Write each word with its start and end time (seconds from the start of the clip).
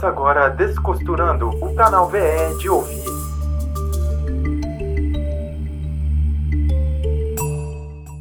Começa 0.00 0.08
agora 0.08 0.48
Descosturando, 0.48 1.50
o 1.62 1.74
canal 1.74 2.08
VE 2.08 2.56
de 2.58 2.70
ouvir. 2.70 3.04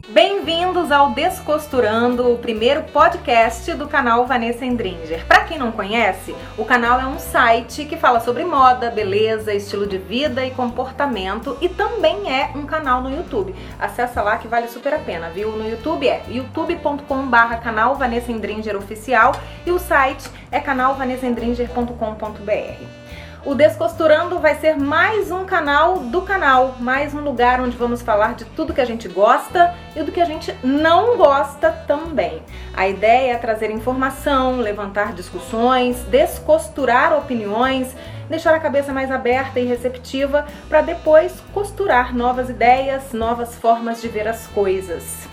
Bem-vindos 0.09 0.91
ao 0.91 1.11
Descosturando, 1.11 2.33
o 2.33 2.37
primeiro 2.37 2.83
podcast 2.83 3.73
do 3.75 3.87
canal 3.87 4.25
Vanessa 4.25 4.65
Endringer. 4.65 5.25
Para 5.25 5.45
quem 5.45 5.57
não 5.57 5.71
conhece, 5.71 6.35
o 6.57 6.65
canal 6.65 6.99
é 6.99 7.05
um 7.05 7.17
site 7.17 7.85
que 7.85 7.95
fala 7.95 8.19
sobre 8.19 8.43
moda, 8.43 8.91
beleza, 8.91 9.53
estilo 9.53 9.87
de 9.87 9.97
vida 9.97 10.45
e 10.45 10.51
comportamento 10.51 11.55
e 11.61 11.69
também 11.69 12.29
é 12.29 12.51
um 12.55 12.65
canal 12.65 13.01
no 13.01 13.09
YouTube. 13.09 13.55
Acessa 13.79 14.21
lá 14.21 14.37
que 14.37 14.49
vale 14.49 14.67
super 14.67 14.93
a 14.93 14.99
pena, 14.99 15.29
viu? 15.29 15.51
No 15.51 15.69
YouTube 15.69 16.09
é 16.09 16.23
youtube.com/barra 16.27 17.57
canal 17.57 17.95
Vanessa 17.95 18.33
Endringer 18.33 18.75
oficial 18.75 19.31
e 19.65 19.71
o 19.71 19.79
site 19.79 20.29
é 20.51 20.59
canalvanessaendringer.com.br. 20.59 22.99
O 23.45 23.55
Descosturando 23.55 24.37
vai 24.39 24.55
ser 24.55 24.77
mais 24.77 25.31
um 25.31 25.45
canal 25.45 25.99
do 25.99 26.23
canal, 26.23 26.75
mais 26.77 27.13
um 27.13 27.21
lugar 27.21 27.61
onde 27.61 27.77
vamos 27.77 28.01
falar 28.01 28.35
de 28.35 28.43
tudo 28.43 28.73
que 28.73 28.81
a 28.81 28.85
gente 28.85 29.07
gosta 29.07 29.73
e 29.95 30.03
do 30.03 30.11
que 30.11 30.19
a 30.19 30.25
gente 30.25 30.53
não 30.61 31.15
gosta 31.15 31.71
também. 31.87 32.43
A 32.73 32.89
ideia 32.89 33.31
é 33.31 33.37
trazer 33.37 33.71
informação, 33.71 34.57
levantar 34.57 35.13
discussões, 35.13 36.03
descosturar 36.03 37.17
opiniões, 37.17 37.95
deixar 38.29 38.53
a 38.53 38.59
cabeça 38.59 38.91
mais 38.91 39.09
aberta 39.09 39.57
e 39.57 39.65
receptiva 39.65 40.45
para 40.67 40.81
depois 40.81 41.41
costurar 41.53 42.13
novas 42.13 42.49
ideias, 42.49 43.13
novas 43.13 43.55
formas 43.55 44.01
de 44.01 44.09
ver 44.09 44.27
as 44.27 44.47
coisas. 44.47 45.29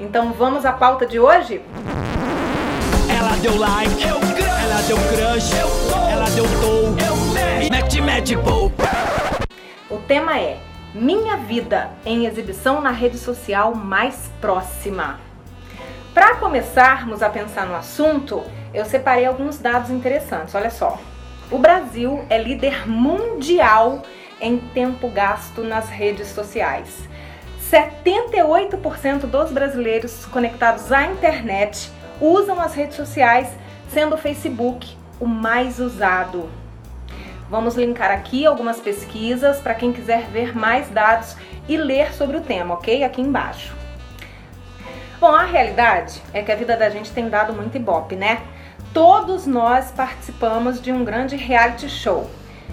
Então 0.00 0.32
vamos 0.32 0.64
à 0.64 0.72
pauta 0.72 1.04
de 1.04 1.20
hoje? 1.20 1.60
Ela 3.34 3.42
deu 3.42 3.58
like, 3.58 4.02
eu 4.02 4.16
ela 4.62 4.82
deu 4.82 4.96
crush, 4.96 5.50
eu 5.58 6.08
ela 6.08 6.30
deu 6.30 6.44
tow, 6.60 6.94
eu 7.04 7.68
mete, 7.68 8.00
mete, 8.00 8.36
pô. 8.36 8.70
O 9.90 9.98
tema 9.98 10.38
é 10.38 10.58
Minha 10.94 11.36
Vida 11.38 11.90
em 12.06 12.26
exibição 12.26 12.80
na 12.80 12.92
rede 12.92 13.18
social 13.18 13.74
mais 13.74 14.30
próxima. 14.40 15.18
Para 16.14 16.36
começarmos 16.36 17.24
a 17.24 17.28
pensar 17.28 17.66
no 17.66 17.74
assunto, 17.74 18.40
eu 18.72 18.84
separei 18.84 19.26
alguns 19.26 19.58
dados 19.58 19.90
interessantes. 19.90 20.54
Olha 20.54 20.70
só. 20.70 20.96
O 21.50 21.58
Brasil 21.58 22.24
é 22.30 22.38
líder 22.38 22.88
mundial 22.88 24.02
em 24.40 24.58
tempo 24.58 25.08
gasto 25.08 25.64
nas 25.64 25.88
redes 25.88 26.28
sociais. 26.28 27.08
78% 27.68 29.26
dos 29.26 29.50
brasileiros 29.50 30.24
conectados 30.26 30.92
à 30.92 31.06
internet 31.06 31.90
usam 32.24 32.58
as 32.60 32.74
redes 32.74 32.96
sociais, 32.96 33.48
sendo 33.88 34.14
o 34.14 34.18
Facebook 34.18 34.96
o 35.20 35.26
mais 35.26 35.78
usado. 35.78 36.48
Vamos 37.50 37.74
linkar 37.74 38.10
aqui 38.10 38.46
algumas 38.46 38.80
pesquisas 38.80 39.60
para 39.60 39.74
quem 39.74 39.92
quiser 39.92 40.22
ver 40.30 40.56
mais 40.56 40.88
dados 40.88 41.36
e 41.68 41.76
ler 41.76 42.14
sobre 42.14 42.38
o 42.38 42.40
tema, 42.40 42.74
ok? 42.74 43.04
Aqui 43.04 43.20
embaixo. 43.20 43.74
Bom, 45.20 45.32
a 45.32 45.44
realidade 45.44 46.22
é 46.32 46.42
que 46.42 46.50
a 46.50 46.56
vida 46.56 46.76
da 46.76 46.88
gente 46.88 47.12
tem 47.12 47.28
dado 47.28 47.52
muito 47.52 47.76
ibope, 47.76 48.16
né? 48.16 48.42
Todos 48.92 49.46
nós 49.46 49.90
participamos 49.90 50.80
de 50.80 50.92
um 50.92 51.04
grande 51.04 51.36
reality 51.36 51.88
show. 51.88 52.30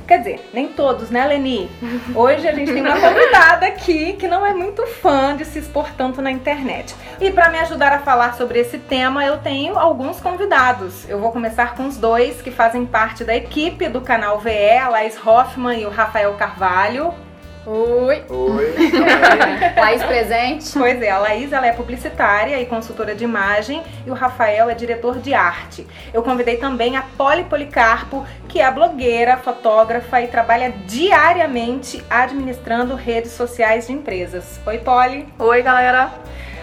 Quer 0.08 0.18
dizer, 0.18 0.50
nem 0.54 0.68
todos, 0.68 1.10
né, 1.10 1.26
Leni? 1.26 1.70
Hoje 2.14 2.48
a 2.48 2.54
gente 2.54 2.74
tem 2.74 2.82
uma 2.82 3.00
convidada 3.00 3.66
aqui 3.66 4.14
que 4.14 4.28
não 4.28 4.46
é 4.46 4.54
muito 4.54 4.86
fã 4.86 5.36
de 5.36 5.46
se 5.46 5.60
expor 5.60 5.90
tanto 5.98 6.22
na 6.22 6.30
internet. 6.32 6.96
E 7.20 7.32
para 7.32 7.50
me 7.50 7.58
ajudar 7.60 7.94
a 7.94 8.00
falar 8.00 8.34
sobre 8.36 8.60
esse 8.60 8.78
tema, 8.78 9.26
eu 9.26 9.38
tenho 9.38 9.78
alguns 9.78 10.20
convidados. 10.20 11.08
Eu 11.08 11.20
vou 11.20 11.32
começar 11.32 11.76
com 11.76 11.88
os 11.88 11.98
dois 11.98 12.42
que 12.42 12.52
fazem 12.52 12.86
parte 12.86 13.24
da 13.24 13.36
equipe 13.36 13.88
do 13.88 14.02
canal 14.02 14.40
VE, 14.40 14.78
a 14.78 14.90
Laís 14.90 15.18
Hoffman 15.26 15.80
e 15.80 15.86
o 15.86 15.90
Rafael 15.90 16.34
Carvalho. 16.34 17.14
Oi. 17.66 18.24
Oi. 18.28 18.74
Laís 19.78 20.04
presente. 20.04 20.72
Pois 20.74 21.00
é, 21.00 21.12
a 21.12 21.20
Laís 21.20 21.54
ela 21.54 21.68
é 21.68 21.72
publicitária 21.72 22.60
e 22.60 22.66
consultora 22.66 23.14
de 23.14 23.24
imagem 23.24 23.84
e 24.06 24.10
o 24.10 24.16
Rafael 24.16 24.68
é 24.68 24.74
diretor 24.74 25.20
de 25.20 25.34
arte. 25.36 25.86
Eu 26.12 26.24
convidei 26.24 26.58
também 26.58 26.98
a 26.98 27.04
Poli 27.04 27.44
Policarpo, 27.44 28.26
que 28.48 28.60
é 28.60 28.72
blogueira, 28.72 29.38
fotógrafa 29.38 30.22
e 30.22 30.28
trabalha 30.28 30.74
diariamente 30.88 32.04
administrando 32.10 32.96
redes 32.96 33.34
sociais 33.34 33.86
de 33.86 33.94
empresas. 33.94 34.60
Oi, 34.66 34.80
Poli. 34.80 35.28
Oi, 35.38 35.62
galera. 35.62 36.12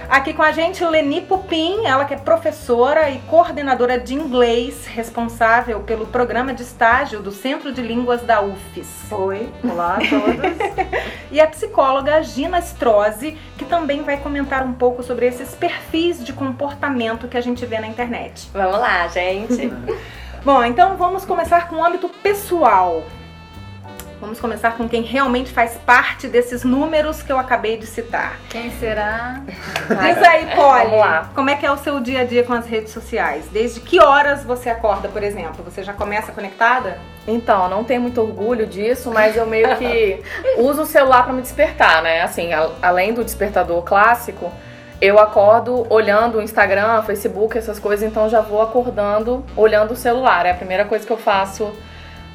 Aqui 0.06 0.32
com 0.32 0.42
a 0.42 0.53
gente 0.53 0.84
Leni 0.84 1.20
Pupim, 1.20 1.84
ela 1.84 2.04
que 2.04 2.14
é 2.14 2.16
professora 2.16 3.10
e 3.10 3.19
coordenadora 3.20 3.98
de 3.98 4.14
inglês, 4.14 4.86
responsável 4.86 5.81
pelo 5.81 6.06
programa 6.06 6.54
de 6.54 6.62
estágio 6.62 7.20
do 7.20 7.31
Centro 7.31 7.72
de 7.72 7.82
Línguas 7.82 8.22
da 8.22 8.41
UFES. 8.41 9.10
Oi, 9.10 9.53
olá 9.64 9.97
a 9.97 9.98
todos. 9.98 11.03
e 11.31 11.41
a 11.41 11.47
psicóloga 11.47 12.22
Gina 12.22 12.58
Strozzi, 12.58 13.37
que 13.58 13.64
também 13.64 14.03
vai 14.03 14.16
comentar 14.19 14.64
um 14.64 14.72
pouco 14.72 15.03
sobre 15.03 15.26
esses 15.26 15.54
perfis 15.54 16.25
de 16.25 16.32
comportamento 16.32 17.28
que 17.28 17.37
a 17.37 17.42
gente 17.42 17.66
vê 17.66 17.78
na 17.78 17.87
internet. 17.87 18.48
Vamos 18.53 18.78
lá, 18.78 19.08
gente. 19.08 19.72
Bom, 20.44 20.64
então 20.64 20.97
vamos 20.97 21.25
começar 21.25 21.69
com 21.69 21.76
o 21.76 21.84
âmbito 21.84 22.08
pessoal. 22.22 23.03
Vamos 24.21 24.41
começar 24.41 24.73
com 24.77 24.89
quem 24.89 25.03
realmente 25.03 25.53
faz 25.53 25.75
parte 25.87 26.27
desses 26.27 26.65
números 26.65 27.23
que 27.23 27.31
eu 27.31 27.39
acabei 27.39 27.77
de 27.77 27.87
citar. 27.87 28.37
Quem 28.51 28.69
será? 28.73 29.41
Diz 29.47 30.19
aí, 30.27 30.47
Polly, 30.56 30.84
Vamos 30.87 30.99
lá. 30.99 31.31
como 31.37 31.49
é 31.51 31.55
que 31.55 31.65
é 31.65 31.71
o 31.71 31.77
seu 31.79 32.01
dia 32.01 32.23
a 32.23 32.25
dia 32.25 32.43
com 32.43 32.53
as 32.53 32.67
redes 32.67 32.93
sociais? 32.93 33.47
Desde 33.53 33.79
que 33.79 34.01
horas 34.03 34.43
você 34.43 34.71
acorda, 34.71 35.09
por 35.09 35.23
exemplo? 35.23 35.62
Você 35.65 35.84
já 35.84 35.93
começa 35.93 36.33
conectada? 36.33 36.99
Então, 37.29 37.65
eu 37.65 37.71
não 37.71 37.84
tenho 37.84 38.01
muito 38.01 38.21
orgulho 38.21 38.67
disso, 38.67 39.09
mas 39.12 39.37
eu 39.37 39.47
meio 39.47 39.77
que 39.77 40.21
uso 40.59 40.83
o 40.83 40.87
celular 40.87 41.23
pra 41.23 41.33
me 41.33 41.41
despertar, 41.43 42.03
né? 42.03 42.23
Assim, 42.23 42.53
a- 42.53 42.71
além 42.83 43.15
do 43.15 43.23
despertador 43.23 43.83
clássico, 43.83 44.50
eu 45.00 45.17
acordo 45.21 45.87
olhando 45.91 46.39
o 46.39 46.43
Instagram, 46.43 47.03
Facebook, 47.03 47.56
essas 47.56 47.79
coisas, 47.79 48.05
então 48.05 48.29
já 48.29 48.41
vou 48.41 48.61
acordando 48.61 49.45
olhando 49.56 49.93
o 49.93 49.97
celular. 49.97 50.45
É 50.45 50.50
a 50.50 50.55
primeira 50.55 50.85
coisa 50.85 51.06
que 51.06 51.12
eu 51.12 51.17
faço 51.19 51.73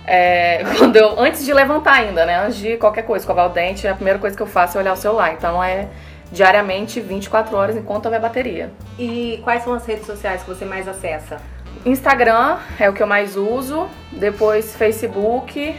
é, 0.06 0.64
quando 0.78 0.96
eu, 0.96 1.20
antes 1.20 1.46
de 1.46 1.54
levantar 1.54 1.94
ainda, 1.94 2.26
né? 2.26 2.46
Antes 2.46 2.58
de 2.58 2.78
qualquer 2.78 3.04
coisa, 3.04 3.24
escovar 3.24 3.48
o 3.48 3.50
dente, 3.50 3.88
a 3.88 3.96
primeira 3.96 4.20
coisa 4.20 4.36
que 4.36 4.44
eu 4.44 4.48
faço 4.48 4.78
é 4.78 4.82
olhar 4.82 4.94
o 4.94 4.98
celular. 4.98 5.34
Então 5.34 5.64
é 5.64 5.88
diariamente 6.32 7.00
24 7.00 7.56
horas 7.56 7.76
enquanto 7.76 8.06
houver 8.06 8.20
bateria. 8.20 8.72
E 8.98 9.40
quais 9.44 9.64
são 9.64 9.74
as 9.74 9.86
redes 9.86 10.06
sociais 10.06 10.42
que 10.42 10.50
você 10.50 10.66
mais 10.66 10.88
acessa? 10.88 11.38
Instagram 11.86 12.58
é 12.80 12.90
o 12.90 12.94
que 12.94 13.04
eu 13.04 13.08
mais 13.08 13.36
uso, 13.36 13.88
depois 14.12 14.76
Facebook, 14.76 15.76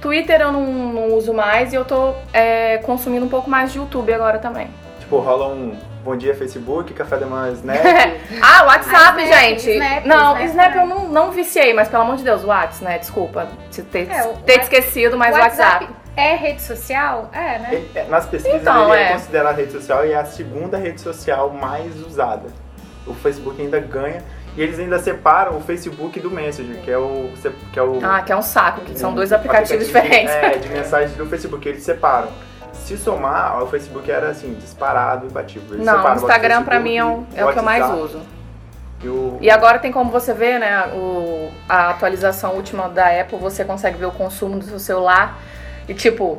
Twitter 0.00 0.40
eu 0.40 0.52
não, 0.52 0.64
não 0.92 1.14
uso 1.14 1.34
mais 1.34 1.72
e 1.72 1.76
eu 1.76 1.84
tô 1.84 2.14
é, 2.32 2.78
consumindo 2.78 3.26
um 3.26 3.28
pouco 3.28 3.50
mais 3.50 3.72
de 3.72 3.78
YouTube 3.78 4.12
agora 4.12 4.38
também. 4.38 4.68
tipo, 5.00 5.18
rola 5.18 5.48
um 5.48 5.76
bom 6.08 6.16
dia 6.16 6.34
Facebook, 6.34 6.94
café 6.94 7.18
da 7.18 7.26
manhã 7.26 7.52
Snap. 7.52 7.76
ah, 8.40 8.64
WhatsApp, 8.64 9.20
Ah, 9.20 9.24
Snap, 9.24 9.40
gente! 9.42 9.70
Snap, 9.72 10.04
não, 10.06 10.32
Snap 10.38 10.48
Snap, 10.48 10.74
eu 10.76 10.86
não, 10.86 11.08
não 11.08 11.30
viciei, 11.30 11.74
mas 11.74 11.88
pelo 11.88 12.02
amor 12.02 12.16
de 12.16 12.24
Deus, 12.24 12.44
WhatsApp, 12.44 12.82
né? 12.84 12.98
Desculpa 12.98 13.46
te 13.70 13.82
ter, 13.82 14.10
É, 14.10 14.22
ter 14.46 14.60
esquecido, 14.62 15.18
mas 15.18 15.36
WhatsApp. 15.36 15.86
é 16.16 16.34
rede 16.34 16.62
social? 16.62 17.28
É, 17.30 17.58
né? 17.58 17.68
Ele- 17.94 18.08
Nas 18.08 18.24
pesquisas 18.24 18.62
Então, 18.62 18.94
ele 18.94 19.02
é 19.02 19.06
é. 19.08 19.12
considerado 19.12 19.56
rede 19.56 19.72
social 19.72 20.06
e 20.06 20.12
é 20.12 20.16
a 20.16 20.24
segunda 20.24 20.78
rede 20.78 20.98
social 21.02 21.50
mais 21.50 21.94
usada. 22.00 22.46
O 23.06 23.12
Facebook 23.12 23.60
ainda 23.60 23.78
ganha 23.78 24.22
e 24.56 24.62
eles 24.62 24.78
ainda 24.78 24.98
separam 24.98 25.58
o 25.58 25.60
Facebook 25.60 26.18
do 26.20 26.30
Messenger, 26.30 26.80
que 26.80 26.90
é 26.90 26.96
o 26.96 27.28
que 27.70 27.78
é 27.78 27.82
o 27.82 27.98
Ah, 28.02 28.22
que 28.22 28.32
é 28.32 28.36
um 28.36 28.40
saco, 28.42 28.80
que 28.80 28.98
são 28.98 29.12
dois 29.12 29.30
aplicativos 29.30 29.86
aplicativo 29.94 30.02
de- 30.02 30.08
diferentes. 30.10 30.34
É, 30.34 30.58
de 30.58 30.68
mensagem 30.70 31.14
do 31.18 31.26
Facebook, 31.26 31.68
eles 31.68 31.82
separam. 31.82 32.28
Se 32.88 32.96
somar, 32.96 33.62
o 33.62 33.66
Facebook 33.66 34.10
era 34.10 34.30
assim, 34.30 34.54
disparado 34.54 35.26
e 35.26 35.30
batido. 35.30 35.74
Eles 35.74 35.84
Não, 35.84 36.02
o 36.04 36.14
Instagram 36.14 36.62
pra 36.64 36.76
Facebook, 36.80 36.82
mim 36.82 36.96
é, 36.96 37.04
um- 37.04 37.26
é 37.36 37.44
o 37.44 37.52
que 37.52 37.58
eu 37.58 37.62
mais 37.62 37.84
uso. 37.90 38.20
E, 39.02 39.08
o... 39.08 39.36
E 39.40 39.50
agora 39.50 39.78
tem 39.78 39.92
como 39.92 40.10
você 40.10 40.32
ver, 40.32 40.58
né, 40.58 40.86
o, 40.94 41.50
a 41.68 41.90
atualização 41.90 42.52
última 42.54 42.88
da 42.88 43.08
Apple, 43.20 43.38
você 43.38 43.64
consegue 43.64 43.98
ver 43.98 44.06
o 44.06 44.10
consumo 44.10 44.58
do 44.58 44.64
seu 44.64 44.78
celular 44.78 45.38
e 45.86 45.92
tipo, 45.94 46.38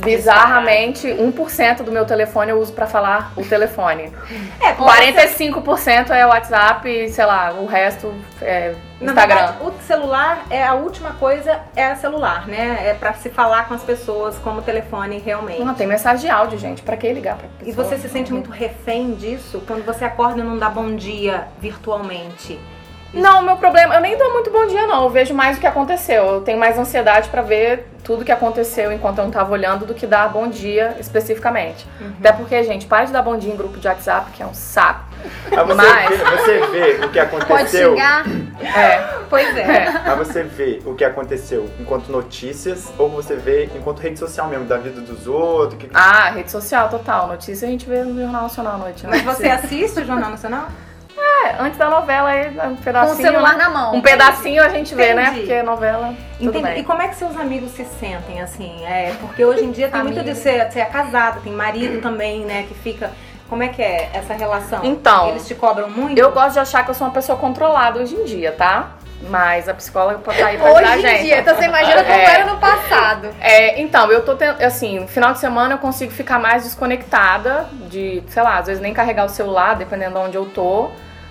bizarramente, 0.00 1.06
1% 1.08 1.82
do 1.82 1.92
meu 1.92 2.04
telefone 2.04 2.50
eu 2.50 2.58
uso 2.60 2.72
pra 2.72 2.86
falar 2.86 3.32
o 3.36 3.44
telefone. 3.44 4.12
É, 4.60 4.72
45% 4.72 6.10
é 6.10 6.26
WhatsApp 6.26 6.88
e, 6.88 7.08
sei 7.08 7.24
lá, 7.24 7.52
o 7.52 7.66
resto 7.66 8.12
é 8.40 8.74
Na 9.00 9.12
Instagram. 9.12 9.36
verdade, 9.36 9.58
o 9.62 9.72
celular 9.86 10.44
é 10.50 10.64
a 10.64 10.74
última 10.74 11.10
coisa, 11.14 11.60
é 11.76 11.94
celular, 11.94 12.46
né? 12.46 12.78
É 12.90 12.94
pra 12.94 13.12
se 13.14 13.28
falar 13.30 13.66
com 13.68 13.74
as 13.74 13.82
pessoas 13.82 14.36
como 14.38 14.62
telefone 14.62 15.18
realmente. 15.18 15.62
Não, 15.62 15.74
tem 15.74 15.86
mensagem 15.86 16.20
de 16.26 16.30
áudio, 16.30 16.58
gente, 16.58 16.82
pra 16.82 16.96
que 16.96 17.12
ligar 17.12 17.36
pra 17.36 17.46
E 17.60 17.66
pessoa? 17.66 17.84
você 17.86 17.98
se 17.98 18.08
sente 18.08 18.32
muito 18.32 18.50
refém 18.50 19.14
disso 19.14 19.62
quando 19.66 19.84
você 19.84 20.04
acorda 20.04 20.40
e 20.40 20.44
não 20.44 20.58
dá 20.58 20.68
bom 20.68 20.94
dia 20.94 21.48
virtualmente. 21.60 22.58
Não, 23.12 23.40
o 23.40 23.42
meu 23.42 23.56
problema, 23.56 23.96
eu 23.96 24.00
nem 24.00 24.16
dou 24.16 24.32
muito 24.32 24.52
bom 24.52 24.66
dia 24.68 24.86
não, 24.86 25.02
eu 25.02 25.10
vejo 25.10 25.34
mais 25.34 25.56
o 25.56 25.60
que 25.60 25.66
aconteceu. 25.66 26.24
Eu 26.26 26.40
tenho 26.42 26.58
mais 26.58 26.78
ansiedade 26.78 27.28
pra 27.28 27.42
ver 27.42 27.89
tudo 28.02 28.24
que 28.24 28.32
aconteceu 28.32 28.92
enquanto 28.92 29.18
eu 29.18 29.24
não 29.24 29.30
tava 29.30 29.52
olhando 29.52 29.84
do 29.86 29.94
que 29.94 30.06
dar 30.06 30.28
bom 30.28 30.48
dia 30.48 30.96
especificamente. 30.98 31.86
Até 32.18 32.32
porque, 32.32 32.62
gente, 32.64 32.86
para 32.86 33.04
de 33.04 33.12
dar 33.12 33.22
bom 33.22 33.36
dia 33.36 33.52
em 33.52 33.56
grupo 33.56 33.78
de 33.78 33.86
WhatsApp, 33.86 34.30
que 34.32 34.42
é 34.42 34.46
um 34.46 34.54
saco. 34.54 35.04
Aí 35.50 35.64
você, 35.66 35.74
Mas- 35.74 36.08
vê, 36.08 36.24
você 36.24 36.66
vê 36.68 37.04
o 37.04 37.08
que 37.10 37.20
Pode 37.26 37.42
aconteceu. 37.44 37.90
xingar? 37.90 38.24
É, 38.62 39.20
Pois 39.28 39.56
é. 39.56 39.60
é. 39.60 39.88
Aí 40.04 40.16
você 40.16 40.42
vê 40.42 40.80
o 40.84 40.94
que 40.94 41.04
aconteceu 41.04 41.70
enquanto 41.78 42.10
notícias 42.10 42.92
ou 42.98 43.08
você 43.08 43.36
vê 43.36 43.70
enquanto 43.76 44.00
rede 44.00 44.18
social 44.18 44.48
mesmo, 44.48 44.64
da 44.64 44.76
vida 44.78 45.00
dos 45.00 45.26
outros. 45.26 45.78
Que... 45.80 45.90
Ah, 45.94 46.30
rede 46.30 46.50
social, 46.50 46.88
total. 46.88 47.28
Notícia 47.28 47.68
a 47.68 47.70
gente 47.70 47.86
vê 47.86 48.02
no 48.02 48.18
Jornal 48.18 48.42
Nacional 48.42 48.74
à 48.74 48.78
noite, 48.78 49.06
né? 49.06 49.22
Mas 49.24 49.36
você 49.36 49.48
assiste 49.48 50.00
o 50.00 50.04
Jornal 50.04 50.30
Nacional? 50.30 50.68
É, 51.58 51.62
antes 51.62 51.78
da 51.78 51.88
novela 51.88 52.28
aí, 52.28 52.48
um 52.48 52.76
Com 52.76 52.82
pedacinho. 52.82 53.14
o 53.14 53.16
celular 53.22 53.56
na 53.56 53.70
mão. 53.70 53.94
Um 53.94 54.00
pedacinho 54.00 54.62
a 54.62 54.68
gente 54.68 54.94
vê, 54.94 55.14
né? 55.14 55.24
Entendi. 55.24 55.40
Porque 55.40 55.62
novela. 55.62 56.14
Tudo 56.38 56.48
Entendi. 56.50 56.70
E 56.70 56.74
bem. 56.74 56.84
como 56.84 57.02
é 57.02 57.08
que 57.08 57.16
seus 57.16 57.36
amigos 57.36 57.70
se 57.72 57.84
sentem, 57.84 58.40
assim? 58.40 58.84
É, 58.86 59.14
porque 59.20 59.44
hoje 59.44 59.64
em 59.64 59.70
dia 59.70 59.88
tem 59.88 60.02
muito 60.02 60.22
de 60.22 60.34
ser, 60.34 60.70
ser 60.72 60.86
casada, 60.86 61.40
tem 61.40 61.52
marido 61.52 62.00
também, 62.00 62.44
né, 62.44 62.64
que 62.68 62.74
fica... 62.74 63.10
Como 63.48 63.64
é 63.64 63.68
que 63.68 63.82
é 63.82 64.10
essa 64.14 64.32
relação? 64.32 64.78
Então, 64.84 65.30
Eles 65.30 65.44
te 65.48 65.56
cobram 65.56 65.90
muito? 65.90 66.16
Eu 66.16 66.30
gosto 66.30 66.52
de 66.52 66.60
achar 66.60 66.84
que 66.84 66.90
eu 66.90 66.94
sou 66.94 67.08
uma 67.08 67.12
pessoa 67.12 67.36
controlada 67.36 67.98
hoje 67.98 68.14
em 68.14 68.24
dia, 68.24 68.52
tá? 68.52 68.90
Mas 69.28 69.68
a 69.68 69.74
psicóloga 69.74 70.18
pode 70.20 70.36
estar 70.38 70.50
aí 70.50 70.56
pra 70.56 70.66
ajudar 70.68 70.86
a 70.88 70.92
Hoje 70.92 71.02
gente. 71.02 71.20
em 71.20 71.24
dia, 71.24 71.40
então 71.40 71.56
você 71.56 71.64
imagina 71.64 71.96
como 72.04 72.14
É. 72.14 72.24
era 72.32 72.44
no 72.46 72.58
passado. 72.58 73.28
É, 73.40 73.80
então, 73.80 74.10
eu 74.12 74.24
tô 74.24 74.36
tendo, 74.36 74.62
assim, 74.62 75.04
final 75.08 75.32
de 75.32 75.40
semana 75.40 75.74
eu 75.74 75.78
consigo 75.78 76.12
ficar 76.12 76.38
mais 76.38 76.62
desconectada 76.62 77.66
de, 77.90 78.22
sei 78.28 78.42
lá, 78.42 78.58
às 78.58 78.66
vezes 78.68 78.80
nem 78.80 78.94
carregar 78.94 79.24
o 79.26 79.28
celular, 79.28 79.74
dependendo 79.74 80.12
de 80.14 80.26
onde 80.26 80.36
eu 80.36 80.46
tô. 80.46 80.90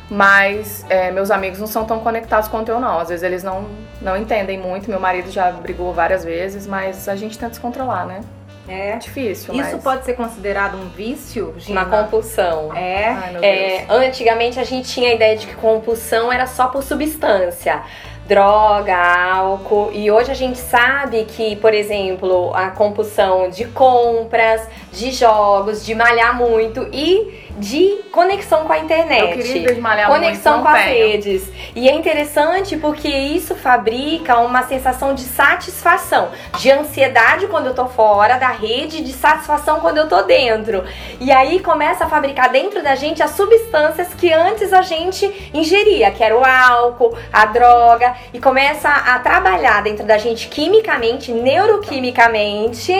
Mas 0.09 0.85
é, 0.89 1.11
meus 1.11 1.29
amigos 1.29 1.59
não 1.59 1.67
são 1.67 1.85
tão 1.85 1.99
conectados 1.99 2.49
quanto 2.49 2.69
eu, 2.69 2.79
não. 2.79 2.99
Às 2.99 3.09
vezes 3.09 3.23
eles 3.23 3.43
não, 3.43 3.67
não 4.01 4.17
entendem 4.17 4.57
muito. 4.57 4.89
Meu 4.89 4.99
marido 4.99 5.29
já 5.29 5.51
brigou 5.51 5.93
várias 5.93 6.23
vezes, 6.25 6.65
mas 6.65 7.07
a 7.07 7.15
gente 7.15 7.37
tenta 7.37 7.53
se 7.53 7.59
controlar, 7.59 8.05
né? 8.05 8.21
É. 8.67 8.91
É 8.91 8.97
difícil, 8.97 9.53
Isso 9.53 9.71
mas... 9.73 9.83
pode 9.83 10.05
ser 10.05 10.13
considerado 10.13 10.77
um 10.77 10.89
vício, 10.89 11.55
Gina? 11.57 11.81
Uma 11.83 12.03
compulsão. 12.03 12.71
É. 12.75 13.07
Ai, 13.07 13.31
meu 13.31 13.43
É, 13.43 13.85
antigamente 13.89 14.59
a 14.59 14.63
gente 14.63 14.87
tinha 14.87 15.09
a 15.09 15.13
ideia 15.15 15.35
de 15.35 15.47
que 15.47 15.55
compulsão 15.55 16.31
era 16.31 16.45
só 16.45 16.67
por 16.67 16.83
substância. 16.83 17.81
Droga, 18.27 18.95
álcool. 18.95 19.89
E 19.91 20.11
hoje 20.11 20.29
a 20.29 20.35
gente 20.35 20.59
sabe 20.59 21.25
que, 21.25 21.55
por 21.55 21.73
exemplo, 21.73 22.53
a 22.53 22.69
compulsão 22.69 23.49
de 23.49 23.65
compras, 23.65 24.67
de 24.93 25.09
jogos, 25.09 25.83
de 25.83 25.95
malhar 25.95 26.37
muito 26.37 26.87
e 26.93 27.48
de 27.59 27.99
conexão 28.11 28.63
com 28.63 28.71
a 28.71 28.79
internet. 28.79 29.37
Eu 29.37 29.43
queria 29.43 29.67
desmalhar 29.67 30.07
Conexão 30.09 30.59
muito, 30.59 30.69
com 30.69 30.75
as 30.75 30.85
redes. 30.85 31.51
E 31.75 31.89
é 31.89 31.93
interessante 31.93 32.77
porque 32.77 33.09
isso 33.09 33.53
fabrica 33.53 34.39
uma 34.39 34.63
sensação 34.63 35.13
de 35.13 35.23
satisfação, 35.23 36.29
de 36.57 36.71
ansiedade 36.71 37.47
quando 37.47 37.67
eu 37.67 37.75
tô 37.75 37.85
fora 37.85 38.37
da 38.37 38.47
rede, 38.47 39.03
de 39.03 39.11
satisfação 39.11 39.81
quando 39.81 39.97
eu 39.97 40.07
tô 40.07 40.21
dentro. 40.21 40.85
E 41.19 41.31
aí 41.31 41.59
começa 41.59 42.05
a 42.05 42.09
fabricar 42.09 42.49
dentro 42.49 42.81
da 42.81 42.95
gente 42.95 43.21
as 43.21 43.31
substâncias 43.31 44.13
que 44.13 44.31
antes 44.31 44.71
a 44.71 44.81
gente 44.81 45.51
ingeria, 45.53 46.11
que 46.11 46.23
era 46.23 46.37
o 46.37 46.43
álcool, 46.45 47.15
a 47.31 47.45
droga, 47.45 48.15
e 48.33 48.39
começa 48.39 48.89
a 48.89 49.19
trabalhar 49.19 49.83
dentro 49.83 50.05
da 50.05 50.17
gente 50.17 50.47
quimicamente, 50.47 51.33
neuroquimicamente. 51.33 52.93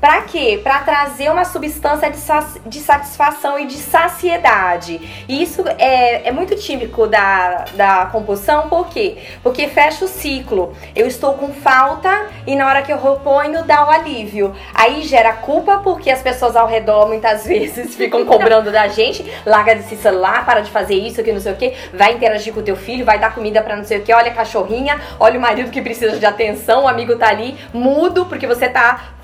Pra 0.00 0.22
quê? 0.22 0.60
Pra 0.62 0.80
trazer 0.80 1.30
uma 1.30 1.44
substância 1.44 2.10
de, 2.10 2.20
de 2.66 2.80
satisfação 2.80 3.58
e 3.58 3.66
de 3.66 3.76
saciedade. 3.76 5.24
E 5.28 5.42
isso 5.42 5.64
é, 5.78 6.28
é 6.28 6.32
muito 6.32 6.54
típico 6.56 7.06
da, 7.06 7.64
da 7.74 8.06
compulsão, 8.06 8.68
por 8.68 8.88
quê? 8.88 9.18
Porque 9.42 9.68
fecha 9.68 10.04
o 10.04 10.08
ciclo. 10.08 10.74
Eu 10.94 11.06
estou 11.06 11.34
com 11.34 11.52
falta 11.52 12.26
e 12.46 12.54
na 12.54 12.68
hora 12.68 12.82
que 12.82 12.92
eu 12.92 13.00
reponho 13.00 13.64
dá 13.64 13.86
o 13.86 13.90
alívio. 13.90 14.54
Aí 14.74 15.02
gera 15.02 15.32
culpa 15.32 15.78
porque 15.78 16.10
as 16.10 16.20
pessoas 16.20 16.56
ao 16.56 16.66
redor 16.66 17.06
muitas 17.08 17.44
vezes 17.46 17.94
ficam 17.94 18.24
cobrando 18.24 18.70
da 18.70 18.88
gente. 18.88 19.24
Larga 19.44 19.74
desse 19.74 19.96
celular, 19.96 20.44
para 20.44 20.60
de 20.60 20.70
fazer 20.70 20.94
isso, 20.94 21.22
que 21.22 21.32
não 21.32 21.40
sei 21.40 21.52
o 21.52 21.56
que. 21.56 21.74
Vai 21.94 22.12
interagir 22.12 22.52
com 22.52 22.60
o 22.60 22.62
teu 22.62 22.76
filho, 22.76 23.04
vai 23.04 23.18
dar 23.18 23.34
comida 23.34 23.62
pra 23.62 23.76
não 23.76 23.84
sei 23.84 23.98
o 23.98 24.02
que. 24.02 24.12
Olha 24.12 24.30
a 24.30 24.34
cachorrinha, 24.34 25.00
olha 25.18 25.38
o 25.38 25.42
marido 25.42 25.70
que 25.70 25.80
precisa 25.80 26.18
de 26.18 26.26
atenção, 26.26 26.84
o 26.84 26.88
amigo 26.88 27.16
tá 27.16 27.28
ali 27.28 27.56
mudo 27.72 28.26
porque 28.26 28.46
você 28.46 28.68
tá 28.68 29.16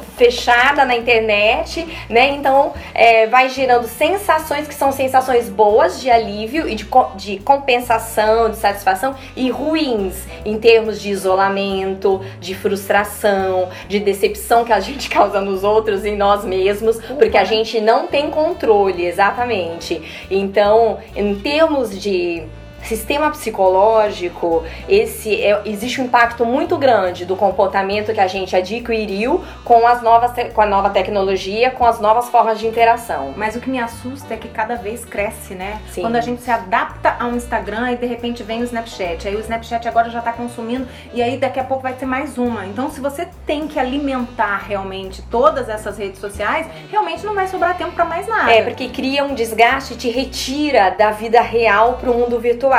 fechada 0.62 0.84
na 0.84 0.96
internet, 0.96 1.86
né? 2.08 2.30
Então 2.30 2.72
é, 2.94 3.26
vai 3.26 3.48
gerando 3.48 3.86
sensações 3.88 4.68
que 4.68 4.74
são 4.74 4.92
sensações 4.92 5.48
boas 5.48 6.00
de 6.00 6.10
alívio 6.10 6.68
e 6.68 6.74
de, 6.74 6.86
de 7.16 7.38
compensação, 7.38 8.50
de 8.50 8.56
satisfação 8.56 9.14
e 9.34 9.50
ruins 9.50 10.24
em 10.44 10.58
termos 10.58 11.00
de 11.00 11.10
isolamento, 11.10 12.20
de 12.40 12.54
frustração, 12.54 13.68
de 13.88 13.98
decepção 13.98 14.64
que 14.64 14.72
a 14.72 14.80
gente 14.80 15.08
causa 15.10 15.40
nos 15.40 15.64
outros 15.64 16.04
e 16.04 16.10
em 16.10 16.16
nós 16.16 16.44
mesmos, 16.44 17.00
porque 17.18 17.36
a 17.36 17.44
gente 17.44 17.80
não 17.80 18.06
tem 18.06 18.30
controle, 18.30 19.04
exatamente. 19.04 20.00
Então, 20.30 20.98
em 21.16 21.34
termos 21.34 21.98
de 21.98 22.44
sistema 22.82 23.30
psicológico, 23.30 24.64
esse 24.88 25.42
é- 25.42 25.62
existe 25.64 26.00
um 26.00 26.04
impacto 26.04 26.44
muito 26.44 26.76
grande 26.76 27.24
do 27.24 27.36
comportamento 27.36 28.12
que 28.12 28.20
a 28.20 28.26
gente 28.26 28.54
adquiriu 28.56 29.44
com 29.64 29.86
as 29.86 30.02
novas 30.02 30.32
com 30.52 30.60
a 30.60 30.66
nova 30.66 30.90
tecnologia, 30.90 31.70
com 31.70 31.84
as 31.84 32.00
novas 32.00 32.28
formas 32.28 32.58
de 32.58 32.66
interação. 32.66 33.32
Mas 33.36 33.54
o 33.54 33.60
que 33.60 33.70
me 33.70 33.78
assusta 33.78 34.34
é 34.34 34.36
que 34.36 34.48
cada 34.48 34.74
vez 34.76 35.04
cresce, 35.04 35.54
né? 35.54 35.80
Sim. 35.90 36.02
Quando 36.02 36.16
a 36.16 36.20
gente 36.20 36.42
se 36.42 36.50
adapta 36.50 37.16
ao 37.18 37.30
Instagram 37.30 37.92
e 37.92 37.96
de 37.96 38.06
repente 38.06 38.42
vem 38.42 38.60
o 38.60 38.64
Snapchat. 38.64 39.28
Aí 39.28 39.36
o 39.36 39.40
Snapchat 39.40 39.86
agora 39.86 40.10
já 40.10 40.20
tá 40.20 40.32
consumindo 40.32 40.86
e 41.12 41.22
aí 41.22 41.36
daqui 41.36 41.60
a 41.60 41.64
pouco 41.64 41.82
vai 41.82 41.92
ter 41.92 42.06
mais 42.06 42.38
uma. 42.38 42.66
Então, 42.66 42.90
se 42.90 43.00
você 43.00 43.28
tem 43.46 43.68
que 43.68 43.78
alimentar 43.78 44.64
realmente 44.68 45.22
todas 45.22 45.68
essas 45.68 45.98
redes 45.98 46.20
sociais, 46.20 46.66
realmente 46.90 47.24
não 47.24 47.34
vai 47.34 47.46
sobrar 47.46 47.76
tempo 47.76 47.92
pra 47.92 48.04
mais 48.04 48.26
nada. 48.26 48.50
É, 48.52 48.62
porque 48.62 48.88
cria 48.88 49.24
um 49.24 49.34
desgaste 49.34 49.94
e 49.94 49.96
te 49.96 50.10
retira 50.10 50.90
da 50.90 51.10
vida 51.10 51.40
real 51.40 51.94
pro 51.94 52.14
mundo 52.14 52.38
virtual. 52.40 52.71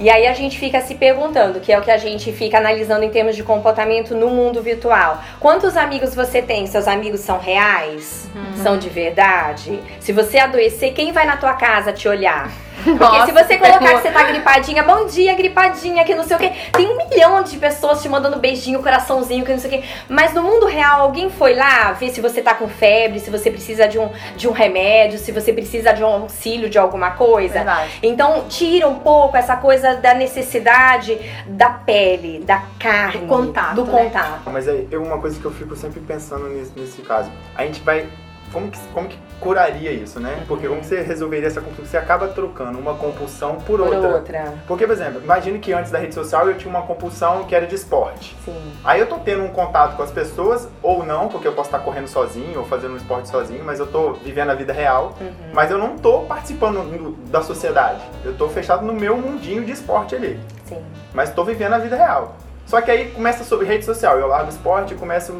E 0.00 0.10
aí 0.10 0.26
a 0.26 0.34
gente 0.34 0.58
fica 0.58 0.80
se 0.80 0.96
perguntando, 0.96 1.60
que 1.60 1.72
é 1.72 1.78
o 1.78 1.82
que 1.82 1.90
a 1.90 1.96
gente 1.96 2.32
fica 2.32 2.58
analisando 2.58 3.04
em 3.04 3.10
termos 3.10 3.36
de 3.36 3.42
comportamento 3.42 4.14
no 4.14 4.28
mundo 4.28 4.60
virtual. 4.62 5.22
Quantos 5.38 5.76
amigos 5.76 6.14
você 6.14 6.42
tem? 6.42 6.66
Seus 6.66 6.88
amigos 6.88 7.20
são 7.20 7.38
reais? 7.38 8.28
São 8.62 8.76
de 8.76 8.88
verdade? 8.88 9.80
Se 10.00 10.12
você 10.12 10.38
adoecer, 10.38 10.92
quem 10.92 11.12
vai 11.12 11.26
na 11.26 11.36
tua 11.36 11.54
casa 11.54 11.92
te 11.92 12.08
olhar? 12.08 12.50
Porque 12.84 13.02
Nossa, 13.02 13.26
se 13.26 13.32
você 13.32 13.58
colocar 13.58 13.78
que 13.78 14.02
você 14.02 14.10
tá 14.10 14.22
gripadinha, 14.24 14.82
bom 14.82 15.06
dia, 15.06 15.34
gripadinha, 15.34 16.04
que 16.04 16.14
não 16.14 16.24
sei 16.24 16.36
o 16.36 16.40
quê. 16.40 16.52
Tem 16.72 16.86
um 16.86 16.96
milhão 16.96 17.42
de 17.42 17.56
pessoas 17.56 18.02
te 18.02 18.08
mandando 18.08 18.38
beijinho, 18.38 18.82
coraçãozinho, 18.82 19.44
que 19.44 19.52
não 19.52 19.58
sei 19.58 19.70
o 19.70 19.80
quê. 19.80 19.88
Mas 20.08 20.32
no 20.32 20.42
mundo 20.42 20.66
real, 20.66 21.00
alguém 21.00 21.30
foi 21.30 21.54
lá 21.54 21.92
ver 21.92 22.10
se 22.10 22.20
você 22.20 22.40
tá 22.42 22.54
com 22.54 22.68
febre, 22.68 23.18
se 23.20 23.30
você 23.30 23.50
precisa 23.50 23.88
de 23.88 23.98
um, 23.98 24.08
de 24.36 24.46
um 24.48 24.52
remédio, 24.52 25.18
se 25.18 25.32
você 25.32 25.52
precisa 25.52 25.92
de 25.92 26.04
um 26.04 26.06
auxílio 26.06 26.70
de 26.70 26.78
alguma 26.78 27.12
coisa. 27.12 27.54
Verdade. 27.54 27.98
Então, 28.02 28.44
tira 28.48 28.86
um 28.86 29.00
pouco 29.00 29.36
essa 29.36 29.56
coisa 29.56 29.96
da 29.96 30.14
necessidade 30.14 31.18
da 31.46 31.70
pele, 31.70 32.40
da 32.40 32.62
carne, 32.78 33.22
Do 33.22 33.26
contato, 33.26 33.74
do 33.74 33.84
né? 33.84 34.04
contato. 34.04 34.50
Mas 34.50 34.68
é 34.68 34.84
é 34.90 34.98
uma 34.98 35.18
coisa 35.18 35.38
que 35.38 35.44
eu 35.44 35.50
fico 35.50 35.74
sempre 35.76 36.00
pensando 36.00 36.48
nesse, 36.48 36.72
nesse 36.78 37.02
caso. 37.02 37.30
A 37.54 37.64
gente 37.64 37.80
vai. 37.82 38.06
Como 38.54 38.70
que, 38.70 38.78
como 38.94 39.08
que 39.08 39.18
curaria 39.40 39.90
isso, 39.90 40.18
né? 40.20 40.44
Porque 40.48 40.66
como 40.66 40.80
que 40.80 40.86
você 40.86 41.02
resolveria 41.02 41.48
essa 41.48 41.60
compulsão? 41.60 41.84
Você 41.84 41.96
acaba 41.98 42.28
trocando 42.28 42.78
uma 42.78 42.94
compulsão 42.94 43.56
por, 43.56 43.78
Por 43.78 43.80
outra. 43.80 44.08
outra. 44.14 44.54
Porque, 44.66 44.86
por 44.86 44.92
exemplo, 44.92 45.20
imagine 45.22 45.58
que 45.58 45.72
antes 45.72 45.90
da 45.90 45.98
rede 45.98 46.14
social 46.14 46.48
eu 46.48 46.56
tinha 46.56 46.70
uma 46.70 46.82
compulsão 46.86 47.44
que 47.44 47.54
era 47.54 47.66
de 47.66 47.74
esporte. 47.74 48.34
Sim. 48.44 48.72
Aí 48.84 49.00
eu 49.00 49.06
tô 49.06 49.18
tendo 49.18 49.42
um 49.42 49.48
contato 49.48 49.96
com 49.96 50.02
as 50.04 50.10
pessoas, 50.12 50.68
ou 50.80 51.04
não, 51.04 51.28
porque 51.28 51.46
eu 51.48 51.52
posso 51.52 51.68
estar 51.68 51.80
correndo 51.80 52.06
sozinho 52.08 52.60
ou 52.60 52.64
fazendo 52.64 52.94
um 52.94 52.96
esporte 52.96 53.28
sozinho, 53.28 53.62
mas 53.64 53.80
eu 53.80 53.86
tô 53.88 54.12
vivendo 54.14 54.50
a 54.50 54.54
vida 54.54 54.72
real. 54.72 55.14
Uhum. 55.20 55.32
Mas 55.52 55.70
eu 55.70 55.76
não 55.76 55.98
tô 55.98 56.20
participando 56.20 56.78
do- 56.96 57.10
da 57.30 57.42
sociedade. 57.42 58.00
Eu 58.24 58.34
tô 58.34 58.48
fechado 58.48 58.86
no 58.86 58.92
meu 58.94 59.16
mundinho 59.16 59.64
de 59.64 59.72
esporte 59.72 60.14
ali. 60.14 60.38
Sim. 60.64 60.82
Mas 61.12 61.30
tô 61.34 61.42
vivendo 61.44 61.72
a 61.74 61.78
vida 61.78 61.96
real. 61.96 62.36
Só 62.66 62.80
que 62.80 62.90
aí 62.90 63.10
começa 63.10 63.44
sobre 63.44 63.66
rede 63.66 63.84
social. 63.84 64.18
Eu 64.18 64.28
largo 64.28 64.48
esporte 64.48 64.94
e 64.94 64.96
começo 64.96 65.38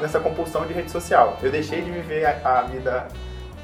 nessa 0.00 0.20
compulsão 0.20 0.66
de 0.66 0.72
rede 0.72 0.90
social. 0.90 1.36
Eu 1.42 1.50
deixei 1.50 1.80
de 1.82 1.90
viver 1.90 2.24
a, 2.26 2.58
a 2.58 2.62
vida 2.62 3.08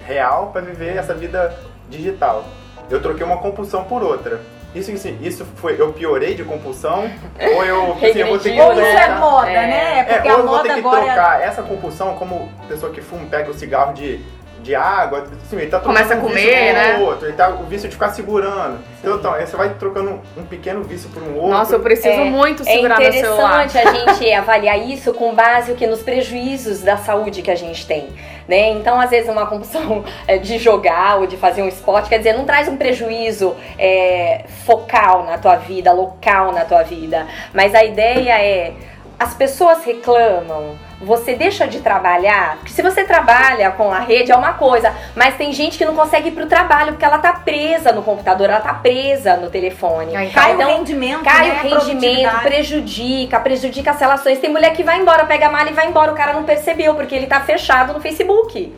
real 0.06 0.50
para 0.52 0.60
viver 0.62 0.96
essa 0.96 1.14
vida 1.14 1.54
digital. 1.88 2.44
Eu 2.90 3.00
troquei 3.02 3.24
uma 3.24 3.38
compulsão 3.38 3.84
por 3.84 4.02
outra. 4.02 4.40
Isso, 4.74 4.90
isso, 4.92 5.08
isso 5.20 5.44
foi. 5.56 5.80
Eu 5.80 5.92
piorei 5.92 6.34
de 6.34 6.44
compulsão? 6.44 7.10
ou 7.56 7.64
eu, 7.64 7.92
assim, 7.94 8.18
eu 8.18 8.26
vou 8.28 8.38
ter 8.38 8.52
que 8.52 8.60
Ou 8.60 8.72
isso 8.72 8.80
é 8.82 8.92
trocar- 9.06 9.20
moda, 9.20 9.50
É. 9.50 9.66
né? 9.66 9.98
é, 10.00 10.04
Porque 10.04 10.28
ou 10.30 10.36
a 10.36 10.38
eu 10.40 10.46
vou 10.46 10.58
ter 10.60 10.72
que 10.74 10.78
é 10.78 10.82
trocar 10.82 11.42
essa 11.42 11.62
compulsão 11.62 12.14
como 12.16 12.52
pessoa 12.68 12.92
que 12.92 13.00
fuma, 13.00 13.26
pega 13.26 13.50
o 13.50 13.54
cigarro 13.54 13.94
de, 13.94 14.18
de 14.62 14.74
água, 14.74 15.26
assim, 15.44 15.56
ele 15.56 15.66
tá 15.66 15.80
Começa 15.80 16.14
a 16.14 16.16
comer, 16.18 16.72
né? 16.72 16.98
outro, 16.98 17.26
ele 17.26 17.36
tá, 17.36 17.48
o 17.50 17.64
vício 17.64 17.88
de 17.88 17.94
ficar 17.94 18.10
segurando. 18.10 18.78
Então, 19.00 19.16
então, 19.16 19.32
aí 19.32 19.46
você 19.46 19.56
vai 19.56 19.74
trocando 19.74 20.20
um, 20.36 20.44
pequeno 20.44 20.82
vício 20.82 21.08
por 21.10 21.22
um 21.22 21.34
outro. 21.36 21.50
Nossa, 21.50 21.74
eu 21.74 21.80
preciso 21.80 22.08
É, 22.08 22.24
muito 22.24 22.62
É 22.62 22.72
segurar 22.72 22.98
meu 22.98 23.12
celular. 23.12 23.66
interessante 23.66 23.78
a 23.78 23.92
gente 24.14 24.32
avaliar 24.32 24.78
isso 24.78 25.12
com 25.14 25.34
base 25.34 25.72
o 25.72 25.74
que 25.74 25.86
nos 25.86 26.02
prejuízos 26.02 26.82
da 26.82 26.96
saúde 26.96 27.42
que 27.42 27.50
a 27.50 27.54
gente 27.54 27.86
tem, 27.86 28.08
né? 28.46 28.70
Então, 28.70 29.00
às 29.00 29.10
vezes 29.10 29.30
uma 29.30 29.46
compulsão 29.46 30.04
é, 30.26 30.38
de 30.38 30.58
jogar 30.58 31.18
ou 31.18 31.26
de 31.26 31.36
fazer 31.36 31.62
um 31.62 31.68
esporte, 31.68 32.08
quer 32.08 32.18
dizer, 32.18 32.32
não 32.34 32.44
traz 32.44 32.68
um 32.68 32.76
prejuízo 32.76 33.54
é, 33.78 34.44
focal 34.66 35.24
na 35.24 35.38
tua 35.38 35.56
vida, 35.56 35.92
local 35.92 36.52
na 36.52 36.64
tua 36.64 36.82
vida, 36.82 37.26
mas 37.52 37.74
a 37.74 37.84
ideia 37.84 38.32
é 38.40 38.72
as 39.18 39.34
pessoas 39.34 39.84
reclamam, 39.84 40.78
você 41.00 41.34
deixa 41.34 41.66
de 41.66 41.80
trabalhar? 41.80 42.56
Porque 42.56 42.72
se 42.72 42.82
você 42.82 43.04
trabalha 43.04 43.70
com 43.70 43.92
a 43.92 44.00
rede 44.00 44.32
é 44.32 44.36
uma 44.36 44.54
coisa, 44.54 44.92
mas 45.14 45.36
tem 45.36 45.52
gente 45.52 45.78
que 45.78 45.84
não 45.84 45.94
consegue 45.94 46.28
ir 46.28 46.32
pro 46.32 46.46
trabalho 46.46 46.92
porque 46.92 47.04
ela 47.04 47.18
tá 47.18 47.32
presa 47.32 47.92
no 47.92 48.02
computador, 48.02 48.50
ela 48.50 48.60
tá 48.60 48.74
presa 48.74 49.36
no 49.36 49.48
telefone. 49.48 50.16
Aí 50.16 50.30
Cai 50.30 50.52
Então, 50.54 50.68
o 50.68 50.76
rendimento, 50.76 51.22
Cai 51.22 51.48
né? 51.48 51.54
o 51.54 51.58
a 51.58 51.78
rendimento, 51.78 52.40
prejudica, 52.42 53.38
prejudica 53.40 53.90
as 53.92 54.00
relações. 54.00 54.38
Tem 54.40 54.50
mulher 54.50 54.72
que 54.72 54.82
vai 54.82 54.98
embora, 55.00 55.24
pega 55.24 55.46
a 55.46 55.50
mala 55.50 55.70
e 55.70 55.72
vai 55.72 55.86
embora, 55.86 56.12
o 56.12 56.16
cara 56.16 56.32
não 56.32 56.42
percebeu, 56.42 56.94
porque 56.94 57.14
ele 57.14 57.26
tá 57.26 57.40
fechado 57.40 57.92
no 57.92 58.00
Facebook. 58.00 58.74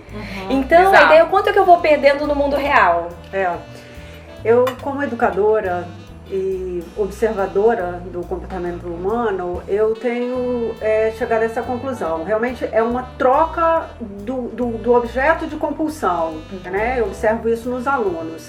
Então, 0.51 0.79
a 0.79 0.91
Exato. 0.91 1.05
ideia 1.07 1.19
é 1.21 1.25
o 1.25 1.29
quanto 1.29 1.53
que 1.53 1.59
eu 1.59 1.65
vou 1.65 1.79
perdendo 1.79 2.27
no 2.27 2.35
mundo 2.35 2.57
real. 2.57 3.09
É. 3.33 3.49
Eu, 4.45 4.65
como 4.83 5.03
educadora 5.03 5.87
e 6.31 6.83
observadora 6.97 8.03
do 8.13 8.21
comportamento 8.23 8.87
humano, 8.87 9.63
eu 9.67 9.95
tenho 9.95 10.75
é, 10.81 11.13
chegado 11.19 11.43
a 11.43 11.45
essa 11.45 11.63
conclusão. 11.63 12.25
Realmente 12.25 12.69
é 12.71 12.83
uma 12.83 13.03
troca 13.19 13.91
do, 14.01 14.49
do, 14.49 14.67
do 14.79 14.95
objeto 14.95 15.47
de 15.47 15.57
compulsão, 15.57 16.41
né? 16.65 17.01
Eu 17.01 17.07
observo 17.07 17.49
isso 17.49 17.69
nos 17.69 17.87
alunos. 17.87 18.49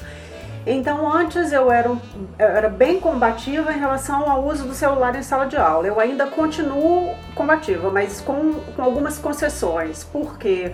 Então, 0.65 1.11
antes 1.11 1.51
eu 1.51 1.71
era, 1.71 1.89
eu 1.89 2.47
era 2.47 2.69
bem 2.69 2.99
combativa 2.99 3.73
em 3.73 3.79
relação 3.79 4.29
ao 4.29 4.45
uso 4.45 4.67
do 4.67 4.75
celular 4.75 5.15
em 5.15 5.23
sala 5.23 5.45
de 5.47 5.57
aula. 5.57 5.87
Eu 5.87 5.99
ainda 5.99 6.27
continuo 6.27 7.15
combativa, 7.33 7.89
mas 7.89 8.21
com, 8.21 8.53
com 8.53 8.81
algumas 8.81 9.17
concessões. 9.17 10.03
Por 10.03 10.37
quê? 10.37 10.71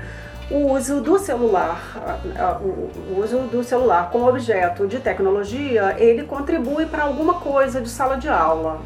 O 0.50 0.72
uso 0.72 1.02
do 1.02 1.20
celular, 1.20 1.80
o 2.62 3.20
uso 3.20 3.40
do 3.40 3.64
celular 3.64 4.10
como 4.12 4.28
objeto 4.30 4.88
de 4.88 5.00
tecnologia, 5.00 5.96
ele 5.98 6.24
contribui 6.24 6.86
para 6.86 7.04
alguma 7.04 7.36
coisa 7.36 7.82
de 7.82 7.90
sala 7.90 8.18
de 8.18 8.30
aula. 8.30 8.80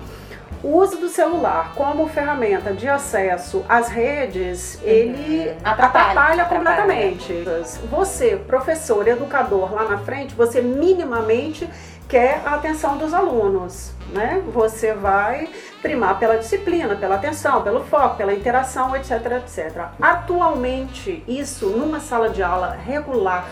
O 0.64 0.78
uso 0.78 0.98
do 0.98 1.10
celular 1.10 1.74
como 1.76 2.08
ferramenta 2.08 2.72
de 2.72 2.88
acesso 2.88 3.66
às 3.68 3.90
redes, 3.90 4.80
ele 4.84 5.50
Atrapalha, 5.64 6.12
atrapalha, 6.12 6.44
atrapalha. 6.44 6.46
completamente. 6.46 7.44
Você, 7.90 8.38
professor, 8.48 9.08
educador 9.08 9.74
lá 9.74 9.86
na 9.86 9.98
frente, 10.00 10.36
você 10.36 10.62
minimamente 10.62 11.68
quer 12.08 12.42
a 12.46 12.56
atenção 12.56 12.98
dos 12.98 13.12
alunos, 13.14 13.92
né? 14.12 14.44
Você 14.54 14.94
vai 14.94 15.50
primar 15.82 16.20
pela 16.20 16.38
disciplina, 16.38 16.96
pela 16.96 17.16
atenção, 17.16 17.62
pelo 17.62 17.84
foco, 17.84 18.18
pela 18.18 18.34
interação, 18.34 18.96
etc, 18.96 19.12
etc. 19.38 19.86
Atualmente, 20.02 21.24
isso 21.28 21.68
numa 21.70 22.00
sala 22.00 22.30
de 22.30 22.44
aula 22.44 22.72
regular, 22.72 23.50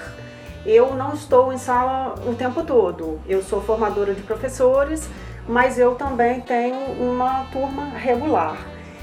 eu 0.66 0.94
não 0.94 1.14
estou 1.14 1.54
em 1.54 1.58
sala 1.58 2.16
o 2.28 2.36
tempo 2.36 2.64
todo. 2.64 3.20
Eu 3.28 3.42
sou 3.42 3.62
formadora 3.62 4.14
de 4.14 4.22
professores, 4.22 5.10
mas 5.48 5.80
eu 5.80 5.96
também 5.96 6.42
tenho 6.42 6.78
uma 7.02 7.46
turma 7.46 7.90
regular. 7.90 8.58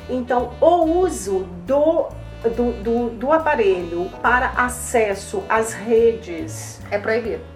Então, 0.08 0.52
o 0.60 1.00
uso 1.00 1.40
do, 1.66 2.08
do, 2.54 2.72
do, 2.82 3.10
do 3.10 3.32
aparelho 3.32 4.08
para 4.22 4.52
acesso 4.56 5.42
às 5.48 5.72
redes 5.72 6.80
É 6.90 6.98
proibido. 6.98 7.55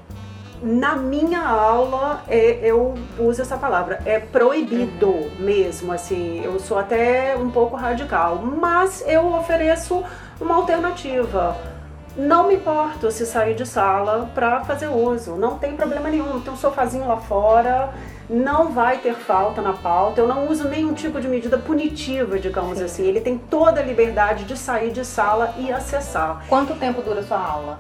Na 0.62 0.96
minha 0.96 1.42
aula, 1.42 2.22
é, 2.28 2.58
eu 2.62 2.94
uso 3.18 3.40
essa 3.40 3.56
palavra, 3.56 4.00
é 4.04 4.18
proibido 4.18 5.30
mesmo, 5.38 5.92
assim, 5.92 6.42
eu 6.44 6.58
sou 6.60 6.78
até 6.78 7.36
um 7.36 7.50
pouco 7.50 7.76
radical, 7.76 8.36
mas 8.36 9.02
eu 9.06 9.32
ofereço 9.34 10.04
uma 10.40 10.56
alternativa. 10.56 11.56
Não 12.16 12.48
me 12.48 12.56
importo 12.56 13.10
se 13.10 13.24
sair 13.24 13.54
de 13.54 13.64
sala 13.64 14.28
para 14.34 14.64
fazer 14.64 14.88
uso, 14.88 15.36
não 15.36 15.58
tem 15.58 15.76
problema 15.76 16.10
nenhum, 16.10 16.40
tem 16.40 16.52
um 16.52 16.56
sofazinho 16.56 17.06
lá 17.06 17.16
fora, 17.16 17.90
não 18.28 18.72
vai 18.72 18.98
ter 18.98 19.14
falta 19.14 19.62
na 19.62 19.72
pauta, 19.72 20.20
eu 20.20 20.28
não 20.28 20.48
uso 20.48 20.68
nenhum 20.68 20.92
tipo 20.92 21.20
de 21.20 21.28
medida 21.28 21.56
punitiva, 21.56 22.38
digamos 22.38 22.80
assim, 22.80 23.06
ele 23.06 23.20
tem 23.20 23.38
toda 23.38 23.80
a 23.80 23.84
liberdade 23.84 24.44
de 24.44 24.58
sair 24.58 24.90
de 24.90 25.04
sala 25.04 25.54
e 25.56 25.72
acessar. 25.72 26.44
Quanto 26.48 26.74
tempo 26.74 27.00
dura 27.00 27.20
a 27.20 27.22
sua 27.22 27.38
aula? 27.38 27.78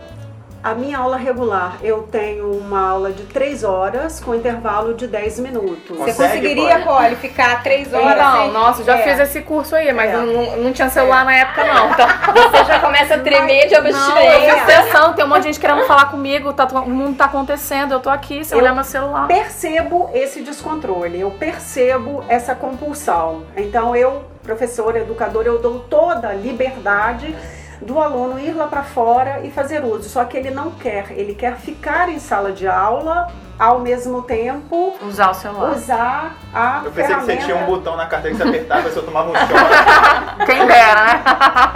A 0.62 0.74
minha 0.74 0.98
aula 0.98 1.16
regular, 1.16 1.78
eu 1.82 2.02
tenho 2.02 2.50
uma 2.52 2.86
aula 2.90 3.10
de 3.12 3.22
3 3.22 3.64
horas 3.64 4.20
com 4.20 4.34
intervalo 4.34 4.92
de 4.92 5.06
10 5.06 5.40
minutos. 5.40 5.96
Você 5.96 6.12
Consegue, 6.12 6.16
conseguiria, 6.28 6.80
Polly? 6.80 6.84
Polly, 6.84 7.16
ficar 7.16 7.62
três 7.62 7.94
horas 7.94 8.18
Não, 8.18 8.42
sem... 8.42 8.52
nossa, 8.52 8.84
já 8.84 8.98
É. 8.98 9.02
fiz 9.02 9.18
esse 9.20 9.40
curso 9.40 9.74
aí, 9.74 9.90
mas 9.90 10.10
É. 10.10 10.16
eu 10.16 10.26
não, 10.26 10.56
não 10.58 10.72
tinha 10.74 10.90
celular 10.90 11.24
na 11.24 11.34
época 11.34 11.64
não, 11.64 11.94
tá? 11.94 12.06
Você 12.52 12.64
já 12.64 12.78
começa 12.78 13.14
a 13.14 13.18
tremer 13.20 13.68
de 13.68 13.72
Não, 13.72 13.80
abstinência. 13.80 14.66
tensão, 14.66 15.14
tem 15.14 15.24
um 15.24 15.28
monte 15.28 15.38
de 15.40 15.46
gente 15.46 15.60
querendo 15.60 15.86
falar 15.86 16.10
comigo, 16.10 16.52
tá, 16.52 16.66
o 16.66 16.90
mundo 16.90 17.16
tá 17.16 17.24
acontecendo, 17.24 17.92
eu 17.92 18.00
tô 18.00 18.10
aqui, 18.10 18.44
sem 18.44 18.58
Eu- 18.58 18.62
olhar 18.62 18.74
meu 18.74 18.84
celular. 18.84 19.26
percebo 19.28 20.10
esse 20.12 20.42
descontrole, 20.42 21.18
eu 21.18 21.30
percebo 21.30 22.22
essa 22.28 22.54
compulsão. 22.54 23.44
Então 23.56 23.96
eu, 23.96 24.24
professora, 24.42 24.98
educadora, 24.98 25.48
eu 25.48 25.58
dou 25.58 25.78
toda 25.80 26.28
a 26.28 26.34
liberdade 26.34 27.34
do 27.80 27.98
aluno 27.98 28.38
ir 28.38 28.52
lá 28.52 28.66
para 28.66 28.82
fora 28.82 29.40
e 29.44 29.50
fazer 29.50 29.84
uso. 29.84 30.08
Só 30.08 30.24
que 30.24 30.36
ele 30.36 30.50
não 30.50 30.70
quer, 30.72 31.12
ele 31.12 31.34
quer 31.34 31.56
ficar 31.56 32.08
em 32.08 32.18
sala 32.18 32.52
de 32.52 32.66
aula 32.66 33.32
ao 33.60 33.78
mesmo 33.80 34.22
tempo 34.22 34.94
Usar 35.06 35.30
o 35.30 35.34
celular. 35.34 35.72
usar 35.72 36.34
a 36.54 36.80
Eu 36.82 36.90
pensei 36.90 37.14
que 37.14 37.20
você 37.20 37.26
ferramenta. 37.26 37.44
tinha 37.44 37.56
um 37.58 37.66
botão 37.66 37.94
na 37.94 38.06
carteira 38.06 38.34
que 38.36 38.42
você 38.42 38.48
apertava 38.48 38.88
e 38.88 38.90
você 38.92 39.02
tomava 39.02 39.30
um 39.30 39.34
choque. 39.34 40.46
Quem 40.46 40.66
dera, 40.66 41.04
né? 41.04 41.22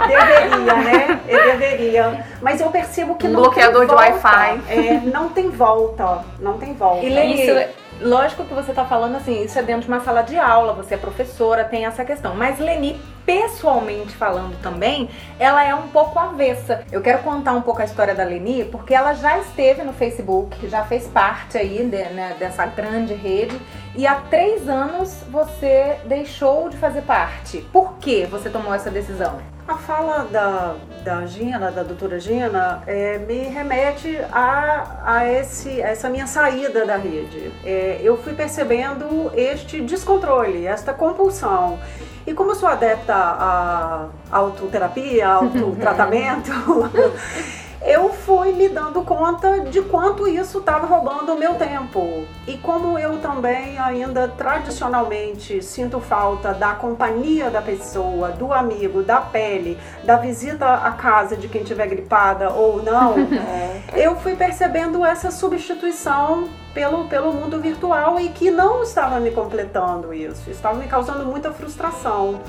Deveria, 0.07 0.75
né? 0.75 1.19
Eu 1.27 1.43
deveria. 1.43 2.25
Mas 2.41 2.59
eu 2.59 2.69
percebo 2.71 3.15
que 3.15 3.27
Um 3.27 3.31
não 3.31 3.41
bloqueador 3.43 3.85
tem 3.85 3.89
de 3.89 3.93
volta. 3.95 4.27
Wi-Fi. 4.27 4.61
É, 4.67 4.99
não 5.05 5.29
tem 5.29 5.49
volta. 5.51 6.25
Não 6.39 6.57
tem 6.57 6.73
volta. 6.73 7.05
E 7.05 7.09
Leni, 7.09 7.41
Isso 7.43 7.85
lógico 8.01 8.43
que 8.43 8.53
você 8.53 8.73
tá 8.73 8.83
falando 8.83 9.15
assim, 9.15 9.43
isso 9.43 9.57
é 9.57 9.63
dentro 9.63 9.83
de 9.83 9.87
uma 9.87 10.01
sala 10.01 10.21
de 10.21 10.37
aula, 10.37 10.73
você 10.73 10.95
é 10.95 10.97
professora, 10.97 11.63
tem 11.63 11.85
essa 11.85 12.03
questão. 12.03 12.35
Mas 12.35 12.59
Leni, 12.59 12.99
pessoalmente 13.25 14.13
falando 14.15 14.59
também, 14.61 15.09
ela 15.39 15.63
é 15.63 15.73
um 15.73 15.87
pouco 15.87 16.17
avessa. 16.19 16.83
Eu 16.91 17.01
quero 17.01 17.19
contar 17.19 17.53
um 17.53 17.61
pouco 17.61 17.81
a 17.81 17.85
história 17.85 18.13
da 18.13 18.23
Leni, 18.23 18.65
porque 18.65 18.93
ela 18.93 19.13
já 19.13 19.37
esteve 19.39 19.81
no 19.83 19.93
Facebook, 19.93 20.67
já 20.67 20.83
fez 20.83 21.07
parte 21.07 21.57
aí 21.57 21.74
de- 21.83 22.09
né, 22.13 22.35
dessa 22.39 22.65
grande 22.65 23.13
rede. 23.13 23.59
E 23.95 24.05
há 24.07 24.15
três 24.15 24.67
anos 24.67 25.23
você 25.29 25.97
deixou 26.05 26.69
de 26.69 26.77
fazer 26.77 27.01
parte. 27.01 27.59
Por 27.71 27.93
que 27.99 28.25
você 28.25 28.49
tomou 28.49 28.73
essa 28.73 28.89
decisão? 28.89 29.39
A 29.67 29.77
fala 29.77 30.27
da, 30.31 30.75
da 31.03 31.25
Gina, 31.25 31.71
da 31.71 31.81
doutora 31.81 32.19
Gina, 32.19 32.83
é, 32.85 33.17
me 33.17 33.45
remete 33.45 34.15
a, 34.31 35.01
a, 35.03 35.27
esse, 35.27 35.81
a 35.81 35.87
essa 35.89 36.07
minha 36.07 36.27
saída 36.27 36.85
da 36.85 36.97
rede. 36.97 37.51
É, 37.65 37.99
eu 38.03 38.15
fui 38.15 38.33
percebendo 38.33 39.31
este 39.35 39.81
descontrole, 39.81 40.67
esta 40.67 40.93
compulsão. 40.93 41.79
E 42.27 42.33
como 42.33 42.51
eu 42.51 42.55
sou 42.55 42.69
adepta 42.69 43.15
à 43.15 44.07
autoterapia, 44.31 45.27
autotratamento, 45.33 46.51
eu 47.85 48.11
fui 48.11 48.51
me 48.51 48.67
dando 48.67 49.03
conta 49.03 49.59
de 49.59 49.79
quanto 49.83 50.27
isso 50.27 50.57
estava 50.57 50.87
roubando 50.87 51.33
o 51.33 51.37
meu 51.37 51.53
tempo. 51.53 52.25
E 52.47 52.57
como 52.57 52.97
eu 52.97 53.19
também 53.19 53.77
ainda 53.77 54.27
tradicionalmente 54.27 55.61
sinto 55.61 55.99
falta 55.99 56.51
da 56.51 56.73
companhia 56.73 57.51
da 57.51 57.61
pessoa, 57.61 58.29
do 58.31 58.51
amigo, 58.51 59.03
da 59.03 59.21
pele, 59.21 59.77
da 60.03 60.15
visita 60.15 60.65
à 60.73 60.91
casa 60.93 61.37
de 61.37 61.47
quem 61.47 61.61
estiver 61.61 61.87
gripada 61.87 62.49
ou 62.49 62.81
não, 62.81 63.13
eu 63.93 64.15
fui 64.15 64.35
percebendo 64.35 65.05
essa 65.05 65.29
substituição 65.29 66.49
pelo, 66.73 67.05
pelo 67.07 67.31
mundo 67.31 67.61
virtual 67.61 68.19
e 68.19 68.29
que 68.29 68.49
não 68.49 68.81
estava 68.81 69.19
me 69.19 69.29
completando 69.29 70.11
isso, 70.11 70.49
estava 70.49 70.77
me 70.77 70.87
causando 70.87 71.23
muita 71.25 71.51
frustração. 71.51 72.41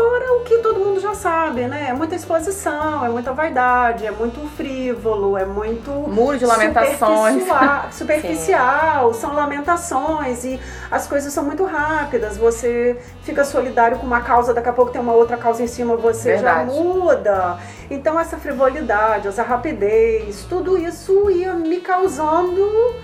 Fora 0.00 0.32
o 0.32 0.40
que 0.44 0.56
todo 0.60 0.80
mundo 0.80 0.98
já 0.98 1.14
sabe, 1.14 1.66
né? 1.66 1.88
É 1.90 1.92
muita 1.92 2.14
exposição, 2.14 3.04
é 3.04 3.10
muita 3.10 3.34
vaidade, 3.34 4.06
é 4.06 4.10
muito 4.10 4.40
frívolo, 4.56 5.36
é 5.36 5.44
muito 5.44 5.90
Muro 5.90 6.38
de 6.38 6.46
lamentações. 6.46 7.44
superficial, 7.92 9.12
são 9.12 9.34
lamentações 9.34 10.42
e 10.42 10.58
as 10.90 11.06
coisas 11.06 11.30
são 11.34 11.44
muito 11.44 11.64
rápidas. 11.64 12.38
Você 12.38 12.98
fica 13.22 13.44
solidário 13.44 13.98
com 13.98 14.06
uma 14.06 14.22
causa, 14.22 14.54
daqui 14.54 14.70
a 14.70 14.72
pouco 14.72 14.90
tem 14.90 15.02
uma 15.02 15.12
outra 15.12 15.36
causa 15.36 15.62
em 15.62 15.66
cima, 15.66 15.96
você 15.96 16.32
Verdade. 16.32 16.70
já 16.70 16.82
muda. 16.82 17.58
Então 17.90 18.18
essa 18.18 18.38
frivolidade, 18.38 19.28
essa 19.28 19.42
rapidez, 19.42 20.46
tudo 20.48 20.78
isso 20.78 21.30
ia 21.30 21.52
me 21.52 21.80
causando 21.80 22.94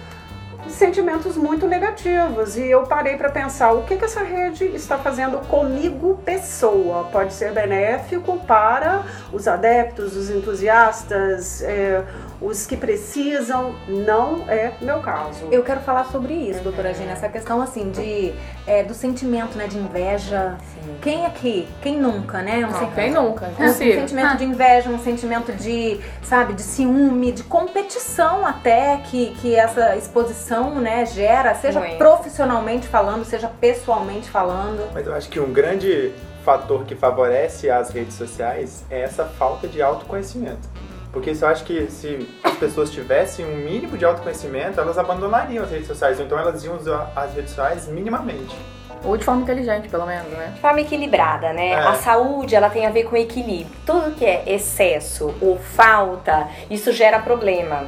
sentimentos 0.69 1.37
muito 1.37 1.67
negativos. 1.67 2.57
E 2.57 2.71
eu 2.71 2.83
parei 2.83 3.17
para 3.17 3.31
pensar 3.31 3.73
o 3.73 3.83
que 3.83 3.97
que 3.97 4.05
essa 4.05 4.23
rede 4.23 4.65
está 4.67 4.99
fazendo 4.99 5.39
comigo 5.49 6.21
pessoa? 6.25 7.05
Pode 7.05 7.33
ser 7.33 7.53
benéfico 7.53 8.39
para 8.47 9.05
os 9.33 9.47
adeptos 9.49 10.17
os 10.17 10.31
entusiastas 10.31 11.63
é, 11.63 12.05
os 12.41 12.67
que 12.67 12.77
precisam 12.77 13.75
não 13.89 14.45
é 14.49 14.73
meu 14.81 15.01
caso 15.01 15.47
Eu 15.51 15.63
quero 15.63 15.81
falar 15.81 16.05
sobre 16.07 16.35
isso, 16.35 16.61
doutora 16.63 16.93
Gina, 16.93 17.13
essa 17.13 17.29
questão 17.29 17.61
assim 17.63 17.91
de 17.91 18.33
é, 18.67 18.83
do 18.83 18.93
sentimento, 18.95 19.57
né, 19.57 19.67
de 19.67 19.79
inveja. 19.79 20.57
Quem 21.01 21.25
aqui, 21.25 21.69
quem 21.83 21.97
nunca, 21.99 22.43
né? 22.43 22.59
Um 22.59 22.71
Não, 22.71 22.79
sen- 22.79 22.91
quem 22.95 23.11
nunca? 23.11 23.47
um 23.47 23.65
Impossível. 23.65 24.01
sentimento 24.01 24.37
de 24.37 24.45
inveja, 24.45 24.91
um 24.91 24.99
sentimento 24.99 25.53
de, 25.53 26.01
sabe, 26.23 26.53
de 26.55 26.63
ciúme, 26.63 27.33
de 27.33 27.43
competição 27.45 28.45
até 28.47 28.99
que, 29.05 29.31
que 29.41 29.55
essa 29.55 29.97
exposição, 29.97 30.75
né, 30.77 31.07
gera, 31.07 31.55
seja 31.55 31.79
Muito. 31.81 31.97
profissionalmente 31.97 32.87
falando, 32.89 33.25
seja 33.25 33.49
pessoalmente 33.61 34.29
falando. 34.29 34.89
Mas 34.93 35.07
eu 35.07 35.15
acho 35.15 35.29
que 35.29 35.39
um 35.39 35.53
grande 35.53 36.13
fator 36.45 36.85
que 36.85 36.95
favorece 36.95 37.69
as 37.71 37.91
redes 37.91 38.15
sociais 38.15 38.85
é 38.91 39.01
essa 39.01 39.25
falta 39.25 39.67
de 39.67 39.83
autoconhecimento. 39.83 40.69
Porque 41.17 41.31
isso 41.31 41.47
eu 41.47 41.49
acho 41.49 41.65
que 41.65 41.91
se 41.91 42.29
as 42.45 42.57
pessoas 42.57 42.91
tivessem 42.91 43.47
um 43.47 43.57
mínimo 43.57 43.97
de 43.97 44.05
autoconhecimento, 44.05 44.79
elas 44.79 44.99
abandonariam 44.99 45.65
as 45.65 45.71
redes 45.71 45.87
sociais, 45.87 46.19
ou 46.19 46.27
então 46.27 46.39
elas 46.39 46.63
iam 46.63 46.77
usar 46.77 47.11
as 47.17 47.33
redes 47.33 47.53
sociais 47.53 47.89
minimamente. 47.89 48.55
Ou 49.03 49.17
de 49.17 49.25
forma 49.25 49.41
inteligente, 49.41 49.89
pelo 49.89 50.05
menos, 50.05 50.31
né? 50.33 50.53
De 50.55 50.61
forma 50.61 50.79
equilibrada, 50.79 51.55
né? 51.55 51.71
É. 51.71 51.75
A 51.75 51.95
saúde, 51.95 52.55
ela 52.55 52.69
tem 52.69 52.85
a 52.85 52.91
ver 52.91 53.05
com 53.05 53.17
equilíbrio. 53.17 53.75
Tudo 53.87 54.15
que 54.15 54.27
é 54.27 54.43
excesso 54.47 55.35
ou 55.41 55.57
falta, 55.57 56.49
isso 56.69 56.93
gera 56.93 57.19
problema. 57.19 57.87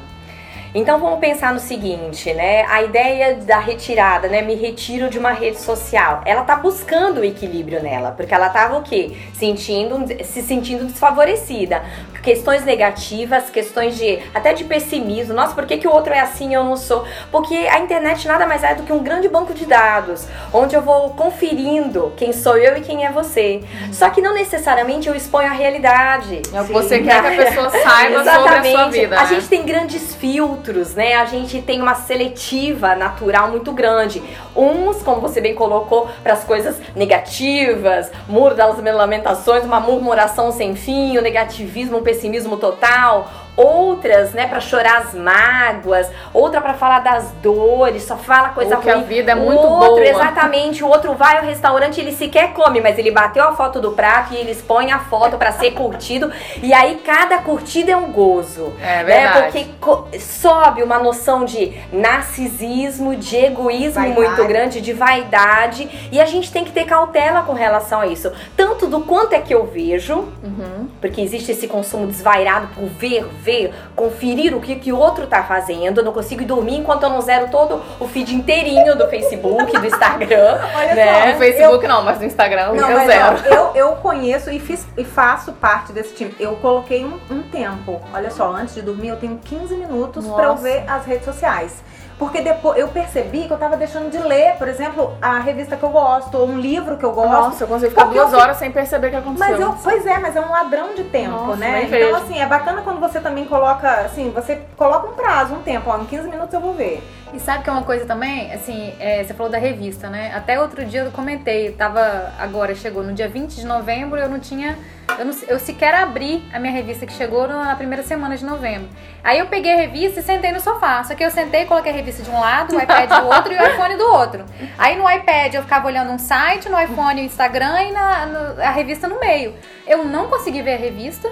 Então 0.74 1.00
vamos 1.00 1.18
pensar 1.18 1.54
no 1.54 1.60
seguinte, 1.60 2.32
né? 2.34 2.62
A 2.66 2.82
ideia 2.82 3.36
da 3.36 3.58
retirada, 3.58 4.28
né? 4.28 4.42
Me 4.42 4.54
retiro 4.54 5.08
de 5.08 5.18
uma 5.18 5.32
rede 5.32 5.58
social. 5.58 6.20
Ela 6.26 6.42
tá 6.42 6.56
buscando 6.56 7.20
o 7.20 7.24
equilíbrio 7.24 7.82
nela, 7.82 8.10
porque 8.10 8.34
ela 8.34 8.50
tava 8.50 8.76
o 8.76 8.82
quê? 8.82 9.16
Sentindo, 9.32 10.06
se 10.24 10.42
sentindo 10.42 10.84
desfavorecida. 10.84 11.82
Questões 12.28 12.62
negativas, 12.62 13.48
questões 13.48 13.96
de 13.96 14.18
até 14.34 14.52
de 14.52 14.62
pessimismo. 14.62 15.32
Nossa, 15.32 15.54
por 15.54 15.64
que, 15.64 15.78
que 15.78 15.88
o 15.88 15.90
outro 15.90 16.12
é 16.12 16.20
assim 16.20 16.50
e 16.50 16.52
eu 16.52 16.62
não 16.62 16.76
sou? 16.76 17.06
Porque 17.32 17.54
a 17.54 17.78
internet 17.78 18.28
nada 18.28 18.46
mais 18.46 18.62
é 18.62 18.74
do 18.74 18.82
que 18.82 18.92
um 18.92 19.02
grande 19.02 19.30
banco 19.30 19.54
de 19.54 19.64
dados, 19.64 20.26
onde 20.52 20.76
eu 20.76 20.82
vou 20.82 21.08
conferindo 21.14 22.12
quem 22.18 22.34
sou 22.34 22.58
eu 22.58 22.76
e 22.76 22.82
quem 22.82 23.06
é 23.06 23.10
você. 23.10 23.62
Só 23.90 24.10
que 24.10 24.20
não 24.20 24.34
necessariamente 24.34 25.08
eu 25.08 25.14
exponho 25.14 25.48
a 25.48 25.54
realidade. 25.54 26.42
É 26.52 26.60
o 26.60 26.66
que 26.66 26.72
você 26.74 26.98
quer 26.98 27.22
que 27.22 27.40
a 27.40 27.46
pessoa 27.46 27.70
saiba 27.82 28.22
sobre 28.22 28.58
a 28.58 28.72
sua 28.72 28.90
vida. 28.90 29.18
A 29.18 29.22
né? 29.22 29.28
gente 29.28 29.48
tem 29.48 29.64
grandes 29.64 30.14
filtros, 30.14 30.94
né? 30.94 31.14
A 31.14 31.24
gente 31.24 31.62
tem 31.62 31.80
uma 31.80 31.94
seletiva 31.94 32.94
natural 32.94 33.48
muito 33.48 33.72
grande. 33.72 34.22
Uns, 34.54 35.02
como 35.02 35.22
você 35.22 35.40
bem 35.40 35.54
colocou, 35.54 36.10
para 36.22 36.34
as 36.34 36.44
coisas 36.44 36.76
negativas, 36.94 38.12
muro 38.28 38.54
das 38.54 38.76
lamentações, 38.76 39.64
uma 39.64 39.80
murmuração 39.80 40.52
sem 40.52 40.76
fim, 40.76 41.16
o 41.16 41.22
negativismo, 41.22 41.96
o 41.96 42.02
pessimismo 42.02 42.17
total. 42.58 43.47
Outras, 43.62 44.32
né, 44.32 44.46
para 44.46 44.60
chorar 44.60 44.98
as 44.98 45.14
mágoas, 45.14 46.08
outra 46.32 46.60
para 46.60 46.74
falar 46.74 47.00
das 47.00 47.32
dores, 47.42 48.04
só 48.04 48.16
fala 48.16 48.50
coisa 48.50 48.76
Ou 48.76 48.80
que 48.80 48.88
a 48.88 48.94
ruim. 48.94 49.04
vida 49.04 49.32
é 49.32 49.34
muito 49.34 49.60
outro, 49.60 49.88
boa. 49.96 50.04
Exatamente, 50.04 50.84
o 50.84 50.88
outro 50.88 51.14
vai 51.14 51.38
ao 51.38 51.44
restaurante, 51.44 52.00
ele 52.00 52.12
sequer 52.12 52.52
come, 52.52 52.80
mas 52.80 52.96
ele 52.98 53.10
bateu 53.10 53.42
a 53.42 53.52
foto 53.56 53.80
do 53.80 53.90
prato 53.92 54.32
e 54.32 54.36
ele 54.36 54.52
expõe 54.52 54.92
a 54.92 55.00
foto 55.00 55.36
para 55.36 55.50
ser 55.50 55.72
curtido. 55.72 56.30
E 56.62 56.72
aí 56.72 57.02
cada 57.04 57.38
curtida 57.38 57.90
é 57.92 57.96
um 57.96 58.12
gozo. 58.12 58.72
É 58.80 59.02
Né? 59.02 59.04
verdade. 59.04 59.42
Porque 59.52 59.66
co- 59.80 60.06
sobe 60.20 60.82
uma 60.84 60.98
noção 61.00 61.44
de 61.44 61.76
narcisismo, 61.92 63.16
de 63.16 63.36
egoísmo 63.36 63.94
Vaidade. 64.02 64.20
muito 64.20 64.44
grande, 64.46 64.80
de 64.80 64.92
vaidade. 64.92 66.08
E 66.12 66.20
a 66.20 66.26
gente 66.26 66.52
tem 66.52 66.64
que 66.64 66.70
ter 66.70 66.84
cautela 66.84 67.42
com 67.42 67.54
relação 67.54 68.00
a 68.00 68.06
isso. 68.06 68.30
Tanto 68.56 68.86
do 68.86 69.00
quanto 69.00 69.32
é 69.32 69.40
que 69.40 69.52
eu 69.54 69.66
vejo, 69.66 70.14
Uhum. 70.44 70.88
porque 71.00 71.20
existe 71.20 71.50
esse 71.52 71.66
consumo 71.66 72.06
desvairado 72.06 72.68
por 72.68 72.84
ver, 72.86 73.24
ver, 73.42 73.47
conferir 73.94 74.54
o 74.54 74.60
que, 74.60 74.76
que 74.76 74.92
o 74.92 74.98
outro 74.98 75.26
tá 75.26 75.42
fazendo. 75.42 75.98
Eu 75.98 76.04
não 76.04 76.12
consigo 76.12 76.44
dormir 76.44 76.76
enquanto 76.76 77.02
eu 77.02 77.10
não 77.10 77.20
zero 77.20 77.48
todo 77.50 77.82
o 77.98 78.06
feed 78.06 78.34
inteirinho 78.34 78.96
do 78.96 79.08
Facebook, 79.08 79.72
do 79.72 79.86
Instagram. 79.86 80.58
Olha 80.74 80.94
né? 80.94 81.32
No 81.32 81.38
Facebook 81.38 81.86
não, 81.86 82.02
mas 82.02 82.18
no 82.18 82.24
Instagram 82.24 82.72
Não, 82.72 82.90
eu 82.90 83.06
zero. 83.06 83.36
ó, 83.36 83.54
eu, 83.54 83.70
eu 83.74 83.92
conheço 83.96 84.50
e, 84.50 84.58
fiz, 84.58 84.86
e 84.96 85.04
faço 85.04 85.52
parte 85.52 85.92
desse 85.92 86.14
time. 86.14 86.34
Eu 86.38 86.56
coloquei 86.56 87.04
um, 87.04 87.18
um 87.30 87.42
tempo. 87.42 88.00
Olha 88.12 88.30
só, 88.30 88.52
antes 88.52 88.74
de 88.74 88.82
dormir 88.82 89.08
eu 89.08 89.16
tenho 89.16 89.38
15 89.44 89.76
minutos 89.76 90.26
pra 90.26 90.44
eu 90.44 90.56
ver 90.56 90.84
as 90.88 91.04
redes 91.04 91.24
sociais. 91.24 91.82
Porque 92.18 92.40
depois 92.40 92.76
eu 92.78 92.88
percebi 92.88 93.46
que 93.46 93.52
eu 93.52 93.56
tava 93.58 93.76
deixando 93.76 94.10
de 94.10 94.18
ler, 94.18 94.56
por 94.56 94.66
exemplo, 94.66 95.16
a 95.22 95.38
revista 95.38 95.76
que 95.76 95.82
eu 95.84 95.90
gosto, 95.90 96.36
ou 96.36 96.48
um 96.48 96.58
livro 96.58 96.96
que 96.96 97.04
eu 97.04 97.12
gosto. 97.12 97.30
Nossa, 97.30 97.62
eu 97.64 97.68
consigo 97.68 97.90
ficar 97.90 98.06
eu 98.06 98.12
duas 98.12 98.30
fico- 98.30 98.40
horas 98.42 98.56
sem 98.56 98.72
perceber 98.72 99.06
o 99.06 99.10
que 99.10 99.16
aconteceu. 99.16 99.50
Mas 99.50 99.60
eu, 99.60 99.74
pois 99.82 100.04
é, 100.04 100.18
mas 100.18 100.34
é 100.34 100.40
um 100.40 100.50
ladrão 100.50 100.94
de 100.94 101.04
tempo, 101.04 101.30
Nossa, 101.30 101.56
né? 101.56 101.84
Então, 101.84 101.90
vejo. 101.98 102.14
assim, 102.16 102.40
é 102.40 102.46
bacana 102.46 102.82
quando 102.82 102.98
você 102.98 103.20
também 103.20 103.44
coloca, 103.44 103.88
assim, 104.00 104.30
você 104.34 104.60
coloca 104.76 105.06
um 105.06 105.12
prazo, 105.14 105.54
um 105.54 105.62
tempo, 105.62 105.88
ó, 105.90 105.98
em 105.98 106.06
15 106.06 106.28
minutos 106.28 106.52
eu 106.52 106.60
vou 106.60 106.74
ver. 106.74 107.02
E 107.34 107.38
sabe 107.38 107.62
que 107.62 107.68
é 107.68 107.72
uma 107.72 107.82
coisa 107.82 108.06
também, 108.06 108.52
assim, 108.54 108.94
é, 108.98 109.22
você 109.22 109.34
falou 109.34 109.52
da 109.52 109.58
revista, 109.58 110.08
né? 110.08 110.32
Até 110.34 110.58
outro 110.58 110.82
dia 110.86 111.02
eu 111.02 111.10
comentei, 111.10 111.70
tava 111.72 112.32
agora, 112.38 112.74
chegou 112.74 113.02
no 113.02 113.12
dia 113.12 113.28
20 113.28 113.54
de 113.54 113.66
novembro, 113.66 114.18
eu 114.18 114.28
não 114.30 114.40
tinha. 114.40 114.78
Eu, 115.18 115.24
não, 115.26 115.34
eu 115.46 115.58
sequer 115.58 115.94
abri 115.94 116.42
a 116.54 116.58
minha 116.58 116.72
revista 116.72 117.04
que 117.06 117.12
chegou 117.12 117.46
na 117.46 117.76
primeira 117.76 118.02
semana 118.02 118.34
de 118.36 118.44
novembro. 118.44 118.88
Aí 119.22 119.38
eu 119.38 119.46
peguei 119.46 119.72
a 119.74 119.76
revista 119.76 120.20
e 120.20 120.22
sentei 120.22 120.52
no 120.52 120.60
sofá. 120.60 121.04
Só 121.04 121.14
que 121.14 121.22
eu 121.24 121.30
sentei, 121.30 121.66
coloquei 121.66 121.92
a 121.92 121.94
revista 121.94 122.22
de 122.22 122.30
um 122.30 122.40
lado, 122.40 122.74
o 122.76 122.80
iPad 122.80 123.08
do 123.10 123.26
outro 123.26 123.52
e 123.52 123.56
o 123.58 123.66
iPhone 123.74 123.96
do 123.96 124.04
outro. 124.04 124.44
Aí 124.78 124.96
no 124.96 125.10
iPad 125.10 125.52
eu 125.54 125.62
ficava 125.62 125.86
olhando 125.86 126.10
um 126.10 126.18
site, 126.18 126.68
no 126.68 126.80
iPhone 126.80 127.20
o 127.20 127.24
Instagram 127.24 127.82
e 127.84 127.92
na, 127.92 128.26
no- 128.26 128.62
a 128.62 128.70
revista 128.70 129.06
no 129.06 129.18
meio. 129.20 129.54
Eu 129.86 130.04
não 130.04 130.28
consegui 130.28 130.62
ver 130.62 130.74
a 130.74 130.78
revista. 130.78 131.28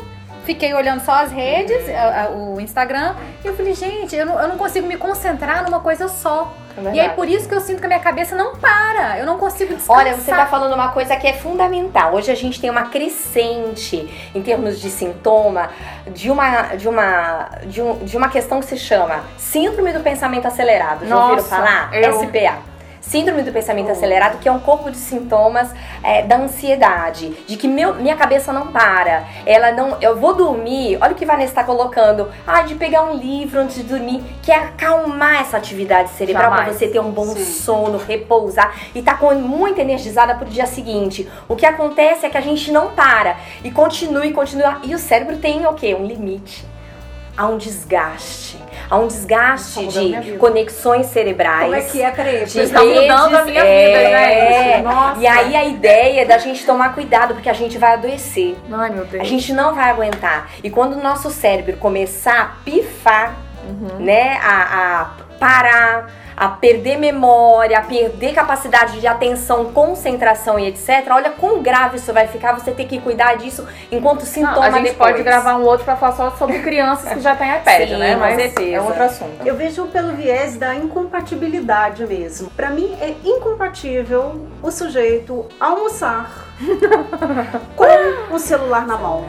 Fiquei 0.47 0.73
olhando 0.73 1.01
só 1.05 1.13
as 1.25 1.31
redes, 1.33 1.89
a- 1.91 2.23
a- 2.23 2.31
o 2.31 2.59
Instagram, 2.61 3.15
e 3.45 3.49
eu 3.49 3.55
falei, 3.57 3.75
gente, 3.75 4.15
eu 4.17 4.25
não, 4.25 4.41
eu 4.41 4.49
não 4.49 4.57
consigo 4.57 4.87
me 4.87 4.97
concentrar 4.97 5.63
numa 5.65 5.81
coisa 5.81 6.09
só. 6.09 6.55
É 6.79 6.95
E 6.95 7.01
aí 7.01 7.09
por 7.11 7.27
isso 7.27 7.49
que 7.49 7.55
eu 7.55 7.61
sinto 7.61 7.79
que 7.81 7.87
a 7.87 7.89
minha 7.89 8.01
cabeça 8.01 8.37
não 8.37 8.55
para. 8.57 9.19
Eu 9.19 9.25
não 9.27 9.39
consigo 9.39 9.75
descansar. 9.75 9.97
Olha, 10.07 10.15
você 10.15 10.31
tá 10.31 10.45
falando 10.47 10.75
uma 10.75 10.91
coisa 10.91 11.17
que 11.17 11.27
é 11.27 11.33
fundamental. 11.33 12.15
Hoje 12.15 12.31
a 12.31 12.35
gente 12.35 12.61
tem 12.61 12.69
uma 12.71 12.83
crescente 12.91 14.31
em 14.35 14.43
termos 14.43 14.81
de 14.81 14.91
sintoma 14.91 15.71
de 16.09 16.31
uma 16.31 16.63
de 16.77 16.87
uma 16.89 17.49
de, 17.65 17.81
um- 17.83 17.99
de 18.05 18.17
uma 18.17 18.29
questão 18.29 18.61
que 18.61 18.67
se 18.67 18.77
chama 18.77 19.25
síndrome 19.39 19.91
do 19.93 20.01
pensamento 20.01 20.47
acelerado. 20.47 21.07
Já 21.07 21.17
ouviram 21.17 21.37
Nossa, 21.37 21.49
falar? 21.57 21.91
eu- 21.95 22.13
SPA. 22.23 22.59
Síndrome 23.07 23.43
do 23.43 23.53
pensamento 23.53 23.89
acelerado, 23.89 24.39
que 24.39 24.49
é 24.49 24.53
um 24.53 24.59
corpo 24.59 24.91
de 24.91 24.97
sintomas 24.97 25.73
é, 26.03 26.23
da 26.23 26.39
ansiedade, 26.39 27.29
de 27.47 27.57
que 27.57 27.69
meu, 27.69 27.95
minha 27.95 28.17
cabeça 28.17 28.53
não 28.53 28.73
para. 28.73 29.25
Ela 29.47 29.71
não. 29.71 29.97
Eu 30.01 30.17
vou 30.17 30.35
dormir, 30.35 30.99
olha 31.01 31.13
o 31.13 31.15
que 31.15 31.25
Vanessa 31.25 31.53
está 31.53 31.63
colocando. 31.63 32.29
Ah, 32.45 32.63
de 32.63 32.75
pegar 32.75 33.05
um 33.05 33.15
livro 33.15 33.61
antes 33.61 33.77
de 33.77 33.85
dormir, 33.85 34.25
que 34.43 34.51
é 34.51 34.57
acalmar 34.57 35.41
essa 35.41 35.57
atividade 35.57 36.11
cerebral 36.11 36.51
para 36.51 36.73
você 36.73 36.89
ter 36.89 36.99
um 36.99 37.13
bom 37.13 37.27
Sim. 37.27 37.45
sono, 37.45 37.97
repousar 37.97 38.75
e 38.93 39.01
tá 39.01 39.15
com 39.15 39.33
muito 39.35 39.81
energizada 39.81 40.35
pro 40.35 40.47
dia 40.47 40.67
seguinte. 40.67 41.31
O 41.49 41.55
que 41.55 41.65
acontece 41.65 42.27
é 42.27 42.29
que 42.29 42.37
a 42.37 42.41
gente 42.41 42.73
não 42.73 42.91
para 42.91 43.37
e 43.63 43.71
continua 43.71 44.27
e 44.27 44.33
continua. 44.33 44.81
E 44.83 44.93
o 44.97 44.99
cérebro 44.99 45.37
tem 45.37 45.65
o 45.65 45.75
quê? 45.75 45.95
Um 45.95 46.07
limite. 46.07 46.67
Há 47.37 47.47
um 47.47 47.57
desgaste. 47.57 48.59
Há 48.89 48.99
um 48.99 49.07
desgaste 49.07 49.85
Tá 49.87 50.21
de 50.21 50.33
conexões 50.39 51.07
cerebrais. 51.07 51.65
Como 51.65 51.75
é 51.75 51.81
que 51.83 52.03
é, 52.03 52.11
Cris? 52.11 52.53
De 52.53 52.69
Tá 52.69 52.85
mudando 52.85 53.35
a 53.35 53.45
minha 53.45 53.65
é, 53.65 53.87
vida, 53.87 54.11
né? 54.11 54.83
Nossa. 54.83 55.21
E 55.21 55.27
aí 55.27 55.57
a 55.57 55.65
ideia 55.65 56.23
é 56.23 56.25
da 56.25 56.39
gente 56.39 56.65
tomar 56.65 56.95
cuidado, 56.95 57.35
porque 57.35 57.49
a 57.49 57.53
gente 57.53 57.79
vai 57.79 57.95
adoecer. 57.95 58.57
Ai, 58.71 58.91
meu 58.91 59.05
Deus. 59.05 59.23
A 59.23 59.27
gente 59.27 59.53
não 59.53 59.75
vai 59.75 59.91
aguentar. 59.91 60.51
E 60.63 60.71
quando 60.71 60.95
o 60.95 61.03
nosso 61.03 61.31
cérebro 61.31 61.77
começar 61.77 62.41
a 62.41 62.45
pifar, 62.65 63.37
né, 63.99 64.39
a, 64.43 65.01
a 65.01 65.05
parar, 65.39 66.11
a 66.37 66.49
perder 66.49 66.99
memória, 66.99 67.79
a 67.79 67.83
perder 67.83 68.35
capacidade 68.35 69.01
de 69.01 69.07
atenção, 69.07 69.73
concentração 69.73 70.59
e 70.59 70.67
etc. 70.67 71.07
Olha 71.11 71.31
quão 71.31 71.63
grave 71.63 71.97
isso 71.97 72.13
vai 72.13 72.27
ficar. 72.29 72.53
Você 72.53 72.73
tem 72.73 72.87
que 72.87 73.01
cuidar 73.01 73.37
disso 73.37 73.67
enquanto 73.91 74.21
Não, 74.21 74.27
sintoma 74.27 74.67
a 74.67 74.71
gente 74.71 74.91
depois. 74.91 75.13
pode 75.13 75.23
gravar 75.23 75.57
um 75.57 75.63
outro 75.65 75.85
pra 75.85 75.97
falar 75.97 76.13
só 76.13 76.31
sobre 76.33 76.59
crianças 76.61 77.13
que 77.13 77.21
já 77.21 77.35
têm 77.35 77.51
iPad, 77.57 77.89
Sim, 77.89 77.97
né? 77.97 78.15
com 78.15 78.21
Mas 78.21 78.37
certeza. 78.37 78.71
é 78.77 78.81
outro 78.81 79.03
assunto. 79.03 79.47
Eu 79.47 79.55
vejo 79.57 79.87
pelo 79.87 80.13
viés 80.13 80.57
da 80.57 80.75
incompatibilidade 80.75 82.07
mesmo. 82.07 82.51
Pra 82.51 82.71
mim 82.71 82.97
é 83.01 83.15
incompatível 83.25 84.47
o 84.63 84.71
sujeito 84.71 85.47
almoçar 85.59 86.46
com 87.77 88.35
o 88.35 88.39
celular 88.39 88.87
na 88.87 88.97
mão. 88.97 89.25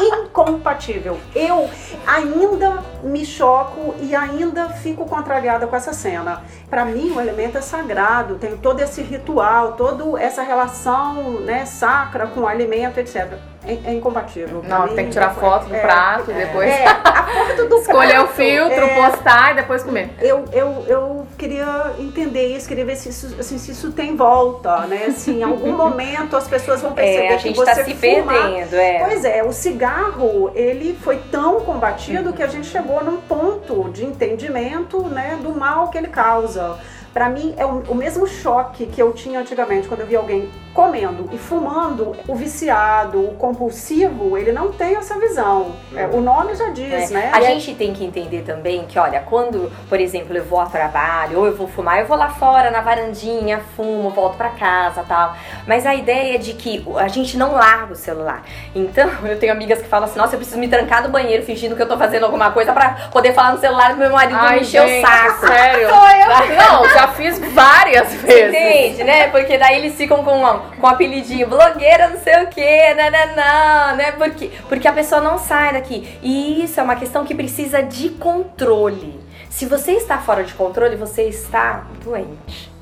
Incompatível. 0.00 1.18
Eu 1.34 1.68
ainda 2.06 2.84
me 3.02 3.24
choco 3.24 3.94
e 4.00 4.14
ainda 4.14 4.68
fico 4.68 5.06
contrariada 5.06 5.66
com 5.66 5.74
essa 5.74 5.92
cena. 5.92 6.42
Pra 6.68 6.84
mim 6.84 7.12
o 7.12 7.18
alimento 7.18 7.58
é 7.58 7.60
sagrado, 7.60 8.36
tem 8.36 8.56
todo 8.56 8.80
esse 8.80 9.02
ritual, 9.02 9.72
toda 9.72 10.20
essa 10.20 10.42
relação, 10.42 11.40
né, 11.40 11.64
sacra 11.64 12.26
com 12.26 12.40
o 12.40 12.46
alimento, 12.46 12.98
etc. 12.98 13.38
É, 13.66 13.90
é 13.90 13.94
incompatível. 13.94 14.62
Não, 14.66 14.88
tem 14.88 15.06
que 15.06 15.12
tirar 15.12 15.32
é- 15.32 15.34
foto 15.34 15.66
do 15.66 15.74
é- 15.74 15.80
prato, 15.80 16.32
depois 16.32 16.70
É, 16.70 16.84
a 16.86 17.22
foto 17.24 17.68
do 17.68 17.76
escolher 17.80 18.20
o 18.20 18.24
prato, 18.24 18.34
filtro, 18.34 18.84
é, 18.84 18.94
postar 19.10 19.52
e 19.52 19.54
depois 19.56 19.82
comer. 19.82 20.10
eu, 20.20 20.44
eu, 20.52 20.84
eu 20.86 21.26
queria 21.36 21.92
entender 21.98 22.46
isso, 22.56 22.68
queria 22.68 22.84
ver 22.84 22.96
se 22.96 23.08
isso, 23.08 23.34
assim, 23.38 23.58
se 23.58 23.72
isso 23.72 23.92
tem 23.92 24.14
volta, 24.16 24.80
né? 24.86 25.10
Se 25.10 25.30
em 25.32 25.42
algum 25.42 25.72
momento 25.76 26.36
as 26.36 26.46
pessoas 26.46 26.80
vão 26.80 26.92
perceber 26.92 27.26
É, 27.26 27.34
a 27.34 27.36
que 27.36 27.42
gente 27.48 27.56
você 27.56 27.64
tá 27.66 27.74
se 27.84 27.94
fuma- 27.94 28.32
perdendo, 28.32 28.74
é. 28.76 28.98
Pois 29.04 29.24
é, 29.24 29.42
o 29.42 29.52
cigarro, 29.52 30.50
ele 30.54 30.96
foi 31.02 31.16
tão 31.30 31.60
combatido 31.60 32.32
que 32.32 32.42
a 32.42 32.46
gente 32.46 32.66
chegou 32.66 33.02
num 33.04 33.16
ponto 33.20 33.90
de 33.90 34.04
entendimento, 34.04 35.02
né, 35.08 35.38
do 35.42 35.50
mal 35.54 35.88
que 35.88 35.98
ele 35.98 36.08
causa. 36.08 36.76
Pra 37.12 37.28
mim, 37.30 37.54
é 37.56 37.64
o, 37.64 37.82
o 37.88 37.94
mesmo 37.94 38.26
choque 38.26 38.86
que 38.86 39.00
eu 39.00 39.12
tinha 39.12 39.40
antigamente 39.40 39.88
quando 39.88 40.00
eu 40.00 40.06
via 40.06 40.18
alguém 40.18 40.50
comendo 40.76 41.28
e 41.32 41.38
fumando, 41.38 42.14
o 42.28 42.34
viciado, 42.34 43.18
o 43.18 43.34
compulsivo, 43.34 44.36
ele 44.36 44.52
não 44.52 44.70
tem 44.70 44.94
essa 44.94 45.18
visão. 45.18 45.72
É, 45.96 46.06
o 46.06 46.20
nome 46.20 46.54
já 46.54 46.68
diz, 46.68 47.10
É. 47.10 47.14
né? 47.14 47.30
A 47.32 47.40
gente 47.40 47.74
tem 47.74 47.94
que 47.94 48.04
entender 48.04 48.42
também 48.42 48.84
que, 48.84 48.98
olha, 48.98 49.20
quando, 49.20 49.72
por 49.88 49.98
exemplo, 49.98 50.36
eu 50.36 50.44
vou 50.44 50.60
ao 50.60 50.66
trabalho 50.68 51.38
ou 51.38 51.46
eu 51.46 51.56
vou 51.56 51.66
fumar, 51.66 51.98
eu 52.00 52.06
vou 52.06 52.16
lá 52.16 52.28
fora 52.28 52.70
na 52.70 52.82
varandinha, 52.82 53.62
fumo, 53.74 54.10
volto 54.10 54.36
pra 54.36 54.50
casa 54.50 55.02
tal. 55.08 55.34
Mas 55.66 55.86
a 55.86 55.94
ideia 55.94 56.34
é 56.34 56.38
de 56.38 56.52
que 56.52 56.86
a 56.98 57.08
gente 57.08 57.38
não 57.38 57.52
larga 57.54 57.94
o 57.94 57.96
celular. 57.96 58.42
Então, 58.74 59.08
eu 59.24 59.38
tenho 59.38 59.52
amigas 59.52 59.80
que 59.80 59.88
falam 59.88 60.06
assim: 60.06 60.18
nossa, 60.18 60.34
eu 60.34 60.38
preciso 60.38 60.58
me 60.60 60.68
trancar 60.68 61.02
no 61.02 61.08
banheiro 61.08 61.42
fingindo 61.42 61.74
que 61.74 61.80
eu 61.82 61.88
tô 61.88 61.96
fazendo 61.96 62.24
alguma 62.24 62.50
coisa 62.50 62.74
pra 62.74 63.08
poder 63.10 63.32
falar 63.32 63.52
no 63.52 63.58
celular 63.58 63.92
do 63.94 63.96
meu 63.98 64.10
marido 64.12 64.36
não 64.36 64.50
me 64.50 64.60
encher 64.60 64.82
o 64.82 65.00
saco. 65.00 65.46
sério? 65.46 65.88
Sou 65.88 66.06
eu. 66.08 66.56
Não, 66.56 66.88
já 66.90 67.08
fiz 67.08 67.38
várias 67.54 68.12
vezes. 68.20 68.54
Entende, 68.54 69.04
né? 69.04 69.28
Porque 69.28 69.56
daí 69.56 69.76
eles 69.78 69.94
ficam 69.94 70.22
com, 70.22 70.60
com 70.80 70.86
um 70.86 70.90
apelidinho, 70.90 71.48
blogueira 71.48 72.08
não 72.08 72.18
sei 72.18 72.44
o 72.44 72.46
quê, 72.48 72.94
nananã, 72.94 73.96
né? 73.96 74.12
Porque, 74.12 74.50
porque 74.68 74.88
a 74.88 74.92
pessoa 74.92 75.20
não 75.20 75.38
sai 75.38 75.72
daqui. 75.72 76.18
E 76.22 76.64
isso 76.64 76.78
é 76.78 76.82
uma 76.82 76.96
questão 76.96 77.24
que 77.24 77.34
precisa 77.34 77.82
de 77.82 78.10
controle. 78.10 79.18
Se 79.48 79.66
você 79.66 79.92
está 79.92 80.18
fora 80.18 80.44
de 80.44 80.52
controle, 80.54 80.96
você 80.96 81.22
está 81.22 81.86
doente. 82.04 82.75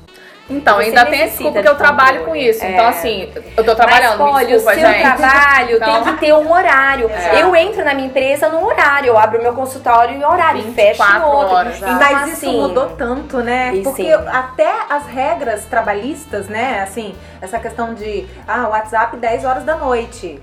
Então, 0.47 0.77
ainda 0.77 1.05
tem 1.07 1.21
esse 1.21 1.29
desculpa 1.37 1.57
de 1.57 1.63
que 1.63 1.69
eu 1.71 1.75
trabalho 1.75 2.19
com 2.19 2.25
controle. 2.25 2.49
isso. 2.49 2.63
É. 2.63 2.71
Então, 2.71 2.85
assim, 2.87 3.31
eu 3.57 3.63
tô 3.63 3.73
trabalhando, 3.75 4.19
Mas, 4.19 4.33
olha, 4.35 4.45
desculpa, 4.45 4.71
o 4.77 4.79
seu 4.79 4.89
gente. 4.91 5.01
trabalho 5.01 5.75
Então- 5.77 6.03
tem 6.03 6.13
que 6.13 6.19
ter 6.19 6.33
um 6.33 6.51
horário. 6.51 7.09
É. 7.09 7.41
Eu 7.41 7.55
entro 7.55 7.83
na 7.83 7.93
minha 7.95 8.07
empresa 8.07 8.47
num 8.49 8.63
horário, 8.63 9.07
eu 9.07 9.17
abro 9.17 9.41
meu 9.41 9.53
consultório 9.53 10.13
em 10.15 10.23
horário, 10.23 10.59
e 10.59 10.71
fecho 10.73 11.01
em 11.01 11.05
24 11.05 11.27
outro. 11.27 11.55
horas, 11.55 11.77
Então, 11.77 11.93
Mas 11.95 12.27
isso 12.27 12.45
assim, 12.45 12.61
mudou 12.61 12.89
tanto, 12.91 13.37
né? 13.39 13.71
Porque 13.83 14.03
sim. 14.03 14.13
até 14.13 14.71
as 14.89 15.07
regras 15.07 15.65
trabalhistas, 15.65 16.47
né? 16.47 16.81
Assim, 16.83 17.15
essa 17.41 17.57
questão 17.57 17.95
de, 17.95 18.27
ah, 18.47 18.67
WhatsApp 18.69 19.17
10 19.17 19.43
horas 19.45 19.63
da 19.63 19.75
noite. 19.75 20.39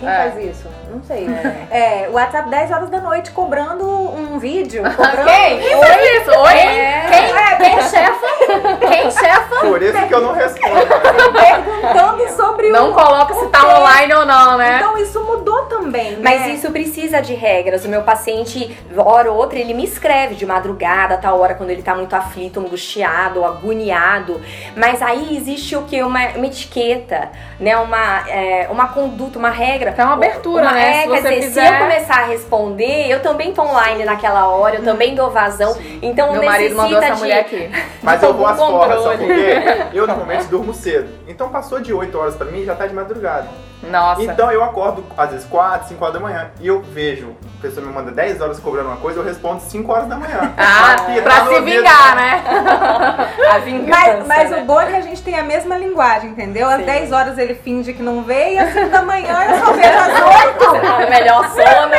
Quem 0.00 0.08
É. 0.08 0.16
faz 0.30 0.44
isso? 0.44 0.68
Não 0.90 1.02
sei. 1.04 1.26
É. 1.70 2.08
WhatsApp 2.10 2.48
10 2.50 2.70
horas 2.72 2.90
da 2.90 2.98
noite 3.00 3.30
cobrando 3.30 3.86
um 3.88 4.38
vídeo. 4.40 4.82
Cobrando... 4.96 5.24
Quem? 5.24 5.60
Quem 5.60 5.84
fez 5.84 6.20
isso? 6.22 6.30
Oi? 6.36 6.52
Quem, 6.52 6.80
é, 6.80 7.56
quem 7.60 7.82
chefa? 7.82 8.43
Quem 8.80 9.10
chefa? 9.10 9.56
Por 9.60 9.82
isso 9.82 10.06
que 10.06 10.14
eu 10.14 10.20
não 10.20 10.32
respondo. 10.32 10.86
Perguntando 11.32 12.28
sobre 12.36 12.70
Não 12.70 12.90
o. 12.90 12.94
coloca 12.94 13.34
se 13.34 13.46
tá 13.48 13.78
online 13.78 14.14
ou 14.14 14.26
não, 14.26 14.56
né? 14.58 14.76
Então 14.78 14.96
isso 14.98 15.22
mudou 15.22 15.62
também, 15.66 16.18
Mas 16.22 16.40
né? 16.42 16.48
isso 16.50 16.70
precisa 16.70 17.20
de 17.20 17.34
regras. 17.34 17.84
O 17.84 17.88
meu 17.88 18.02
paciente, 18.02 18.76
hora 18.96 19.30
ou 19.30 19.36
outra, 19.36 19.58
ele 19.58 19.74
me 19.74 19.84
escreve 19.84 20.34
de 20.34 20.46
madrugada, 20.46 21.16
tal 21.16 21.38
hora, 21.40 21.54
quando 21.54 21.70
ele 21.70 21.82
tá 21.82 21.94
muito 21.94 22.14
aflito, 22.14 22.60
angustiado, 22.60 23.44
agoniado. 23.44 24.40
Mas 24.76 25.02
aí 25.02 25.36
existe 25.36 25.76
o 25.76 25.82
que? 25.82 26.02
Uma, 26.02 26.28
uma 26.36 26.46
etiqueta, 26.46 27.30
né? 27.58 27.76
Uma, 27.76 28.28
é, 28.28 28.68
uma 28.70 28.88
conduta, 28.88 29.38
uma 29.38 29.50
regra. 29.50 29.92
Tem 29.92 30.04
uma 30.04 30.14
abertura, 30.14 30.62
Uma- 30.62 30.72
né? 30.72 30.84
É, 30.98 31.02
Se 31.02 31.08
quer 31.08 31.22
você 31.22 31.28
dizer, 31.28 31.42
fizer- 31.42 31.66
se 31.66 31.72
eu 31.74 31.78
começar 31.78 32.14
a 32.20 32.24
responder, 32.26 33.10
eu 33.10 33.20
também 33.20 33.52
tô 33.52 33.62
online 33.62 34.04
naquela 34.04 34.48
hora, 34.48 34.76
eu 34.76 34.84
também 34.84 35.14
dou 35.14 35.30
vazão. 35.30 35.76
Então 36.02 36.32
Meu 36.32 36.42
marido 36.44 36.76
mandou 36.76 36.98
essa 37.02 37.14
de- 37.14 37.20
mulher 37.20 37.40
aqui. 37.40 37.70
Mas 38.02 38.22
eu 38.22 38.32
vou 38.34 38.43
às 38.46 38.58
Algum 38.58 38.72
forras, 38.78 39.02
sabe 39.02 39.16
por 39.18 39.26
quê? 39.26 39.86
Eu 39.94 40.06
normalmente 40.06 40.44
durmo 40.44 40.74
cedo. 40.74 41.08
Então 41.28 41.48
passou 41.48 41.80
de 41.80 41.92
8 41.92 42.16
horas 42.18 42.34
pra 42.34 42.46
mim, 42.46 42.64
já 42.64 42.74
tá 42.74 42.86
de 42.86 42.94
madrugada. 42.94 43.48
Nossa. 43.90 44.22
Então 44.22 44.50
eu 44.50 44.64
acordo 44.64 45.04
às 45.16 45.30
vezes 45.30 45.46
4, 45.46 45.88
5 45.88 46.02
horas 46.02 46.14
da 46.14 46.20
manhã. 46.20 46.50
E 46.60 46.66
eu 46.66 46.80
vejo, 46.80 47.34
a 47.58 47.62
pessoa 47.62 47.86
me 47.86 47.92
manda 47.92 48.10
10 48.10 48.40
horas 48.40 48.58
cobrando 48.58 48.88
uma 48.88 48.96
coisa, 48.96 49.20
eu 49.20 49.24
respondo 49.24 49.60
5 49.60 49.92
horas 49.92 50.08
da 50.08 50.16
manhã. 50.16 50.54
Ah, 50.56 50.96
pra 51.22 51.44
no 51.44 51.54
se 51.54 51.60
vingar, 51.60 52.16
né? 52.16 52.42
A 53.52 53.58
vingança, 53.58 54.00
Mas, 54.00 54.26
mas 54.26 54.50
né? 54.50 54.62
o 54.62 54.64
bom 54.64 54.80
é 54.80 54.86
que 54.86 54.96
a 54.96 55.00
gente 55.00 55.22
tem 55.22 55.38
a 55.38 55.42
mesma 55.42 55.76
linguagem, 55.76 56.30
entendeu? 56.30 56.66
Às 56.68 56.78
Sim. 56.78 56.86
10 56.86 57.12
horas 57.12 57.38
ele 57.38 57.54
finge 57.54 57.92
que 57.92 58.02
não 58.02 58.22
vê 58.22 58.54
e 58.54 58.58
às 58.58 58.72
5 58.72 58.88
da 58.88 59.02
manhã 59.02 59.36
eu 59.50 59.58
só 59.64 59.72
vejo 59.72 59.98
às 59.98 60.22
8. 60.46 60.84
É 61.04 61.10
melhor 61.10 61.48
sono. 61.50 61.94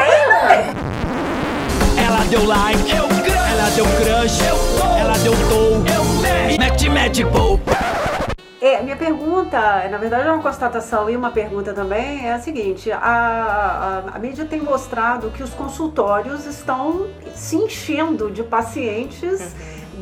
Ela 1.97 2.19
deu 2.29 2.45
like, 2.45 2.91
eu 2.91 3.03
ela 3.05 3.69
deu 3.75 3.85
crush, 3.85 4.39
eu 4.47 4.57
ela 4.99 5.13
deu 5.19 5.33
eu 5.33 5.94
mete, 6.57 6.89
mete. 6.89 7.25
É, 8.61 8.81
minha 8.81 8.95
pergunta, 8.95 9.87
na 9.89 9.97
verdade 9.97 10.27
é 10.27 10.31
uma 10.31 10.41
constatação 10.41 11.09
e 11.09 11.15
uma 11.15 11.29
pergunta 11.29 11.73
também, 11.73 12.25
é 12.25 12.33
a 12.33 12.39
seguinte: 12.39 12.91
a, 12.91 12.97
a, 12.97 14.15
a 14.15 14.19
mídia 14.19 14.45
tem 14.45 14.59
mostrado 14.59 15.29
que 15.29 15.43
os 15.43 15.51
consultórios 15.51 16.45
estão 16.45 17.07
se 17.33 17.55
enchendo 17.55 18.31
de 18.31 18.43
pacientes 18.43 19.55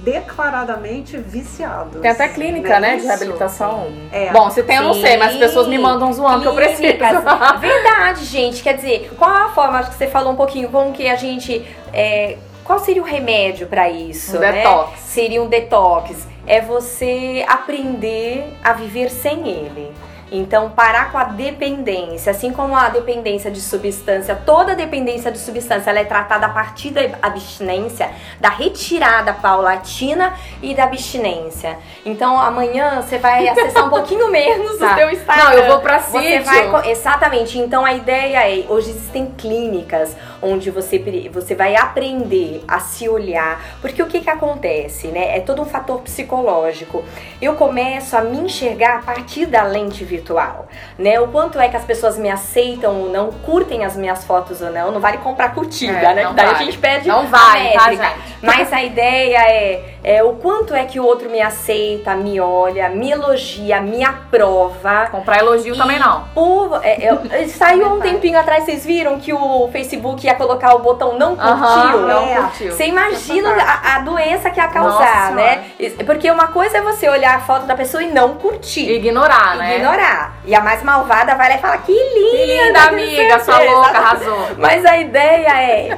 declaradamente 0.04 1.18
viciados. 1.18 2.02
Tem 2.02 2.12
até 2.12 2.28
clínica, 2.28 2.70
Não 2.70 2.76
é 2.76 2.80
né, 2.80 2.96
de 2.98 3.06
reabilitação. 3.06 3.88
É. 4.12 4.32
Bom, 4.32 4.50
se 4.50 4.64
tem 4.64 4.78
eu 4.78 4.84
não 4.84 4.94
sei, 4.94 5.18
mas 5.18 5.34
as 5.34 5.40
pessoas 5.40 5.68
me 5.68 5.78
mandam 5.78 6.12
zoando 6.12 6.42
que 6.42 6.48
eu 6.48 6.56
preciso. 6.56 6.98
Verdade, 7.60 8.26
gente. 8.26 8.64
Quer 8.64 8.76
dizer, 8.76 9.12
qual 9.18 9.30
a 9.30 9.50
forma, 9.50 9.80
acho 9.80 9.92
que 9.92 9.96
você 9.96 10.08
falou 10.08 10.34
um 10.34 10.36
pouquinho, 10.36 10.70
como 10.70 10.92
que 10.92 11.08
a 11.08 11.16
gente. 11.16 11.66
é, 11.94 12.38
qual 12.64 12.80
seria 12.80 13.02
o 13.02 13.06
remédio 13.06 13.68
pra 13.68 13.90
isso? 13.90 14.38
Um 14.38 14.40
né? 14.40 14.52
detox. 14.54 15.00
Seria 15.00 15.44
um 15.44 15.48
detox. 15.48 16.33
É 16.46 16.60
você 16.62 17.46
aprender 17.48 18.58
a 18.64 18.74
viver 18.74 19.10
sem 19.10 19.48
ele. 19.48 19.94
Então, 20.36 20.72
parar 20.72 21.12
com 21.12 21.18
a 21.20 21.26
dependência, 21.26 22.32
assim 22.32 22.52
como 22.52 22.76
a 22.76 22.90
dependência 22.90 23.52
de 23.52 23.62
substância, 23.62 24.34
toda 24.44 24.76
dependência 24.76 25.32
de 25.32 25.38
substância, 25.38 25.92
ela 25.92 26.00
é 26.00 26.06
tratada 26.06 26.48
a 26.48 26.50
partir 26.50 26.90
da 26.90 27.02
abstinência, 27.22 28.10
da 28.40 28.50
retirada 28.50 29.32
paulatina 29.34 30.34
e 30.60 30.74
da 30.74 30.86
abstinência. 30.86 31.78
Então, 32.04 32.40
amanhã 32.40 33.00
você 33.00 33.20
vai 33.20 33.48
acessar 33.48 33.86
um 33.86 33.90
pouquinho 33.92 34.28
menos 34.32 34.80
Tá. 34.80 34.94
o 34.94 34.96
teu 34.96 35.12
Instagram. 35.12 35.44
Não, 35.44 35.54
eu 35.54 35.68
vou 35.68 35.80
pra 35.82 36.00
sítio. 36.00 36.44
vai 36.44 36.90
Exatamente. 36.90 37.60
Então 37.60 37.86
a 37.86 37.94
ideia 37.94 38.50
é, 38.50 38.66
hoje 38.68 38.90
existem 38.90 39.28
clínicas 39.38 40.16
onde 40.44 40.70
você, 40.70 41.00
você 41.32 41.56
vai 41.56 41.76
aprender 41.76 42.64
a 42.68 42.80
se 42.80 43.08
olhar, 43.10 43.62
porque 43.82 44.02
o 44.02 44.08
que 44.08 44.20
que 44.22 44.30
acontece, 44.30 45.08
né? 45.08 45.38
É 45.38 45.40
todo 45.40 45.62
um 45.62 45.66
fator 45.66 46.02
psicológico. 46.02 47.04
Eu 47.42 47.56
começo 47.56 48.16
a 48.18 48.22
me 48.22 48.38
enxergar 48.40 48.98
a 49.00 49.02
partir 49.02 49.46
da 49.46 49.64
lente 49.64 50.04
virtual, 50.04 50.68
né? 50.98 51.20
O 51.20 51.28
quanto 51.28 51.60
é 51.60 51.68
que 51.70 51.78
as 51.78 51.84
pessoas 51.86 52.18
me 52.18 52.30
aceitam 52.30 53.02
ou 53.02 53.10
não, 53.10 53.32
curtem 53.32 53.86
as 53.86 53.96
minhas 53.96 54.24
fotos 54.24 54.62
ou 54.62 54.70
não, 54.72 54.92
não 54.92 55.00
vale 55.00 55.18
comprar 55.20 55.54
curtida, 55.54 55.94
É, 55.94 56.14
né? 56.16 56.32
daí 56.36 56.46
vale. 56.46 56.50
a 56.50 56.54
gente 56.56 56.78
perde 56.78 57.08
Não 57.08 57.20
a 57.20 57.24
vale, 57.24 57.70
tá, 57.72 57.88
métrica. 57.90 58.04
gente? 58.10 58.34
Mas 58.42 58.74
a 58.74 58.84
ideia 58.84 59.38
é, 59.50 59.96
é 60.04 60.24
o 60.24 60.34
quanto 60.34 60.74
é 60.74 60.84
que 60.86 61.00
o 61.00 61.06
outro 61.06 61.30
me 61.30 61.42
aceita, 61.42 62.14
me 62.16 62.40
olha, 62.40 62.90
me 62.90 63.10
elogia, 63.12 63.80
me 63.80 64.04
aprova. 64.04 65.08
Comprar 65.12 65.40
elogio 65.40 65.76
também 65.78 65.98
não. 66.00 66.26
Por, 66.34 66.80
é, 66.84 67.06
é, 67.06 67.48
saiu 67.48 67.94
um 67.94 68.00
tempinho 68.02 68.38
atrás, 68.38 68.66
vocês 68.66 68.86
viram 68.86 69.20
que 69.20 69.32
o 69.34 69.70
Facebook 69.72 70.28
ia 70.34 70.38
colocar 70.38 70.74
o 70.76 70.80
botão 70.80 71.18
não 71.18 71.36
curtiu? 71.36 72.02
Não 72.02 72.24
É. 72.24 72.36
curtiu. 72.36 72.72
Você 72.72 72.86
imagina 72.88 73.50
a, 73.64 73.96
a 73.96 74.00
doença 74.00 74.50
que 74.50 74.60
ia 74.60 74.68
Nossa 74.68 74.80
causar, 74.80 75.28
Senhora. 75.28 75.36
né? 75.36 75.64
Porque 76.06 76.30
uma 76.30 76.48
coisa 76.48 76.78
é 76.78 76.82
você 76.82 77.08
olhar 77.08 77.36
a 77.36 77.40
foto 77.40 77.66
da 77.66 77.76
pessoa 77.76 78.04
e 78.04 78.12
não 78.12 78.36
curtir. 78.36 78.90
Ignorar, 78.92 79.56
né? 79.58 79.78
Ignorar. 79.78 80.34
E 80.46 80.54
a 80.56 80.62
mais 80.62 80.84
malvada 80.84 81.36
vai 81.36 81.50
lá 81.50 81.56
e 81.56 81.60
fala, 81.60 81.78
que 81.78 81.92
linda, 81.92 82.38
Que 82.38 82.46
linda, 82.68 82.82
amiga, 82.84 83.40
sua 83.40 83.56
o 83.56 83.60
quê." 83.60 83.66
louca, 83.70 83.98
arrasou. 83.98 84.48
Mas 84.58 84.86
a 84.86 84.98
ideia 84.98 85.62
é. 85.62 85.98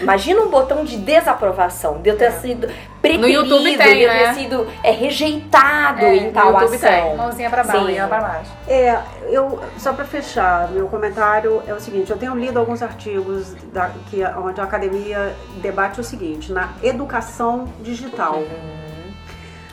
Imagina 0.00 0.42
um 0.42 0.48
botão 0.50 0.84
de 0.84 0.96
desaprovação, 0.96 2.00
de 2.02 2.10
eu 2.10 2.16
ter 2.16 2.30
sido 2.32 2.68
preterido, 3.00 3.20
No 3.22 3.28
YouTube 3.28 3.76
tem, 3.76 3.96
de 3.96 4.02
eu 4.02 4.10
ter 4.10 4.26
né? 4.26 4.34
sido 4.34 4.66
é, 4.84 4.90
rejeitado 4.90 6.00
É, 6.04 6.16
em 6.16 6.26
no 6.26 6.32
tal 6.32 6.52
YouTube 6.52 6.76
ação. 6.76 6.90
tem. 6.90 7.16
Mãozinha 7.16 7.50
pra 7.50 7.64
baixo. 7.64 7.84
Olha 7.84 8.06
pra 8.06 8.20
baixo. 8.20 8.50
É, 8.68 8.98
eu 9.30 9.60
só 9.78 9.92
para 9.92 10.04
fechar, 10.04 10.68
meu 10.70 10.86
comentário 10.88 11.62
é 11.66 11.72
o 11.72 11.80
seguinte: 11.80 12.10
eu 12.10 12.18
tenho 12.18 12.34
lido 12.34 12.58
alguns 12.58 12.82
artigos 12.82 13.54
da, 13.72 13.90
que, 14.10 14.22
onde 14.24 14.60
a 14.60 14.64
academia 14.64 15.34
debate 15.62 16.00
o 16.00 16.04
seguinte 16.04 16.52
na 16.52 16.70
educação 16.82 17.66
digital. 17.80 18.42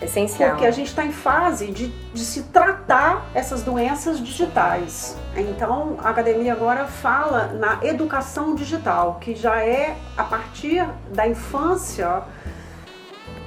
Essencial. 0.02 0.52
Porque 0.52 0.66
a 0.66 0.72
gente 0.72 0.88
está 0.88 1.06
em 1.06 1.12
fase 1.12 1.68
de, 1.68 1.88
de 1.88 2.20
se 2.26 2.44
tratar 2.44 3.28
essas 3.34 3.64
doenças 3.64 4.20
digitais. 4.20 5.18
Então, 5.36 5.98
a 6.04 6.10
academia 6.10 6.54
agora 6.54 6.86
fala 6.86 7.48
na 7.54 7.80
educação 7.84 8.56
digital, 8.56 9.18
que 9.22 9.36
já 9.36 9.62
é 9.62 9.96
a 10.18 10.24
partir 10.24 10.86
da 11.14 11.28
infância 11.28 12.24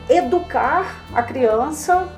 educar 0.09 1.05
a 1.15 1.23
criança 1.23 2.09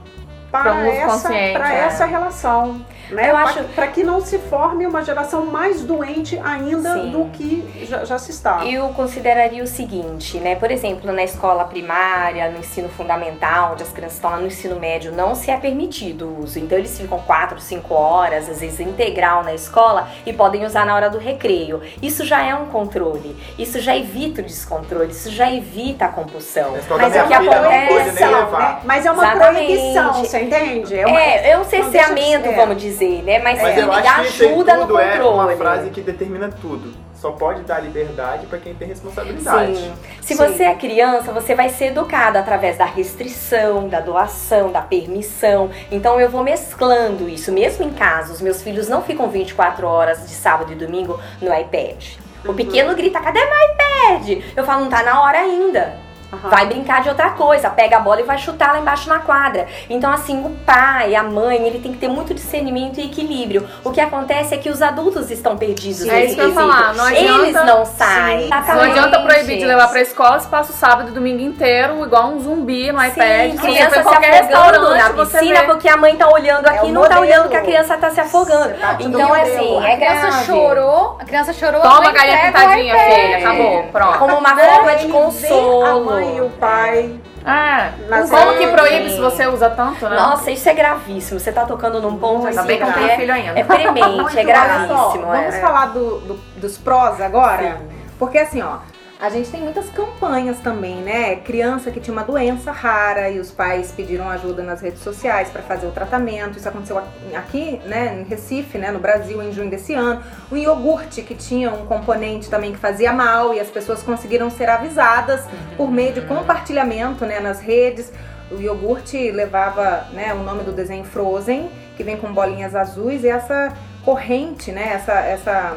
para 0.50 0.86
essa, 0.88 1.28
para 1.28 1.74
é. 1.74 1.78
essa 1.86 2.04
relação. 2.06 2.80
né? 3.10 3.26
Eu 3.28 3.30
Pra- 3.34 3.42
acho- 3.44 3.64
Para 3.74 3.86
que 3.88 4.04
não 4.04 4.20
se 4.20 4.38
forme 4.38 4.86
uma 4.86 5.02
geração 5.02 5.46
mais 5.46 5.82
doente 5.82 6.38
ainda 6.44 6.94
Sim. 6.94 7.10
do 7.10 7.24
que 7.32 7.86
já, 7.88 8.04
já 8.04 8.18
se 8.18 8.30
está. 8.30 8.64
Eu 8.64 8.88
consideraria 8.90 9.62
o 9.64 9.66
seguinte, 9.66 10.38
né? 10.38 10.54
Por 10.54 10.70
exemplo, 10.70 11.12
na 11.12 11.24
escola 11.24 11.64
primária, 11.64 12.48
no 12.50 12.58
ensino 12.60 12.88
fundamental, 12.88 13.72
onde 13.72 13.82
as 13.82 13.88
crianças 13.90 14.16
estão 14.16 14.30
lá 14.30 14.36
no 14.38 14.46
ensino 14.46 14.78
médio, 14.78 15.12
não 15.12 15.34
se 15.34 15.50
é 15.50 15.56
permitido 15.56 16.26
o 16.26 16.42
uso. 16.44 16.58
Então 16.60 16.78
eles 16.78 16.96
ficam 16.98 17.18
4, 17.20 17.60
5 17.60 17.92
horas, 17.94 18.48
às 18.48 18.60
vezes 18.60 18.78
integral 18.80 19.42
na 19.42 19.54
escola 19.54 20.08
e 20.24 20.32
podem 20.32 20.64
usar 20.64 20.86
na 20.86 20.94
hora 20.94 21.10
do 21.10 21.18
recreio. 21.18 21.80
Isso 22.00 22.24
já 22.24 22.44
é 22.44 22.54
um 22.54 22.66
controle. 22.66 23.36
Isso 23.58 23.80
já 23.80 23.96
evita 23.96 24.40
o 24.40 24.44
descontrole, 24.44 25.10
isso 25.10 25.30
já 25.30 25.50
evita 25.52 26.04
a 26.04 26.08
compulsão. 26.08 26.72
Mas 26.88 27.12
da 27.12 27.24
o 27.24 27.26
que 27.28 27.34
acontece 27.34 28.20
né? 28.24 28.78
Mas 28.84 29.04
é 29.06 29.10
uma 29.10 29.24
Exatamente. 29.24 29.66
proibição, 29.66 30.24
você 30.48 30.56
entende? 30.64 30.98
É, 30.98 31.06
uma- 31.06 31.20
É, 31.20 31.50
é 31.50 31.58
um 31.58 31.62
de 31.62 31.68
cerceamento, 31.68 32.48
ser. 32.48 32.56
vamos 32.56 32.76
dizer, 32.80 33.22
né? 33.22 33.38
Mas, 33.38 33.60
Mas 33.60 33.74
sim, 33.74 33.80
eu 33.80 33.92
ele 33.92 34.06
acho 34.06 34.20
que 34.22 34.28
isso 34.28 34.42
aí 34.44 34.52
ajuda 34.52 34.74
no 34.74 34.80
tudo 34.86 34.98
é 34.98 35.14
uma 35.22 35.22
controle. 35.44 35.56
frase 35.56 35.90
que 35.90 36.00
determina 36.00 36.48
tudo. 36.60 36.92
Só 37.14 37.32
pode 37.32 37.60
dar 37.64 37.80
liberdade 37.80 38.46
pra 38.46 38.58
quem 38.58 38.72
tem 38.74 38.88
responsabilidade. 38.88 39.76
Sim. 39.76 39.92
Se 40.22 40.34
Sim. 40.34 40.36
você 40.46 40.62
é 40.64 40.74
criança, 40.74 41.30
você 41.32 41.54
vai 41.54 41.68
ser 41.68 41.88
educado 41.88 42.38
através 42.38 42.78
da 42.78 42.86
restrição, 42.86 43.88
da 43.88 44.00
doação, 44.00 44.72
da 44.72 44.80
permissão. 44.80 45.68
Então 45.90 46.18
eu 46.18 46.30
vou 46.30 46.42
mesclando 46.42 47.28
isso. 47.28 47.52
Mesmo 47.52 47.84
em 47.84 47.90
casa, 47.90 48.32
os 48.32 48.40
meus 48.40 48.62
filhos 48.62 48.88
não 48.88 49.02
ficam 49.02 49.28
24 49.28 49.86
horas 49.86 50.26
de 50.26 50.34
sábado 50.34 50.72
e 50.72 50.74
domingo 50.74 51.20
no 51.42 51.52
iPad. 51.54 52.02
Uhum. 52.42 52.52
O 52.52 52.54
pequeno 52.54 52.94
grita, 52.96 53.20
cadê 53.20 53.38
meu 53.38 53.58
iPad? 53.74 54.42
Eu 54.56 54.64
falo, 54.64 54.80
não 54.84 54.88
tá 54.90 55.02
na 55.02 55.22
hora 55.22 55.38
ainda. 55.40 55.92
Aham. 56.32 56.48
Vai 56.48 56.66
brincar 56.66 57.02
de 57.02 57.08
outra 57.08 57.30
coisa, 57.30 57.68
pega 57.70 57.96
a 57.96 58.00
bola 58.00 58.20
e 58.20 58.24
vai 58.24 58.38
chutar 58.38 58.72
lá 58.72 58.78
embaixo 58.78 59.08
na 59.08 59.18
quadra. 59.18 59.66
Então, 59.88 60.12
assim, 60.12 60.44
o 60.44 60.50
pai, 60.64 61.14
a 61.14 61.22
mãe, 61.24 61.66
ele 61.66 61.80
tem 61.80 61.92
que 61.92 61.98
ter 61.98 62.08
muito 62.08 62.32
discernimento 62.32 62.98
e 63.00 63.04
equilíbrio. 63.06 63.68
O 63.82 63.90
que 63.90 64.00
acontece 64.00 64.54
é 64.54 64.58
que 64.58 64.70
os 64.70 64.80
adultos 64.80 65.30
estão 65.30 65.56
perdidos 65.56 66.02
É 66.06 66.12
nesse 66.12 66.26
isso 66.26 66.34
que 66.36 66.40
eu 66.42 66.48
ia 66.50 66.54
falar, 66.54 66.94
não 66.94 67.04
adianta- 67.04 67.42
Eles 67.42 67.54
não 67.64 67.84
saem. 67.84 68.42
Sim. 68.44 68.72
Não 68.74 68.80
adianta 68.82 69.20
proibir 69.20 69.58
de 69.58 69.64
levar 69.64 69.88
pra 69.88 70.00
escola 70.00 70.38
se 70.38 70.46
passa 70.48 70.70
o 70.72 70.74
sábado 70.74 71.08
e 71.08 71.12
domingo 71.12 71.40
inteiro, 71.42 72.04
igual 72.04 72.28
um 72.28 72.38
zumbi 72.38 72.92
no 72.92 73.04
iPad. 73.04 73.50
Sim, 73.50 73.56
você 73.58 73.66
criança 73.66 73.96
se 73.96 74.02
qualquer 74.02 74.44
afogando 74.54 74.94
na 74.96 75.10
piscina 75.10 75.60
vê. 75.60 75.66
porque 75.66 75.88
a 75.88 75.96
mãe 75.96 76.14
tá 76.16 76.28
olhando 76.28 76.66
aqui 76.66 76.86
É 76.86 76.88
e 76.88 76.92
não 76.92 77.02
tá 77.02 77.16
modelo. 77.16 77.22
olhando 77.22 77.48
que 77.48 77.56
a 77.56 77.60
criança 77.62 77.96
tá 77.96 78.10
se 78.10 78.20
afogando. 78.20 78.74
Tá 78.78 78.96
Então, 79.00 79.28
modelo. 79.28 79.32
assim, 79.34 79.78
A 79.84 79.88
é 79.90 79.96
criança 79.96 80.26
grave. 80.28 80.44
chorou, 80.46 81.16
a 81.18 81.24
criança 81.24 81.52
chorou. 81.52 81.80
a 81.80 81.82
Toma 81.82 82.02
mãe 82.02 82.12
galinha 82.12 82.38
pintadinha, 82.46 82.94
iPad. 82.94 83.14
filha. 83.14 83.38
Acabou, 83.38 83.82
pronto. 83.92 84.18
Como 84.18 84.36
uma 84.38 84.56
forma 84.56 84.94
de 84.94 85.08
consolo. 85.08 86.19
Mãe 86.20 86.36
e 86.36 86.40
o 86.40 86.50
pai. 86.50 87.20
É. 87.44 88.08
Nas 88.08 88.28
Como 88.30 88.58
que 88.58 88.66
proíbe 88.66 89.10
se 89.10 89.18
você 89.20 89.46
usa 89.46 89.70
tanto, 89.70 90.08
né? 90.08 90.16
Nossa, 90.16 90.50
isso 90.50 90.68
é 90.68 90.74
gravíssimo. 90.74 91.40
Você 91.40 91.50
tá 91.50 91.64
tocando 91.64 92.00
num 92.00 92.18
ponto 92.18 92.46
Ainda 92.46 92.60
assim, 92.60 92.68
bem 92.68 92.78
que 92.78 92.84
não 92.84 92.90
é, 93.08 93.16
filho 93.16 93.32
ainda. 93.32 93.58
é 93.58 93.64
premente, 93.64 94.08
Muito, 94.08 94.38
é 94.38 94.40
Olha 94.42 94.44
só, 94.44 94.44
gravíssimo. 94.44 95.26
vamos 95.26 95.54
é. 95.54 95.60
falar 95.60 95.86
do- 95.86 96.20
do- 96.20 96.40
dos 96.56 96.76
prós 96.78 97.20
agora? 97.20 97.78
Porque 98.18 98.38
assim, 98.38 98.60
ó, 98.60 98.76
a 99.20 99.28
gente 99.28 99.50
tem 99.50 99.60
muitas 99.60 99.90
campanhas 99.90 100.60
também, 100.60 100.96
né? 100.96 101.36
Criança 101.36 101.90
que 101.90 102.00
tinha 102.00 102.12
uma 102.12 102.24
doença 102.24 102.72
rara 102.72 103.28
e 103.28 103.38
os 103.38 103.50
pais 103.50 103.92
pediram 103.94 104.26
ajuda 104.30 104.62
nas 104.62 104.80
redes 104.80 105.02
sociais 105.02 105.50
para 105.50 105.60
fazer 105.60 105.86
o 105.86 105.90
tratamento. 105.90 106.56
Isso 106.56 106.66
aconteceu 106.66 106.96
aqui, 107.36 107.78
né, 107.84 108.18
em 108.18 108.24
Recife, 108.24 108.78
né, 108.78 108.90
no 108.90 108.98
Brasil, 108.98 109.42
em 109.42 109.52
junho 109.52 109.68
desse 109.68 109.92
ano. 109.92 110.22
O 110.50 110.56
iogurte 110.56 111.20
que 111.20 111.34
tinha 111.34 111.70
um 111.70 111.84
componente 111.84 112.48
também 112.48 112.72
que 112.72 112.78
fazia 112.78 113.12
mal 113.12 113.52
e 113.52 113.60
as 113.60 113.68
pessoas 113.68 114.02
conseguiram 114.02 114.48
ser 114.48 114.70
avisadas 114.70 115.44
por 115.76 115.90
meio 115.90 116.14
de 116.14 116.22
compartilhamento, 116.22 117.26
né, 117.26 117.40
nas 117.40 117.60
redes. 117.60 118.10
O 118.50 118.56
iogurte 118.56 119.30
levava, 119.30 120.06
né, 120.12 120.32
o 120.32 120.42
nome 120.42 120.64
do 120.64 120.72
desenho 120.72 121.04
Frozen, 121.04 121.70
que 121.94 122.02
vem 122.02 122.16
com 122.16 122.32
bolinhas 122.32 122.74
azuis 122.74 123.22
e 123.22 123.28
essa 123.28 123.70
corrente, 124.02 124.72
né, 124.72 124.94
essa 124.94 125.12
essa 125.12 125.76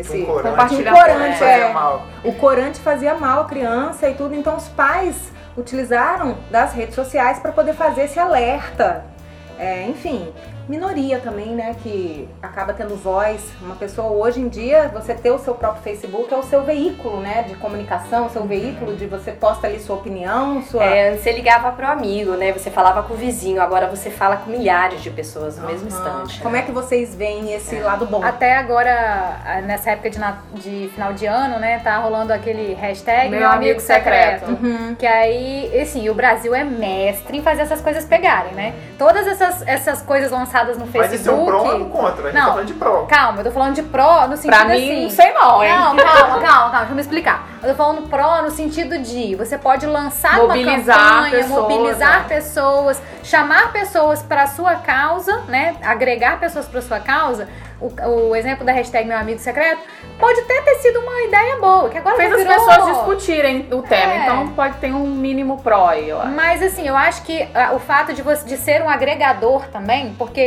esse 0.00 0.22
corante. 0.24 0.82
corante, 0.82 1.44
é. 1.44 1.74
O 2.24 2.32
corante 2.34 2.80
fazia 2.80 3.14
mal 3.14 3.42
à 3.42 3.44
criança 3.44 4.08
e 4.08 4.14
tudo, 4.14 4.34
então 4.34 4.56
os 4.56 4.68
pais 4.68 5.32
utilizaram 5.56 6.38
das 6.50 6.72
redes 6.72 6.94
sociais 6.94 7.38
para 7.38 7.52
poder 7.52 7.74
fazer 7.74 8.02
esse 8.02 8.18
alerta. 8.18 9.04
É, 9.58 9.84
enfim, 9.84 10.32
minoria 10.68 11.18
também, 11.18 11.48
né, 11.54 11.74
que 11.82 12.28
acaba 12.42 12.72
tendo 12.72 12.94
voz. 12.96 13.40
Uma 13.60 13.74
pessoa 13.74 14.08
hoje 14.10 14.40
em 14.40 14.48
dia, 14.48 14.88
você 14.92 15.14
ter 15.14 15.30
o 15.30 15.38
seu 15.38 15.54
próprio 15.54 15.82
Facebook 15.82 16.32
é 16.32 16.36
o 16.36 16.42
seu 16.42 16.62
veículo, 16.62 17.20
né, 17.20 17.44
de 17.48 17.54
comunicação, 17.56 18.26
o 18.26 18.30
seu 18.30 18.44
veículo 18.44 18.94
de 18.96 19.06
você 19.06 19.32
posta 19.32 19.66
ali 19.66 19.80
sua 19.80 19.96
opinião, 19.96 20.62
sua 20.62 20.84
É, 20.84 21.16
você 21.16 21.32
ligava 21.32 21.72
pro 21.72 21.86
amigo, 21.86 22.32
né? 22.32 22.52
Você 22.52 22.70
falava 22.70 23.02
com 23.02 23.14
o 23.14 23.16
vizinho, 23.16 23.60
agora 23.60 23.86
você 23.86 24.10
fala 24.10 24.36
com 24.36 24.50
milhares 24.50 25.02
de 25.02 25.10
pessoas 25.10 25.58
no 25.58 25.66
mesmo 25.66 25.88
instante. 25.88 26.40
Como 26.40 26.54
é 26.56 26.62
que 26.62 26.70
vocês 26.70 27.14
veem 27.14 27.52
esse 27.52 27.76
lado 27.80 28.06
bom? 28.06 28.22
Até 28.22 28.56
agora, 28.56 29.62
nessa 29.66 29.90
época 29.90 30.10
de, 30.10 30.18
na- 30.18 30.38
de 30.54 30.90
final 30.94 31.12
de 31.12 31.26
ano, 31.26 31.58
né, 31.58 31.80
tá 31.82 31.96
rolando 31.98 32.32
aquele 32.32 32.74
hashtag 32.74 33.28
Meu 33.30 33.40
meu, 33.40 33.48
amigo 33.48 33.60
amigo 33.70 33.80
secreto. 33.80 34.50
Uhum. 34.50 34.94
Que 34.94 35.06
aí, 35.06 35.80
assim, 35.80 36.08
o 36.08 36.14
Brasil 36.14 36.54
é 36.54 36.64
mestre 36.64 37.38
em 37.38 37.42
fazer 37.42 37.62
essas 37.62 37.80
coisas 37.80 38.04
pegarem, 38.04 38.52
né? 38.52 38.74
Todas 38.98 39.26
essas, 39.26 39.66
essas 39.66 40.02
coisas 40.02 40.30
lançadas 40.30 40.49
no 40.52 40.86
Mas 40.92 41.12
isso 41.12 41.28
é 41.30 41.32
um 41.32 41.36
Facebook. 41.36 41.46
pró 41.46 41.62
ou 41.62 41.76
um 41.80 41.88
contra? 41.88 42.22
A 42.28 42.30
gente 42.30 42.34
Não. 42.34 42.46
tá 42.46 42.50
falando 42.52 42.66
de 42.66 42.74
pró. 42.74 43.06
Calma, 43.08 43.40
eu 43.40 43.44
tô 43.44 43.50
falando 43.50 43.74
de 43.74 43.82
pró 43.82 44.26
no 44.28 44.36
sentido 44.36 44.50
Pra 44.56 44.64
mim, 44.66 44.72
assim. 44.74 45.02
não 45.02 45.10
sei 45.10 45.32
não, 45.32 45.62
hein? 45.64 45.72
Não, 45.72 45.96
calma, 45.96 45.96
calma, 46.40 46.40
calma, 46.40 46.70
deixa 46.78 46.90
eu 46.90 46.94
me 46.94 47.00
explicar. 47.00 47.48
Eu 47.62 47.68
tô 47.70 47.74
falando 47.74 48.08
pró 48.08 48.42
no 48.42 48.50
sentido 48.50 48.98
de 48.98 49.34
você 49.36 49.56
pode 49.58 49.86
lançar 49.86 50.36
Mobilizar 50.38 50.98
uma 50.98 51.14
campanha, 51.24 51.36
pessoas, 51.44 51.60
mobilizar 51.60 52.18
né? 52.20 52.24
pessoas, 52.28 53.02
chamar 53.22 53.72
pessoas 53.72 54.22
para 54.22 54.46
sua 54.46 54.76
causa, 54.76 55.42
né? 55.48 55.76
Agregar 55.82 56.38
pessoas 56.40 56.66
para 56.66 56.80
sua 56.80 57.00
causa. 57.00 57.48
O, 57.80 58.28
o 58.30 58.36
exemplo 58.36 58.62
da 58.64 58.72
hashtag 58.72 59.08
meu 59.08 59.16
amigo 59.16 59.38
secreto 59.38 59.80
pode 60.18 60.38
até 60.40 60.60
ter 60.60 60.74
sido 60.76 61.00
uma 61.00 61.22
ideia 61.22 61.56
boa, 61.60 61.88
que 61.88 61.96
agora 61.96 62.14
Fez 62.16 62.30
as 62.30 62.38
virou... 62.42 62.54
pessoas 62.66 62.86
discutirem 62.94 63.68
o 63.72 63.80
tema, 63.80 64.12
É. 64.12 64.16
então 64.18 64.48
pode 64.48 64.74
ter 64.76 64.92
um 64.92 65.06
mínimo 65.06 65.62
pró 65.62 65.88
aí, 65.88 66.10
eu 66.10 66.20
acho. 66.20 66.30
Mas 66.32 66.62
assim, 66.62 66.86
eu 66.86 66.94
acho 66.94 67.22
que 67.22 67.48
ah, 67.54 67.72
o 67.74 67.78
fato 67.78 68.12
de, 68.12 68.20
você, 68.20 68.46
de 68.46 68.58
ser 68.58 68.82
um 68.82 68.88
agregador 68.90 69.62
também, 69.72 70.14
porque 70.18 70.39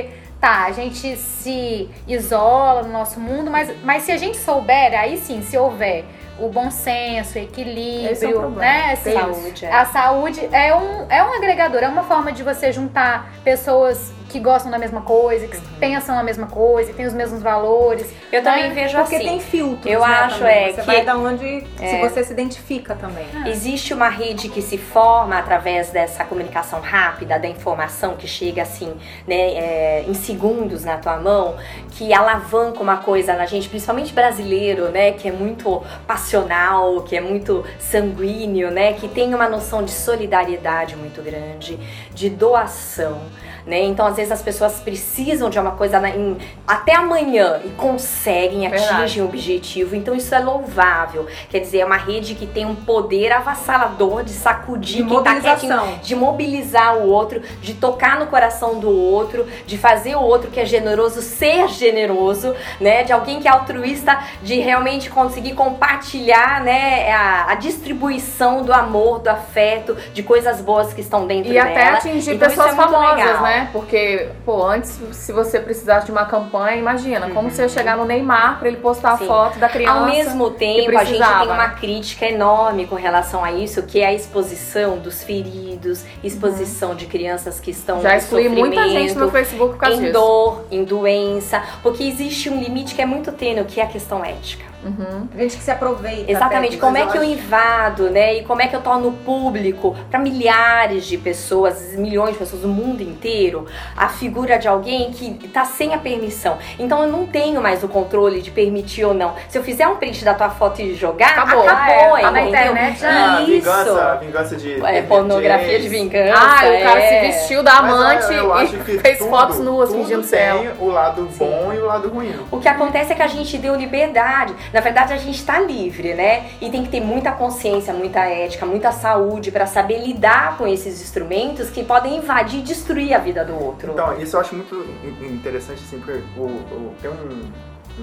tá, 0.44 0.66
a 0.66 0.72
gente 0.74 1.16
se 1.16 1.90
isola 2.06 2.84
no 2.84 2.92
nosso 2.92 3.18
mundo, 3.18 3.50
mas, 3.50 3.74
mas 3.82 4.04
se 4.04 4.12
a 4.12 4.18
gente 4.18 4.36
souber, 4.36 4.94
aí 4.94 5.18
sim, 5.18 5.42
se 5.42 5.58
houver 5.58 6.04
o 6.38 6.50
bom 6.50 6.70
senso, 6.70 7.40
o 7.40 7.42
equilíbrio, 7.42 8.10
é 8.12 8.32
problema. 8.32 8.56
né? 8.60 8.92
Assim, 8.92 9.14
Saúde, 9.14 9.66
é. 9.66 9.72
A 9.72 9.86
saúde 9.86 10.50
é 10.52 10.76
um, 10.76 11.06
é 11.10 11.24
um 11.24 11.34
agregador, 11.34 11.82
é 11.82 11.88
uma 11.88 12.04
forma 12.04 12.34
de 12.34 12.44
você 12.44 12.74
juntar 12.74 13.32
pessoas 13.42 14.12
que 14.34 14.40
gostam 14.40 14.72
da 14.72 14.80
mesma 14.80 15.02
coisa, 15.02 15.48
que 15.48 15.56
pensam 15.80 16.18
a 16.18 16.24
mesma 16.24 16.48
coisa, 16.48 16.90
que 16.90 16.98
têm 16.98 17.06
os 17.06 17.14
mesmos 17.14 17.44
valores. 17.44 18.12
Eu 18.32 18.42
né? 18.42 18.52
também 18.52 18.74
vejo 18.74 18.98
Porque 18.98 19.16
assim. 19.18 19.26
tem 19.26 19.40
filtros, 19.40 19.86
eu 19.94 20.00
né, 20.00 20.06
acho, 20.08 20.40
também. 20.40 20.56
é, 20.56 20.72
Você 20.74 20.82
que- 20.82 20.88
vai 20.88 21.06
da 21.06 21.16
onde 21.16 21.62
se 21.78 21.84
É. 21.86 22.10
você 22.10 22.24
se 22.24 22.34
identifica 22.34 22.96
também. 22.96 23.28
Existe 23.46 23.94
uma 23.94 24.10
rede 24.10 24.50
que 24.50 24.60
se 24.60 24.76
forma 24.80 25.38
através 25.38 25.92
dessa 25.92 26.26
comunicação 26.26 26.82
rápida, 26.82 27.38
da 27.38 27.48
informação 27.48 28.16
que 28.16 28.28
chega 28.28 28.64
assim, 28.64 28.92
né, 29.28 29.36
é, 29.54 30.06
em 30.08 30.16
segundos 30.16 30.84
na 30.84 30.98
tua 30.98 31.18
mão, 31.18 31.56
que 31.92 32.12
alavanca 32.12 32.80
uma 32.82 32.98
coisa 32.98 33.36
na 33.36 33.46
gente, 33.46 33.70
principalmente 33.70 34.12
brasileiro, 34.14 34.90
né, 34.90 35.12
que 35.12 35.28
é 35.28 35.32
muito 35.32 35.84
passional, 36.08 37.02
que 37.04 37.16
é 37.16 37.22
muito 37.22 37.64
sanguíneo, 37.78 38.72
né, 38.72 38.94
que 38.94 39.08
tem 39.08 39.36
uma 39.36 39.48
noção 39.48 39.84
de 39.84 39.92
solidariedade 39.92 40.96
muito 40.96 41.22
grande, 41.22 41.78
de 42.16 42.32
doação. 42.32 43.22
Né? 43.66 43.82
Então, 43.84 44.06
às 44.06 44.18
vezes, 44.18 44.32
as 44.32 44.42
pessoas 44.42 44.80
precisam 44.82 45.50
de 45.50 45.58
uma 45.58 45.72
coisa 45.72 45.98
na- 46.00 46.10
em- 46.10 46.38
até 46.68 46.96
amanhã 46.96 47.62
e 47.64 47.70
conseguem, 47.70 48.68
atingem 48.68 49.24
o 49.24 49.26
objetivo. 49.26 49.96
Então, 49.96 50.14
isso 50.14 50.36
é 50.36 50.40
louvável. 50.40 51.26
Quer 51.50 51.60
dizer, 51.60 51.80
é 51.80 51.86
uma 51.86 51.96
rede 51.96 52.36
que 52.36 52.46
tem 52.46 52.66
um 52.66 52.76
poder 52.76 53.32
avassalador 53.32 54.24
de 54.24 54.32
sacudir 54.32 55.04
De 55.04 55.10
quem 55.10 55.24
tá 55.24 55.36
quietinho, 55.40 55.70
de 56.04 56.16
mobilizar 56.16 56.98
o 56.98 57.08
outro, 57.10 57.42
de 57.62 57.74
tocar 57.76 58.20
no 58.20 58.28
coração 58.28 58.80
do 58.80 58.90
outro, 58.90 59.48
de 59.66 59.78
fazer 59.78 60.16
o 60.16 60.22
outro 60.22 60.52
que 60.52 60.60
é 60.60 60.66
generoso 60.66 61.22
ser 61.22 61.68
generoso, 61.70 62.54
né? 62.82 63.04
De 63.04 63.14
alguém 63.14 63.40
que 63.40 63.48
é 63.48 63.52
altruísta, 63.52 64.20
de 64.42 64.60
realmente 64.60 65.10
conseguir 65.10 65.54
compartilhar, 65.54 66.62
né? 66.62 67.12
A, 67.14 67.52
a 67.52 67.56
distribuição 67.56 68.62
do 68.64 68.74
amor, 68.74 69.20
do 69.20 69.30
afeto, 69.30 69.96
de 70.14 70.22
coisas 70.24 70.60
boas 70.60 70.94
que 70.94 71.02
estão 71.02 71.26
dentro 71.26 71.50
E 71.50 71.54
dela. 71.54 71.70
até 71.70 71.90
atingir 71.90 72.36
Então, 72.36 72.48
isso 72.50 72.58
pessoas 72.58 72.74
é 72.74 72.76
famosas, 72.76 73.16
legal. 73.18 73.44
Né? 73.54 73.70
Porque, 73.72 74.30
pô, 74.46 74.66
antes, 74.66 75.00
se 75.12 75.32
você 75.32 75.60
precisasse 75.60 76.06
de 76.08 76.12
uma 76.12 76.26
campanha, 76.26 76.78
imagina, 76.78 77.30
como 77.30 77.50
você 77.50 77.64
ia 77.64 77.70
chegar 77.70 77.96
no 77.98 78.06
Neymar 78.06 78.60
pra 78.60 78.68
ele 78.68 78.78
postar 78.78 79.12
Uhum. 79.14 79.18
Sim. 79.20 79.24
a 79.26 79.28
foto 79.28 79.60
da 79.60 79.70
criança. 79.70 80.00
Ao 80.00 80.06
mesmo 80.06 80.50
tempo, 80.52 80.98
a 80.98 81.04
gente 81.04 81.20
tem 81.20 81.48
uma 81.48 81.68
né? 81.68 81.76
crítica 81.80 82.26
enorme 82.26 82.88
com 82.88 82.96
relação 82.96 83.44
a 83.44 83.52
isso, 83.52 83.84
que 83.84 84.00
é 84.00 84.08
a 84.08 84.14
exposição 84.14 84.98
dos 84.98 85.24
feridos, 85.24 86.04
exposição 86.24 86.96
de 86.96 87.06
crianças 87.06 87.60
que 87.60 87.72
estão 87.72 88.02
Já 88.02 88.16
em 88.16 88.18
excluí 88.18 88.50
muita 88.50 88.88
gente 88.90 89.14
no 89.16 89.30
Facebook 89.30 89.74
por 89.74 89.80
causa 89.80 89.98
em 89.98 90.00
disso. 90.02 90.14
dor, 90.14 90.66
em 90.72 90.84
doença, 90.84 91.62
porque 91.82 92.04
existe 92.04 92.50
um 92.50 92.60
limite 92.60 92.96
que 92.96 93.02
é 93.02 93.06
muito 93.06 93.32
tênue, 93.32 93.66
que 93.66 93.80
é 93.80 93.84
a 93.84 93.88
questão 93.88 94.24
ética. 94.24 94.73
Uhum. 94.86 95.28
Gente 95.38 95.58
que 95.58 95.64
se 95.64 95.72
aproveita. 95.72 96.32
Exatamente, 96.32 96.78
como 96.78 96.98
é 96.98 97.04
Mas 97.04 97.12
que 97.12 97.18
eu 97.18 97.24
invado, 97.24 98.10
né? 98.10 98.36
E 98.36 98.44
como 98.44 98.62
é 98.62 98.68
que 98.68 98.76
eu 98.76 98.82
torno 98.82 99.12
público 99.12 99.96
para 100.10 100.20
milhares 100.20 101.06
de 101.06 101.18
pessoas, 101.18 101.94
milhões 101.96 102.34
de 102.34 102.40
pessoas 102.40 102.62
do 102.62 102.68
mundo 102.68 103.02
inteiro, 103.02 103.66
a 103.96 104.10
figura 104.10 104.58
de 104.58 104.68
alguém 104.68 105.12
que 105.12 105.48
tá 105.48 105.66
sem 105.66 105.94
a 105.94 105.98
permissão. 105.98 106.58
Então 106.78 107.02
eu 107.04 107.08
não 107.10 107.26
tenho 107.26 107.62
mais 107.62 107.84
o 107.84 107.88
controle 107.88 108.42
de 108.42 108.52
permitir 108.52 109.06
ou 109.06 109.14
não. 109.14 109.34
Se 109.50 109.58
eu 109.58 109.64
fizer 109.64 109.88
um 109.88 109.96
print 109.96 110.24
da 110.26 110.34
tua 110.34 110.50
foto 110.50 110.82
e 110.82 110.96
jogar, 110.96 111.30
Acabou. 111.32 111.64
acabou, 111.68 112.18
É, 112.18 112.22
tá 112.22 112.32
na 112.32 112.42
entendeu? 112.42 112.64
internet. 112.72 113.06
Ah, 113.06 113.42
Isso. 113.42 113.52
vingança, 113.52 114.16
vingança 114.22 114.56
de. 114.56 114.86
É 114.86 115.02
pornografia 115.04 115.80
de 115.80 115.90
vingança. 115.90 116.34
Ah, 116.36 116.68
e 116.68 116.82
o 116.82 116.84
cara 116.84 117.00
é. 117.00 117.08
se 117.08 117.28
vestiu 117.28 117.64
da 117.64 117.82
Mas, 117.82 117.94
amante 117.94 118.34
eu 118.34 118.54
acho 118.54 118.78
que 118.78 118.92
e 118.96 119.00
fez 119.00 119.18
tudo- 119.18 119.30
fotos 119.30 119.60
nuas 119.60 119.90
tudo 119.90 120.00
fingindo 120.04 120.28
tem 120.28 120.72
o 120.80 120.88
lado 120.90 121.30
bom 121.38 121.72
e 121.74 121.78
o 121.80 121.86
lado 121.86 122.10
ruim. 122.10 122.34
O 122.52 122.60
que 122.60 122.68
acontece 122.68 123.12
é 123.12 123.16
que 123.16 123.22
a 123.22 123.28
gente 123.28 123.58
deu 123.58 123.76
liberdade. 123.76 124.54
Na 124.74 124.80
verdade, 124.82 125.14
a 125.14 125.18
gente 125.18 125.36
está 125.38 125.60
livre, 125.60 126.14
né? 126.16 126.50
E 126.60 126.70
tem 126.72 126.84
que 126.84 126.90
ter 126.90 127.00
muita 127.00 127.32
consciência, 127.32 127.94
muita 127.94 128.22
ética, 128.22 128.66
muita 128.66 128.92
saúde 128.92 129.52
para 129.52 129.68
saber 129.68 130.00
lidar 130.04 130.58
com 130.58 130.68
esses 130.68 131.00
instrumentos 131.02 131.70
que 131.70 131.84
podem 131.84 132.18
invadir 132.18 132.60
e 132.60 132.64
destruir 132.64 133.14
a 133.14 133.20
vida 133.20 133.46
do 133.46 133.54
outro. 133.54 133.92
Então, 133.92 134.18
isso 134.20 134.36
eu 134.36 134.40
acho 134.42 134.56
muito 134.56 134.76
in- 135.04 135.28
interessante, 135.36 135.82
assim, 135.86 136.00
porque 136.00 136.24
o, 136.38 136.44
o- 136.46 136.96
tem 137.02 137.12
um, 137.12 137.52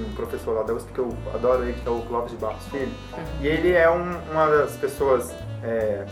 um 0.00 0.12
professor 0.14 0.54
lá 0.54 0.62
da 0.62 0.72
USP 0.72 0.92
que 0.92 0.98
eu 1.00 1.08
adoro 1.34 1.64
ele, 1.64 1.72
que 1.72 1.86
é 1.88 1.90
o 1.90 2.00
Clóvis 2.02 2.30
de 2.30 2.36
Barros 2.38 2.64
Filho, 2.70 2.92
e 3.40 3.48
ele 3.48 3.72
é 3.72 3.90
um- 3.90 4.18
uma 4.30 4.46
das 4.48 4.76
pessoas 4.76 5.34
é, 5.64 6.06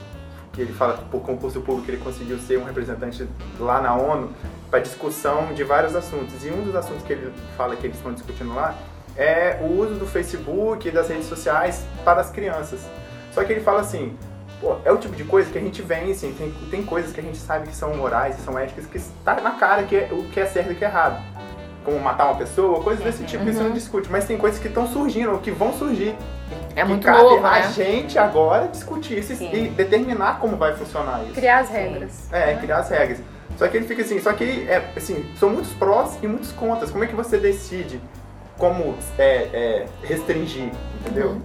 que 0.52 0.60
ele 0.62 0.72
fala 0.72 0.94
que 0.98 1.04
por 1.04 1.20
concurso 1.20 1.60
público 1.60 1.88
ele 1.88 1.98
conseguiu 1.98 2.36
ser 2.38 2.58
um 2.58 2.64
representante 2.64 3.28
lá 3.60 3.80
na 3.80 3.94
ONU 3.94 4.30
para 4.68 4.80
discussão 4.80 5.54
de 5.54 5.62
vários 5.62 5.94
assuntos. 5.94 6.44
E 6.44 6.50
um 6.50 6.62
dos 6.64 6.74
assuntos 6.74 7.04
que 7.04 7.12
ele 7.12 7.32
fala 7.56 7.76
que 7.76 7.86
eles 7.86 7.96
estão 7.96 8.12
discutindo 8.12 8.52
lá 8.54 8.74
é 9.18 9.58
o 9.60 9.78
uso 9.80 9.94
do 9.94 10.06
Facebook 10.06 10.86
e 10.86 10.90
das 10.92 11.08
redes 11.08 11.26
sociais 11.26 11.84
para 12.04 12.20
as 12.20 12.30
crianças. 12.30 12.80
Só 13.32 13.42
que 13.42 13.52
ele 13.52 13.60
fala 13.60 13.80
assim, 13.80 14.16
pô, 14.60 14.76
é 14.84 14.92
o 14.92 14.96
tipo 14.96 15.16
de 15.16 15.24
coisa 15.24 15.50
que 15.50 15.58
a 15.58 15.60
gente 15.60 15.82
vem, 15.82 16.12
assim, 16.12 16.32
tem, 16.32 16.52
tem 16.70 16.82
coisas 16.84 17.12
que 17.12 17.20
a 17.20 17.22
gente 17.22 17.36
sabe 17.36 17.68
que 17.68 17.74
são 17.74 17.94
morais 17.96 18.38
e 18.38 18.42
são 18.42 18.56
éticas, 18.56 18.86
que 18.86 18.96
está 18.96 19.40
na 19.40 19.50
cara 19.52 19.82
que 19.82 19.96
é, 19.96 20.08
o 20.12 20.22
que 20.24 20.38
é 20.38 20.46
certo 20.46 20.70
e 20.70 20.74
o 20.74 20.76
que 20.76 20.84
é 20.84 20.88
errado. 20.88 21.20
Como 21.84 21.98
matar 21.98 22.26
uma 22.26 22.36
pessoa, 22.36 22.82
coisas 22.82 23.02
desse 23.02 23.24
tipo, 23.24 23.48
isso 23.48 23.62
não 23.62 23.72
discute. 23.72 24.10
Mas 24.10 24.26
tem 24.26 24.36
coisas 24.36 24.60
que 24.60 24.68
estão 24.68 24.86
surgindo, 24.86 25.32
ou 25.32 25.38
que 25.38 25.50
vão 25.50 25.72
surgir. 25.72 26.14
É 26.76 26.82
que 26.82 26.88
muito 26.88 27.04
cabe 27.04 27.18
novo, 27.18 27.44
a 27.44 27.60
né? 27.60 27.72
gente 27.72 28.18
agora 28.18 28.68
discutir 28.68 29.18
isso 29.18 29.34
Sim. 29.34 29.50
e 29.52 29.68
determinar 29.68 30.38
como 30.38 30.56
vai 30.56 30.76
funcionar 30.76 31.22
isso. 31.24 31.32
Criar 31.32 31.60
as 31.60 31.70
regras. 31.70 32.32
É, 32.32 32.54
criar 32.54 32.78
as 32.78 32.90
regras. 32.90 33.18
Só 33.56 33.66
que 33.66 33.76
ele 33.76 33.86
fica 33.86 34.02
assim, 34.02 34.20
só 34.20 34.32
que 34.32 34.68
é, 34.68 34.92
assim, 34.96 35.24
são 35.36 35.50
muitos 35.50 35.72
prós 35.72 36.18
e 36.22 36.28
muitos 36.28 36.52
contras. 36.52 36.90
Como 36.90 37.02
é 37.02 37.06
que 37.06 37.14
você 37.14 37.38
decide 37.38 38.00
como 38.58 38.94
é, 39.18 39.24
é, 39.52 39.86
restringir, 40.02 40.70
entendeu? 41.00 41.28
Uhum. 41.30 41.40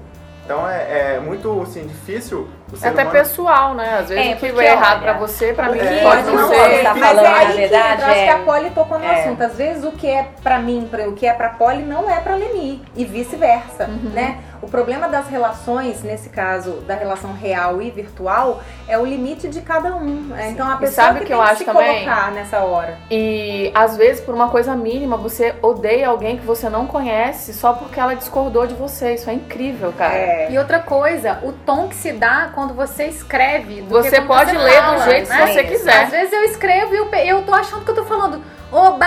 Então 0.45 0.67
é, 0.67 1.13
é 1.15 1.19
muito 1.21 1.62
assim, 1.62 1.88
difícil 1.88 2.49
o 2.69 2.76
ser 2.76 2.88
É 2.88 2.89
até 2.89 3.04
humano... 3.04 3.17
pessoal, 3.17 3.73
né? 3.76 3.99
Às 3.99 4.10
vezes 4.10 4.26
É, 4.26 4.34
o 4.34 4.38
que 4.38 4.47
porque, 4.49 4.65
é 4.65 4.71
errado 4.73 5.02
pra 5.02 5.13
você, 5.13 5.54
pra 5.54 5.69
mim 5.71 5.80
é, 5.80 6.02
pode 6.04 6.23
não 6.32 6.49
ser. 6.49 6.84
tá 6.84 6.95
Mas 6.95 7.17
é 7.17 7.26
a 7.28 7.36
aí 7.38 7.47
que 7.47 7.54
verdade, 7.54 7.93
entra, 7.93 8.08
acho 8.08 8.19
é. 8.19 8.23
que 8.26 8.30
a 8.30 8.38
Polly 8.39 8.69
tocou 8.71 8.99
no 8.99 9.06
É. 9.06 9.21
assunto. 9.21 9.41
Às 9.41 9.56
vezes 9.56 9.86
o 9.86 9.91
que 9.93 10.06
é 10.06 10.28
pra 10.43 10.60
mim, 10.60 10.86
pra- 10.91 11.08
o 11.08 11.13
que 11.13 11.26
é 11.26 11.32
pra 11.32 11.47
Polly 11.47 11.84
não 11.84 12.10
é 12.10 12.19
pra 12.19 12.36
Leni 12.36 12.82
e 12.93 13.06
vice-versa, 13.06 13.86
Uhum. 13.86 14.10
né? 14.13 14.39
O 14.63 14.67
problema 14.69 15.10
das 15.10 15.28
relações, 15.28 16.02
nesse 16.04 16.30
caso 16.30 16.76
da 16.88 16.95
relação 16.95 17.34
real 17.34 17.82
e 17.82 17.91
virtual, 17.91 18.62
é 18.88 18.97
o 18.97 19.06
limite 19.06 19.49
de 19.49 19.60
cada 19.62 19.93
um. 19.93 20.34
É, 20.38 20.52
Então 20.52 20.65
a 20.65 20.76
E 20.76 20.78
pessoa 20.78 21.06
sabe 21.08 21.19
que 21.19 21.26
que 21.26 21.32
tem 21.32 21.38
eu 21.38 21.43
que 21.43 21.49
acho 21.49 21.58
se 21.60 21.65
também? 21.65 22.06
colocar 22.06 22.32
nessa 22.32 22.60
hora. 22.60 22.97
E 23.12 23.69
às 23.76 23.97
vezes, 23.97 24.21
por 24.23 24.34
uma 24.34 24.47
coisa 24.49 24.73
mínima, 24.73 25.17
você 25.17 25.54
odeia 25.62 26.08
alguém 26.08 26.38
que 26.38 26.45
você 26.45 26.69
não 26.69 26.88
conhece 26.88 27.54
só 27.54 27.73
porque 27.73 27.99
ela 27.99 28.15
discordou 28.15 28.65
de 28.65 28.73
você. 28.73 29.15
Isso 29.15 29.30
é 29.30 29.34
incrível, 29.34 29.91
cara. 29.97 30.13
É. 30.15 30.52
E 30.52 30.58
outra 30.58 30.80
coisa, 30.80 31.39
o 31.43 31.52
tom 31.52 31.89
que 31.89 31.95
se 31.95 32.13
dá 32.13 32.49
quando 32.56 32.73
você 32.73 33.06
escreve. 33.08 33.82
Você 33.82 34.21
pode 34.21 34.52
você 34.52 34.58
ler 34.58 34.82
fala, 34.82 34.95
do 34.97 35.04
jeito 35.04 35.30
né? 35.30 35.45
que 35.45 35.52
você 35.54 35.63
quiser. 35.65 36.04
Às 36.04 36.10
vezes 36.10 36.32
eu 36.34 36.43
escrevo 36.45 36.93
e 36.95 36.97
eu, 36.97 37.13
eu 37.13 37.41
tô 37.43 37.54
achando 37.54 37.84
que 37.84 37.91
eu 37.91 37.95
tô 37.95 38.06
falando 38.06 38.41
oba! 38.71 39.06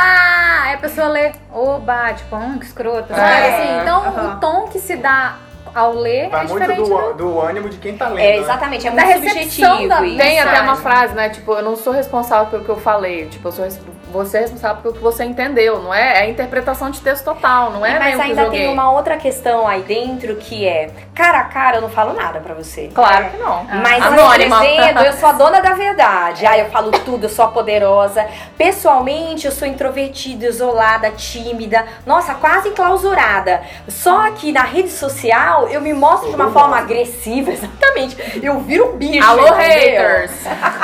Aí 0.62 0.74
a 0.74 0.78
pessoa 0.78 1.08
lê 1.08 1.32
oba, 1.52 2.12
tipo, 2.14 2.36
hum, 2.36 2.58
que 2.58 2.66
escrota. 2.66 3.14
sabe? 3.14 3.30
É. 3.32 3.54
Assim, 3.56 3.82
então 3.82 4.00
Aham. 4.02 4.36
o 4.36 4.40
tom 4.40 4.68
que 4.68 4.78
se 4.78 4.96
dá 4.96 5.36
ao 5.76 5.92
ler 5.92 6.28
Vai 6.30 6.44
é 6.44 6.48
muito 6.48 6.60
diferente 6.62 6.88
do, 6.88 6.96
do... 6.98 7.14
do 7.14 7.40
ânimo 7.40 7.68
de 7.68 7.76
quem 7.78 7.96
tá 7.96 8.08
lendo. 8.08 8.18
É, 8.20 8.30
né? 8.32 8.36
exatamente, 8.38 8.86
é 8.88 8.90
Da 8.90 9.04
muito 9.04 9.20
recepção 9.22 9.70
subjetivo. 9.70 9.88
da- 9.88 10.06
isso. 10.06 10.16
Tem 10.16 10.40
até 10.40 10.60
uma 10.62 10.76
frase, 10.76 11.14
né? 11.14 11.28
Tipo, 11.28 11.52
eu 11.52 11.62
não 11.62 11.76
sou 11.76 11.92
responsável 11.92 12.46
pelo 12.46 12.64
que 12.64 12.70
eu 12.70 12.80
falei. 12.80 13.26
Tipo, 13.26 13.48
eu 13.48 13.52
sou 13.52 13.64
res- 13.64 13.80
você 14.10 14.38
é 14.38 14.40
responsável 14.40 14.80
pelo 14.82 14.94
que 14.94 15.00
você 15.02 15.24
entendeu. 15.24 15.80
Não 15.82 15.92
é? 15.92 16.18
É 16.18 16.22
a 16.22 16.28
interpretação 16.30 16.90
de 16.90 17.00
texto 17.00 17.24
total, 17.24 17.70
não 17.70 17.84
é 17.84 17.98
Mas 17.98 18.18
ainda 18.18 18.48
tem 18.50 18.68
uma 18.68 18.90
outra 18.90 19.16
questão 19.16 19.66
aí 19.68 19.82
dentro 19.82 20.36
que 20.36 20.66
é, 20.66 20.88
cara 21.14 21.40
a 21.40 21.44
cara 21.44 21.76
eu 21.76 21.82
não 21.82 21.90
falo 21.90 22.14
nada 22.14 22.40
pra 22.40 22.54
você. 22.54 22.88
Claro 22.94 23.26
que 23.30 23.36
não. 23.36 23.64
Mas 23.82 24.02
Anônima. 24.02 24.60
dizendo, 24.60 25.00
eu 25.00 25.12
sou 25.12 25.28
a 25.28 25.32
dona 25.32 25.60
da 25.60 25.74
verdade. 25.74 26.46
Ah, 26.46 26.56
eu 26.58 26.66
falo 26.70 26.90
tudo, 26.92 27.24
eu 27.24 27.28
sou 27.28 27.44
a 27.44 27.48
poderosa. 27.48 28.26
Pessoalmente, 28.56 29.46
eu 29.46 29.52
sou 29.52 29.66
introvertida, 29.68 30.46
isolada, 30.46 31.10
tímida, 31.10 31.84
nossa, 32.06 32.34
quase 32.34 32.68
enclausurada. 32.70 33.60
Só 33.88 34.30
que 34.32 34.50
na 34.52 34.62
rede 34.62 34.88
social 34.90 35.65
eu 35.68 35.80
me 35.80 35.92
mostro 35.92 36.28
de 36.30 36.34
uma 36.36 36.50
forma 36.50 36.76
agressiva, 36.78 37.50
exatamente. 37.52 38.16
Eu 38.42 38.60
viro 38.60 38.92
um 38.92 38.96
bicho. 38.96 39.26
Alô, 39.26 39.52
haters! 39.52 40.32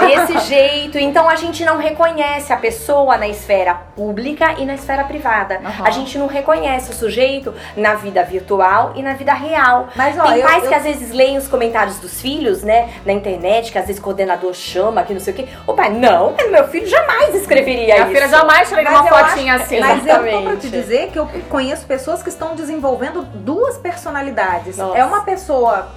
Desse 0.01 0.39
jeito. 0.49 0.99
Então 0.99 1.29
a 1.29 1.37
gente 1.37 1.65
não 1.65 1.77
reconhece 1.79 2.53
a 2.53 2.57
pessoa 2.57 3.17
na 3.17 3.29
esfera 3.29 3.75
pública 3.75 4.55
e 4.59 4.65
na 4.65 4.75
esfera 4.75 5.05
privada. 5.05 5.61
Aham. 5.65 5.85
A 5.87 5.91
gente 5.91 6.17
não 6.19 6.27
reconhece 6.27 6.91
o 6.91 6.95
sujeito 6.95 7.55
na 7.77 7.95
vida 7.95 8.23
virtual 8.25 8.93
e 8.95 9.03
na 9.03 9.15
vida 9.15 9.33
real. 9.33 9.89
Mas 9.95 10.19
ó, 10.19 10.23
Tem 10.25 10.39
eu, 10.39 10.47
pais 10.47 10.63
eu- 10.65 10.69
que 10.69 10.75
às 10.75 10.83
vezes 10.85 11.13
leem 11.13 11.37
os 11.37 11.49
comentários 11.49 11.99
dos 11.99 12.21
filhos, 12.21 12.63
né, 12.63 12.89
na 13.05 13.13
internet, 13.13 13.71
que 13.73 13.79
às 13.79 13.87
vezes 13.87 14.01
o 14.01 14.05
coordenador 14.05 14.53
chama, 14.55 15.03
que 15.03 15.13
não 15.13 15.21
sei 15.21 15.33
o 15.33 15.37
quê. 15.37 15.49
O 15.67 15.75
pai, 15.75 15.91
não, 15.91 16.35
meu 16.51 16.67
filho 16.69 16.87
jamais 16.87 17.35
escreveria 17.35 17.95
Minha 17.95 17.97
isso. 18.07 18.07
filha 18.15 18.29
jamais 18.29 18.71
Mas 18.73 18.89
uma 18.89 19.05
fotinha 19.05 19.55
assim. 19.55 19.81
Mas 19.81 19.99
eu 20.07 20.15
tô 20.15 20.21
pra 20.21 20.29
Exatamente. 20.31 20.61
te 20.63 20.69
dizer 20.71 21.09
que 21.11 21.19
eu 21.19 21.29
conheço 21.49 21.87
pessoas 21.87 22.23
que 22.23 22.29
estão 22.29 22.55
desenvolvendo 22.55 23.23
duas 23.23 23.77
personalidades. 23.79 24.62
Nossa. 24.67 24.99
É 24.99 25.05
uma 25.05 25.23
pessoa 25.25 25.89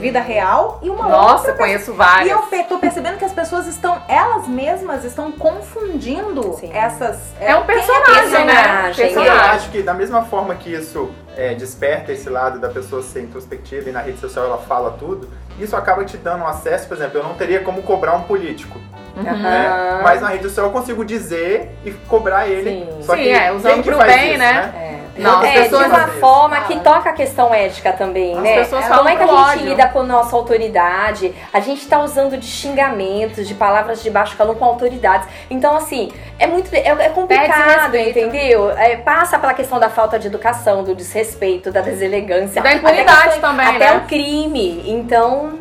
vida 0.00 0.20
real 0.20 0.78
e 0.82 0.90
uma 0.90 1.08
Nossa, 1.08 1.34
outra 1.36 1.50
eu 1.52 1.56
conheço 1.56 1.90
E 1.92 1.94
várias. 1.94 2.30
eu 2.32 2.42
pe- 2.42 2.64
tô 2.64 2.78
percebendo 2.78 3.18
que 3.18 3.24
as 3.24 3.32
pessoas 3.32 3.66
estão, 3.66 4.00
elas 4.08 4.46
mesmas 4.48 5.04
estão 5.04 5.30
confundindo 5.32 6.54
Sim. 6.54 6.70
essas. 6.72 7.18
É 7.40 7.54
um 7.56 7.64
quem 7.64 7.74
personagem, 7.76 8.44
né? 8.46 8.54
personagem, 8.54 9.04
E 9.06 9.08
eu 9.08 9.14
Personagem. 9.14 9.50
acho 9.50 9.70
que 9.70 9.82
da 9.82 9.94
mesma 9.94 10.22
forma 10.24 10.54
que 10.54 10.72
isso 10.72 11.10
é, 11.36 11.54
desperta 11.54 12.12
esse 12.12 12.28
lado 12.28 12.58
da 12.58 12.68
pessoa 12.68 13.02
ser 13.02 13.22
introspectiva 13.22 13.88
e 13.88 13.92
na 13.92 14.00
rede 14.00 14.18
social 14.18 14.44
ela 14.44 14.58
fala 14.58 14.92
tudo, 14.92 15.28
isso 15.58 15.76
acaba 15.76 16.04
te 16.04 16.16
dando 16.16 16.44
acesso, 16.46 16.88
por 16.88 16.96
exemplo, 16.96 17.18
eu 17.18 17.24
não 17.24 17.34
teria 17.34 17.60
como 17.60 17.82
cobrar 17.82 18.14
um 18.14 18.22
político, 18.22 18.78
Aham. 19.16 19.36
né? 19.36 20.00
Mas 20.02 20.20
na 20.20 20.28
rede 20.28 20.44
social 20.44 20.66
eu 20.66 20.72
consigo 20.72 21.04
dizer 21.04 21.76
e 21.84 21.92
cobrar 21.92 22.48
ele. 22.48 22.70
Sim. 22.70 23.02
Só 23.02 23.14
Sim, 23.14 23.22
que 23.22 23.28
é, 23.30 23.52
usando 23.52 23.82
pro 23.84 23.98
bem, 23.98 24.30
isso, 24.30 24.38
né? 24.38 24.72
Tem 24.72 25.03
Não, 25.16 25.42
É, 25.44 25.62
pessoas 25.62 25.84
de 25.84 25.90
uma 25.90 26.08
forma 26.08 26.60
que 26.62 26.78
toca 26.80 27.10
a 27.10 27.12
questão 27.12 27.54
ética 27.54 27.92
também, 27.92 28.36
As 28.36 28.42
né? 28.42 28.54
pessoas 28.56 28.86
Como 28.86 29.08
é 29.08 29.16
que 29.16 29.22
a 29.22 29.26
gente 29.26 29.36
ódio. 29.36 29.68
lida 29.68 29.88
com 29.88 30.02
nossa 30.02 30.34
autoridade? 30.34 31.34
A 31.52 31.60
gente 31.60 31.86
tá 31.86 32.00
usando 32.00 32.36
de 32.36 32.46
xingamentos, 32.46 33.46
de 33.46 33.54
palavras 33.54 34.02
de 34.02 34.10
baixo 34.10 34.36
calão 34.36 34.54
com 34.54 34.64
autoridades. 34.64 35.28
Então, 35.48 35.76
assim, 35.76 36.12
é 36.38 36.46
muito. 36.46 36.72
É, 36.74 36.88
é 36.88 37.08
complicado, 37.10 37.96
entendeu? 37.96 38.70
É, 38.70 38.96
passa 38.96 39.38
pela 39.38 39.54
questão 39.54 39.78
da 39.78 39.88
falta 39.88 40.18
de 40.18 40.26
educação, 40.26 40.82
do 40.82 40.94
desrespeito, 40.94 41.70
da 41.70 41.80
deselegância. 41.80 42.60
Da 42.62 42.72
impunidade 42.74 43.08
até 43.10 43.22
questões- 43.22 43.40
também, 43.40 43.66
Até 43.76 43.90
né? 43.90 43.96
o 43.96 44.00
crime. 44.08 44.82
Então. 44.90 45.58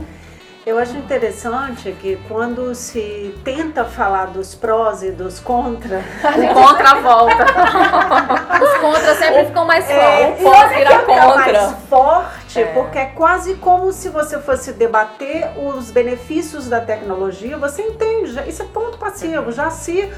Eu 0.65 0.77
acho 0.79 0.95
interessante 0.95 1.91
que 1.99 2.15
quando 2.29 2.73
se 2.73 3.35
tenta 3.43 3.83
falar 3.83 4.27
dos 4.27 4.55
prós 4.55 5.03
e 5.03 5.11
dos 5.11 5.37
contras, 5.37 6.01
O 6.23 6.53
contra 6.53 7.01
volta. 7.01 7.43
Os 8.63 8.77
contras 8.79 9.17
sempre 9.17 9.45
ficam 9.47 9.65
mais 9.65 9.89
É, 9.89 10.37
fortes. 10.41 10.77
virar 10.77 10.99
fica 10.99 11.05
contra. 11.21 11.33
mais 11.33 11.75
forte, 11.89 12.61
É. 12.61 12.65
porque 12.73 12.97
é 12.97 13.05
quase 13.07 13.55
como 13.55 13.91
se 13.91 14.07
você 14.07 14.39
fosse 14.39 14.71
debater 14.71 15.49
os 15.57 15.91
benefícios 15.91 16.69
da 16.69 16.79
tecnologia. 16.79 17.57
Você 17.57 17.81
entende, 17.81 18.31
já- 18.31 18.45
isso 18.45 18.61
é 18.63 18.65
ponto 18.65 18.97
passivo, 18.97 19.51
já 19.51 19.69
se 19.69 20.09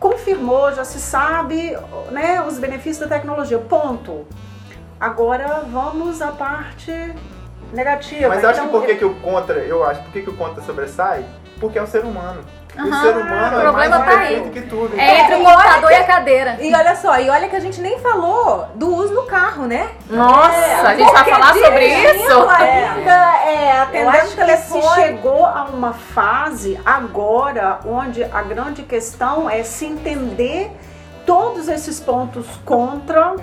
confirmou, 0.00 0.72
já 0.72 0.84
se 0.84 0.98
sabe 0.98 1.76
né, 2.10 2.42
os 2.42 2.58
benefícios 2.58 2.98
da 2.98 3.16
tecnologia, 3.16 3.58
ponto. 3.60 4.26
Agora 4.98 5.62
vamos 5.70 6.20
à 6.20 6.32
parte 6.32 7.14
negativa. 7.72 8.28
Mas 8.28 8.42
eu 8.42 8.50
acho 8.50 8.60
que 8.60 8.66
Então, 8.66 8.80
por 8.80 8.86
que, 8.86 8.94
que 8.96 9.04
o 9.04 9.14
contra, 9.16 9.58
eu 9.58 9.84
acho, 9.84 10.02
por 10.02 10.12
que, 10.12 10.22
que 10.22 10.30
o 10.30 10.36
contra 10.36 10.62
sobressai? 10.62 11.24
Porque 11.60 11.78
é 11.78 11.82
o 11.82 11.86
ser 11.86 12.04
humano. 12.04 12.40
o 12.76 12.80
Aham, 12.80 13.02
ser 13.02 13.16
humano 13.16 13.56
o 13.56 13.60
é 13.60 13.72
mais 13.72 13.90
tá 13.90 14.00
perfeito 14.00 14.50
que 14.50 14.60
tudo. 14.62 14.96
É 14.96 15.20
entre 15.20 15.34
o 15.34 15.40
e 15.40 15.44
computador 15.44 15.90
e 15.90 15.94
a 15.94 16.04
cadeira. 16.04 16.56
E 16.60 16.72
olha 16.72 16.94
só, 16.94 17.18
e 17.18 17.28
olha 17.28 17.48
que 17.48 17.56
a 17.56 17.60
gente 17.60 17.80
nem 17.80 17.98
falou 17.98 18.68
do 18.76 18.94
uso 18.94 19.14
do 19.14 19.22
carro, 19.22 19.66
né? 19.66 19.88
Nossa, 20.08 20.88
a 20.88 20.94
gente 20.94 21.12
vai 21.12 21.24
falar 21.24 21.54
sobre 21.54 21.86
isso? 21.88 22.48
ainda, 22.48 23.44
é, 23.44 23.72
Eu 23.72 23.82
atendendo 23.82 24.10
acho 24.10 24.40
o 24.40 24.44
que 24.44 24.56
se 24.56 24.82
chegou 24.94 25.44
a 25.44 25.64
uma 25.64 25.92
fase 25.92 26.80
agora 26.84 27.80
onde 27.84 28.22
a 28.22 28.42
grande 28.42 28.82
questão 28.82 29.50
é 29.50 29.64
se 29.64 29.84
entender 29.84 30.70
todos 31.26 31.68
esses 31.68 32.00
pontos 32.00 32.46
contra 32.64 33.34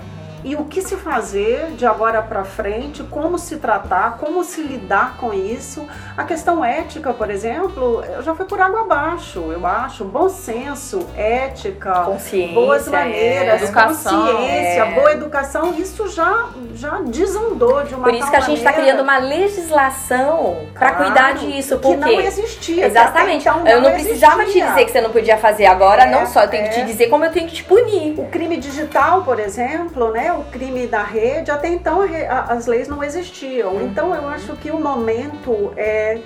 e 0.46 0.54
o 0.54 0.64
que 0.64 0.80
se 0.80 0.94
fazer 0.94 1.72
de 1.72 1.84
agora 1.84 2.22
para 2.22 2.44
frente, 2.44 3.02
como 3.10 3.36
se 3.36 3.56
tratar, 3.56 4.16
como 4.18 4.44
se 4.44 4.62
lidar 4.62 5.16
com 5.16 5.34
isso. 5.34 5.84
A 6.16 6.22
questão 6.22 6.64
ética, 6.64 7.12
por 7.12 7.28
exemplo, 7.30 8.00
eu 8.04 8.22
já 8.22 8.32
foi 8.32 8.46
por 8.46 8.60
água 8.60 8.82
abaixo, 8.82 9.40
eu 9.50 9.66
acho. 9.66 10.04
Bom 10.04 10.28
senso, 10.28 11.04
ética, 11.16 11.92
Consciência, 12.04 12.54
boas 12.54 12.86
maneiras, 12.86 13.60
é, 13.60 13.64
educação, 13.64 14.26
consciência, 14.36 14.82
é. 14.84 14.94
boa 14.94 15.12
educação, 15.12 15.74
isso 15.76 16.06
já, 16.08 16.46
já 16.74 17.00
desandou 17.00 17.82
de 17.82 17.96
uma 17.96 18.04
Por 18.04 18.14
isso 18.14 18.30
que 18.30 18.36
a 18.36 18.40
gente 18.40 18.58
está 18.58 18.72
criando 18.72 19.02
uma 19.02 19.18
legislação 19.18 20.68
para 20.74 20.90
Claro, 20.92 21.04
cuidar 21.06 21.34
disso. 21.34 21.76
que 21.80 21.96
não 21.96 22.08
porque 22.08 22.22
existia. 22.24 22.86
Exatamente. 22.86 23.48
então 23.48 23.66
eu 23.66 23.80
não 23.80 23.90
precisava 23.90 24.44
te 24.44 24.50
existia. 24.50 24.66
dizer 24.68 24.84
que 24.84 24.92
você 24.92 25.00
não 25.00 25.10
podia 25.10 25.36
fazer 25.38 25.66
agora, 25.66 26.04
É, 26.04 26.10
não 26.10 26.24
só. 26.24 26.42
Eu 26.42 26.48
tenho 26.48 26.62
que 26.64 26.68
é. 26.68 26.72
te 26.72 26.84
dizer 26.84 27.08
como 27.08 27.24
eu 27.24 27.32
tenho 27.32 27.48
que 27.48 27.54
te 27.54 27.64
punir. 27.64 28.14
O 28.16 28.26
crime 28.26 28.56
digital, 28.58 29.22
por 29.22 29.40
exemplo, 29.40 30.12
né, 30.12 30.35
o 30.38 30.44
crime 30.44 30.86
da 30.86 31.02
rede, 31.02 31.50
até 31.50 31.68
então 31.68 32.00
a 32.02 32.52
as 32.52 32.66
leis 32.66 32.88
não 32.88 33.02
existiam. 33.02 33.72
Uhum. 33.74 33.86
Então 33.86 34.14
eu 34.14 34.28
acho 34.28 34.54
que 34.56 34.70
o 34.70 34.78
momento 34.80 35.72
é 35.76 36.18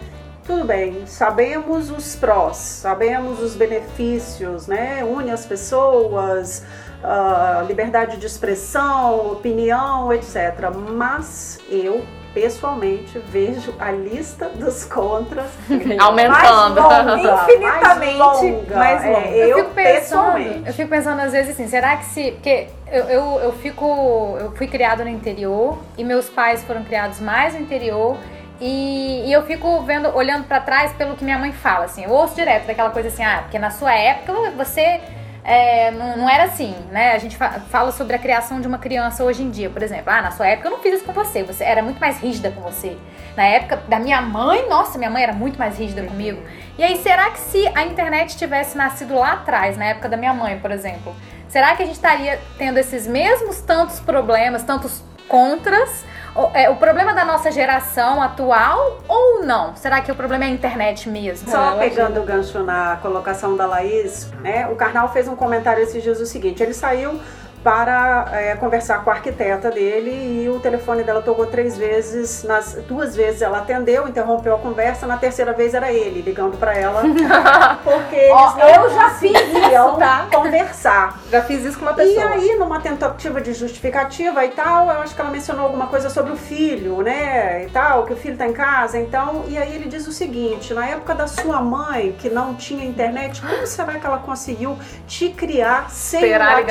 tudo 0.45 0.65
bem, 0.65 1.07
sabemos 1.07 1.91
os 1.91 2.17
prós, 2.17 2.57
sabemos 2.57 3.41
os 3.41 3.55
benefícios, 3.55 4.67
né? 4.67 5.05
Une 5.05 5.31
as 5.31 5.47
pessoas, 5.47 6.65
ah, 7.05 7.63
liberdade 7.69 8.17
de 8.17 8.27
expressão, 8.27 9.33
opinião, 9.33 10.13
etc. 10.13 10.71
Mas 10.93 11.59
eu, 11.69 12.05
pessoalmente, 12.35 13.19
vejo 13.29 13.73
a 13.79 13.93
lista 13.93 14.49
dos 14.49 14.85
contras 14.85 15.47
Aumentando. 16.01 16.81
mais 16.83 17.07
longa, 17.07 17.43
Infinitamente 17.45 18.19
mais 18.19 18.41
longa. 18.43 18.77
mais 18.77 19.05
É, 19.05 19.09
longa. 19.13 19.29
eu, 19.29 19.49
Eu, 19.49 19.57
fico 19.59 19.71
pensando, 19.75 19.95
pessoalmente. 20.01 20.63
eu 20.67 20.75
fico 20.75 20.89
pensando 20.91 21.21
às 21.21 21.33
vezes 21.33 21.51
assim, 21.53 21.69
será 21.69 21.97
que 21.97 22.05
se. 22.07 22.31
Porque 22.33 22.67
eu, 22.91 23.05
eu, 23.05 23.41
eu 23.41 23.53
fico. 23.53 24.37
Eu 24.41 24.53
fui 24.53 24.67
criado 24.67 25.03
no 25.05 25.11
interior 25.11 25.79
e 25.97 26.05
meus 26.05 26.29
pais 26.29 26.63
foram 26.65 26.85
criados 26.85 27.21
mais 27.21 27.55
no 27.55 27.61
interior. 27.61 28.17
E, 28.61 29.23
e 29.27 29.33
eu 29.33 29.43
fico 29.47 29.81
vendo, 29.83 30.15
olhando 30.15 30.45
pra 30.47 30.61
trás 30.61 30.93
pelo 30.93 31.17
que 31.17 31.25
minha 31.25 31.39
mãe 31.39 31.51
fala, 31.51 31.87
assim, 31.87 32.05
eu 32.05 32.11
ouço 32.11 32.35
direto 32.35 32.67
daquela 32.67 32.91
coisa 32.91 33.09
assim, 33.09 33.25
ah, 33.25 33.39
porque 33.41 33.59
na 33.59 33.71
sua 33.71 33.95
época 33.95 34.35
você 34.55 35.01
é, 35.43 35.91
não, 35.93 36.19
não 36.19 36.29
era 36.29 36.45
assim, 36.45 36.75
né? 36.91 37.13
A 37.13 37.19
gente 37.19 37.39
fa- 37.39 37.59
fala 37.71 37.91
sobre 37.91 38.15
a 38.17 38.19
criação 38.19 38.61
de 38.61 38.67
uma 38.69 38.77
criança 38.77 39.25
hoje 39.25 39.43
em 39.43 39.51
dia, 39.51 39.71
por 39.71 39.83
exemplo. 39.83 40.13
Ah, 40.13 40.21
na 40.21 40.31
sua 40.31 40.47
época 40.47 40.69
eu 40.69 40.73
não 40.73 40.79
fiz 40.81 40.97
isso 40.97 41.05
com 41.05 41.13
você, 41.15 41.43
você 41.43 41.65
era 41.65 41.83
muito 41.83 41.99
mais 41.99 42.21
rígida 42.21 42.51
com 42.51 42.61
você. 42.61 42.99
Na 43.35 43.45
época 43.45 43.77
da 43.89 43.99
minha 43.99 44.21
mãe, 44.21 44.69
nossa, 44.69 44.99
minha 44.99 45.11
mãe 45.11 45.23
era 45.23 45.33
muito 45.33 45.59
mais 45.59 45.79
rígida 45.79 46.03
comigo. 46.03 46.43
E 46.77 46.85
aí, 46.85 46.99
será 46.99 47.31
que 47.31 47.39
se 47.41 47.67
a 47.75 47.85
internet 47.85 48.37
tivesse 48.37 48.77
nascido 48.77 49.15
lá 49.15 49.33
atrás, 49.33 49.79
na 49.79 49.87
época 49.87 50.07
da 50.07 50.19
minha 50.19 50.35
mãe, 50.35 50.59
por 50.59 50.71
exemplo, 50.71 51.15
será 51.51 51.77
que 51.77 51.83
a 51.83 51.87
gente 51.87 51.97
estaria 51.97 52.41
tendo 52.57 52.79
esses 52.79 53.07
mesmos 53.07 53.61
tantos 53.61 54.01
problemas, 54.01 54.63
tantos 54.63 55.03
contras? 55.29 56.05
O, 56.35 56.49
é, 56.55 56.71
o 56.71 56.77
problema 56.77 57.13
da 57.13 57.25
nossa 57.25 57.51
geração 57.51 58.23
atual 58.23 59.01
ou 59.09 59.45
não? 59.45 59.75
Será 59.75 60.01
que 60.01 60.13
o 60.13 60.15
problema 60.15 60.45
é 60.45 60.47
a 60.47 60.51
internet 60.51 61.09
mesmo? 61.09 61.51
Só 61.51 61.77
pegando 61.77 62.21
o 62.21 62.25
gancho 62.25 62.61
na 62.63 62.97
colocação 63.03 63.57
da 63.57 63.67
Laís, 63.67 64.31
né? 64.41 64.69
O 64.69 64.77
Karnal 64.77 65.13
fez 65.13 65.27
um 65.27 65.35
comentário 65.35 65.83
esses 65.83 66.03
dias 66.03 66.21
o 66.21 66.27
seguinte: 66.27 66.63
ele 66.63 66.73
saiu 66.73 67.21
para 67.63 68.27
é, 68.33 68.57
conversar 68.57 69.05
com 69.05 69.11
a 69.11 69.15
arquiteta 69.15 69.71
dele 69.71 70.43
e 70.45 70.49
o 70.49 70.59
telefone 70.61 71.03
dela 71.03 71.21
tocou 71.23 71.47
três 71.47 71.77
vezes, 71.77 72.43
nas 72.45 72.75
duas 72.89 73.15
vezes 73.15 73.43
ela 73.43 73.59
atendeu, 73.59 74.09
interrompeu 74.09 74.55
a 74.55 74.59
conversa, 74.59 75.07
na 75.07 75.17
terceira 75.17 75.53
vez 75.53 75.75
era 75.75 75.93
ele 75.93 76.23
ligando 76.23 76.57
para 76.59 76.75
ela, 76.75 77.03
porque 77.85 78.17
eles 78.17 78.33
Ó, 78.33 78.55
não 78.57 78.69
eu 78.69 78.91
já 78.91 79.11
fiz 79.11 79.33
isso, 79.33 79.97
tá? 79.99 80.27
conversar. 80.33 81.19
Já 81.31 81.43
fiz 81.43 81.65
isso 81.65 81.79
com 81.79 81.85
uma 81.85 81.93
E 81.93 81.97
pessoa. 81.97 82.31
aí, 82.31 82.57
numa 82.57 82.81
tentativa 82.81 83.41
de 83.41 83.53
justificativa 83.53 84.45
e 84.45 84.51
tal, 84.51 84.87
eu 84.91 85.01
acho 85.03 85.15
que 85.15 85.21
ela 85.21 85.31
mencionou 85.31 85.67
alguma 85.67 85.87
coisa 85.87 86.09
sobre 86.11 86.33
o 86.33 86.37
filho, 86.37 87.03
né? 87.03 87.65
E 87.65 87.71
tal, 87.71 88.05
que 88.05 88.13
o 88.13 88.17
filho 88.17 88.37
tá 88.37 88.47
em 88.47 88.53
casa, 88.53 88.99
então. 88.99 89.45
E 89.49 89.57
aí 89.59 89.75
ele 89.75 89.89
diz 89.89 90.07
o 90.07 90.13
seguinte: 90.13 90.73
na 90.73 90.87
época 90.87 91.15
da 91.15 91.27
sua 91.27 91.61
mãe, 91.61 92.15
que 92.19 92.29
não 92.31 92.55
tinha 92.55 92.85
internet, 92.85 93.41
como 93.41 93.67
será 93.67 93.99
que 93.99 94.07
ela 94.07 94.19
conseguiu 94.19 94.79
te 95.07 95.29
criar 95.31 95.91
sem 95.91 96.21
Esperar 96.23 96.59
a 96.59 96.63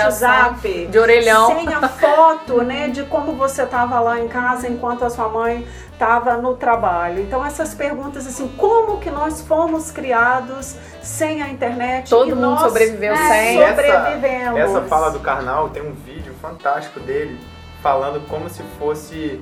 de 0.88 1.00
orelhão. 1.00 1.48
Sem 1.48 1.74
a 1.74 1.88
foto, 1.88 2.62
né, 2.62 2.88
de 2.90 3.04
como 3.04 3.34
você 3.34 3.66
tava 3.66 4.00
lá 4.00 4.20
em 4.20 4.28
casa 4.28 4.68
enquanto 4.68 5.04
a 5.04 5.10
sua 5.10 5.30
mãe 5.30 5.68
estava 5.92 6.38
no 6.38 6.56
trabalho. 6.56 7.22
Então 7.22 7.46
essas 7.46 7.74
perguntas 7.74 8.26
assim, 8.26 8.48
como 8.58 9.00
que 9.00 9.10
nós 9.10 9.42
fomos 9.42 9.92
criados 9.92 10.76
sem 11.02 11.42
a 11.42 11.50
internet? 11.50 12.10
Todo 12.10 12.30
e 12.30 12.34
mundo 12.34 12.52
nós 12.52 12.62
sobreviveu 12.62 13.14
é, 13.14 13.28
sem. 13.28 13.68
sobrevivemos. 13.68 14.60
Essa 14.60 14.82
fala 14.84 15.12
do 15.12 15.20
Karnal 15.20 15.70
tem 15.70 15.82
um 15.82 15.94
vídeo 15.94 16.34
fantástico 16.42 17.00
dele 17.00 17.40
falando 17.82 18.26
como 18.28 18.50
se 18.50 18.64
fosse 18.78 19.42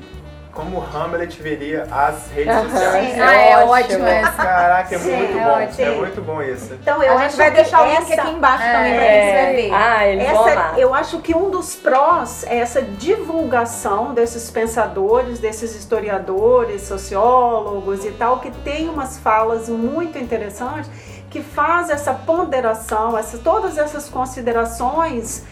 como 0.58 0.84
Hamlet 0.84 1.40
veria 1.40 1.84
as 1.92 2.32
redes 2.32 2.52
Aham. 2.52 2.70
sociais. 2.72 3.20
Ah, 3.22 3.36
é 3.36 3.58
ótimo. 3.58 3.72
ótimo 3.74 4.08
essa. 4.08 4.32
Caraca, 4.32 4.96
é 4.96 4.98
Sim, 4.98 5.16
muito 5.16 5.38
é 5.38 5.44
bom. 5.44 5.50
ótimo. 5.52 5.82
É 5.88 5.96
muito 5.96 6.22
bom 6.24 6.42
isso. 6.42 6.74
Então 6.74 7.04
eu 7.04 7.12
a 7.12 7.16
acho 7.16 7.24
gente 7.26 7.38
vai 7.38 7.50
que 7.52 7.56
deixar 7.58 7.82
o 7.84 7.86
link 7.86 8.12
essa- 8.12 8.22
aqui 8.24 8.32
embaixo 8.32 8.64
também 8.64 8.94
pra 8.96 9.04
É. 9.04 9.12
quem 9.12 9.28
quiser 9.28 9.56
ver. 9.70 9.74
Ah, 9.76 10.08
eles 10.08 10.32
vão 10.32 10.48
Essa, 10.48 10.60
lá. 10.60 10.74
eu 10.80 10.96
acho 10.96 11.20
que 11.20 11.36
um 11.36 11.52
dos 11.52 11.76
prós 11.76 12.44
é 12.48 12.58
essa 12.58 12.82
divulgação 12.82 14.16
desses 14.16 14.50
pensadores, 14.50 15.38
desses 15.38 15.76
historiadores, 15.76 16.82
sociólogos 16.82 18.04
e 18.04 18.10
tal, 18.14 18.40
que 18.40 18.50
tem 18.50 18.90
umas 18.90 19.20
falas 19.20 19.70
muito 19.70 20.18
interessantes, 20.18 20.90
que 21.30 21.40
faz 21.44 21.92
essa 21.92 22.14
ponderação, 22.16 23.16
essa, 23.16 23.38
todas 23.38 23.78
essas 23.78 24.10
considerações 24.10 25.44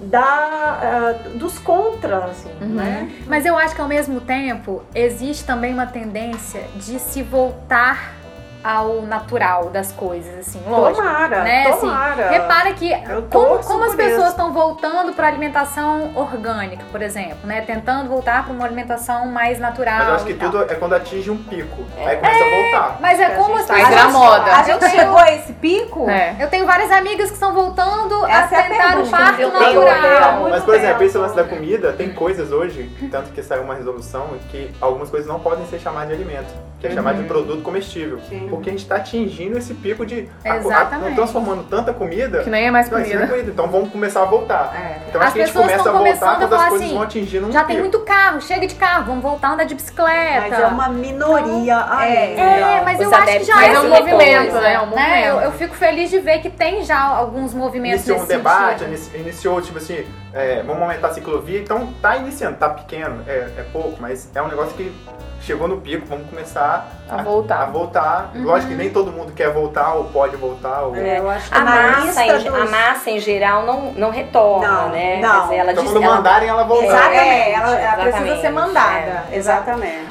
da, 0.00 0.80
eh, 0.82 1.28
dos 1.38 1.58
contras, 1.58 2.44
né? 2.60 3.10
Mas 3.26 3.44
eu 3.44 3.56
acho 3.56 3.74
que 3.74 3.80
ao 3.80 3.88
mesmo 3.88 4.20
tempo 4.20 4.82
existe 4.94 5.44
também 5.44 5.74
uma 5.74 5.86
tendência 5.86 6.62
de 6.76 6.98
se 6.98 7.22
voltar 7.22 8.17
ao 8.62 9.02
natural 9.02 9.70
das 9.70 9.92
coisas, 9.92 10.38
assim, 10.38 10.60
lógico. 10.68 11.02
Tomara, 11.02 11.42
né? 11.42 11.66
Assim, 11.68 11.80
tomara. 11.80 12.28
repara 12.30 12.72
que 12.74 12.92
como, 13.30 13.58
como 13.60 13.84
as 13.84 13.94
pessoas 13.94 14.18
isso. 14.22 14.28
estão 14.30 14.52
voltando 14.52 15.12
para 15.12 15.26
alimentação 15.28 16.12
orgânica, 16.14 16.84
por 16.90 17.00
exemplo, 17.02 17.38
né? 17.44 17.60
Tentando 17.62 18.08
voltar 18.08 18.44
para 18.44 18.52
uma 18.52 18.64
alimentação 18.64 19.26
mais 19.26 19.58
natural. 19.58 19.98
Mas 19.98 20.08
eu 20.08 20.14
acho 20.14 20.24
que 20.26 20.34
tal. 20.34 20.50
tudo 20.50 20.62
é 20.70 20.74
quando 20.74 20.94
atinge 20.94 21.30
um 21.30 21.36
pico. 21.42 21.84
Aí 22.04 22.16
começa 22.16 22.44
a 22.44 22.48
voltar. 22.48 22.96
Mas 23.00 23.20
é 23.20 23.26
a 23.26 23.30
como 23.30 23.56
gente 23.56 23.60
as 23.60 23.66
tá 23.66 23.74
pessoas. 23.74 23.92
Aí 23.92 23.96
vira 23.98 24.08
moda. 24.10 24.52
A 24.52 24.56
gente 24.62 24.70
Eu 24.70 24.78
tenho- 24.78 24.92
chegou 24.92 25.18
a 25.18 25.32
esse 25.32 25.52
pico? 25.54 26.10
É. 26.10 26.36
Eu 26.40 26.48
tenho 26.48 26.66
várias 26.66 26.90
amigas 26.90 27.28
que 27.28 27.34
estão 27.34 27.52
voltando 27.54 28.26
Essa 28.26 28.56
é 28.56 28.58
a 28.58 28.62
tentar 28.64 28.84
o 28.88 28.92
pergunta. 29.02 29.16
parto 29.16 29.40
Eu 29.40 29.50
tenho- 29.52 29.80
natural. 29.84 30.48
Mas, 30.50 30.64
por 30.64 30.74
exemplo, 30.74 31.02
esse 31.04 31.16
lance 31.18 31.34
da 31.36 31.44
comida, 31.44 31.92
tem 31.92 32.12
coisas 32.12 32.52
hoje, 32.52 32.90
tanto 33.10 33.30
que 33.30 33.42
saiu 33.42 33.62
uma 33.62 33.74
resolução, 33.74 34.26
que 34.50 34.70
algumas 34.80 35.08
coisas 35.10 35.28
não 35.28 35.38
podem 35.40 35.66
ser 35.66 35.78
chamadas 35.78 36.08
de 36.08 36.14
alimento, 36.14 36.52
que 36.80 36.86
é 36.86 36.90
chamado 36.90 37.20
de 37.20 37.24
produto 37.28 37.62
comestível. 37.62 38.20
Sim. 38.28 38.46
Porque 38.48 38.68
a 38.70 38.72
gente 38.72 38.82
está 38.82 38.96
atingindo 38.96 39.58
esse 39.58 39.74
pico 39.74 40.06
de. 40.06 40.28
a- 40.44 40.52
a- 40.52 40.56
Exatamente. 40.58 41.14
transformando 41.16 41.64
tanta 41.64 41.92
comida. 41.92 42.42
Que 42.44 42.50
nem 42.50 42.66
é 42.66 42.70
mais 42.70 42.88
Não, 42.88 42.98
não 42.98 43.04
é 43.04 43.08
comida. 43.10 43.26
comida. 43.26 43.50
Então 43.50 43.68
vamos 43.68 43.90
começar 43.90 44.22
a 44.22 44.24
voltar. 44.26 44.72
É. 44.74 45.08
Então 45.08 45.20
As 45.20 45.26
acho 45.28 45.34
que 45.36 45.42
a 45.42 45.46
gente 45.46 45.52
pessoas 45.54 45.66
começa 45.72 45.74
a 45.74 45.76
estão 45.78 45.92
voltar 45.92 46.08
começando 46.08 46.28
a 46.28 46.34
quando 46.36 46.42
as 46.44 46.50
falar 46.58 46.68
coisas 46.68 46.86
assim, 46.86 46.94
vão 46.94 47.02
atingindo 47.04 47.46
um 47.48 47.52
Já 47.52 47.60
pico. 47.60 47.72
tem 47.72 47.80
muito 47.80 47.98
carro, 48.00 48.40
chega 48.40 48.66
de 48.66 48.74
carro, 48.76 49.04
vamos 49.06 49.22
voltar 49.22 49.48
a 49.48 49.52
andar 49.54 49.64
de 49.64 49.74
bicicleta. 49.74 50.46
Mas 50.50 50.60
é 50.60 50.66
uma 50.66 50.88
minoria 50.88 51.84
ainda. 51.90 52.40
É, 52.40 52.82
mas 52.84 52.98
Os 53.00 53.04
eu 53.04 53.14
acho 53.14 53.26
que 53.38 53.44
já 53.44 53.54
Mas 53.56 53.64
é 53.64 53.74
é 53.74 53.80
um 53.80 53.86
uma 53.86 53.98
movimento, 53.98 54.54
né? 54.54 54.72
É 54.74 54.80
um 54.80 54.86
movimento. 54.86 55.26
Eu, 55.26 55.40
eu 55.40 55.52
fico 55.52 55.74
feliz 55.74 56.10
de 56.10 56.20
ver 56.20 56.38
que 56.40 56.50
tem 56.50 56.82
já 56.84 57.00
alguns 57.00 57.52
movimentos 57.54 58.06
Iniciou 58.06 58.22
um 58.24 58.26
debate, 58.26 58.78
sentido. 58.80 58.88
inici- 58.88 59.16
iniciou, 59.16 59.60
tipo 59.60 59.78
assim, 59.78 60.04
é, 60.38 60.62
vamos 60.62 60.82
aumentar 60.82 61.08
a 61.08 61.14
ciclovia, 61.14 61.58
então 61.60 61.92
tá 62.00 62.16
iniciando, 62.16 62.56
tá 62.56 62.68
pequeno, 62.68 63.22
é, 63.26 63.50
é 63.58 63.66
pouco, 63.72 63.96
mas 64.00 64.30
é 64.34 64.40
um 64.40 64.46
negócio 64.48 64.72
que 64.76 64.94
chegou 65.40 65.66
no 65.66 65.80
pico, 65.80 66.04
vamos 66.06 66.28
começar 66.28 66.88
A 67.08 67.22
voltar. 67.22 67.62
A 67.62 67.66
voltar. 67.66 68.30
Lógico 68.34 68.70
que 68.72 68.76
nem 68.76 68.90
todo 68.90 69.10
mundo 69.12 69.32
quer 69.32 69.52
voltar 69.52 69.94
ou 69.94 70.04
pode 70.04 70.36
voltar. 70.36 70.82
Ou... 70.82 70.94
É, 70.96 71.18
eu 71.18 71.28
acho 71.30 71.48
que 71.50 71.56
A 71.56 71.60
massa, 71.64 72.24
em, 72.24 72.32
dos... 72.32 72.46
a 72.46 72.66
massa 72.66 73.10
em 73.10 73.18
geral 73.20 73.64
não, 73.64 73.92
não 73.92 74.10
retorna, 74.10 74.68
Não, 74.68 74.88
né? 74.90 75.20
não. 75.20 75.30
Quer 75.32 75.42
dizer, 75.42 75.56
ela 75.56 75.72
Então 75.72 75.84
diz, 75.84 75.92
quando 75.92 76.04
ela- 76.04 76.16
mandarem 76.16 76.48
ela 76.48 76.64
voltar. 76.64 76.86
Exatamente. 76.86 77.18
É, 77.28 77.52
ela, 77.52 77.70
ela 77.80 77.92
precisa 77.94 78.08
exatamente, 78.08 78.40
ser 78.40 78.50
mandada. 78.50 79.24
é. 79.30 79.36
Exatamente. 79.36 80.08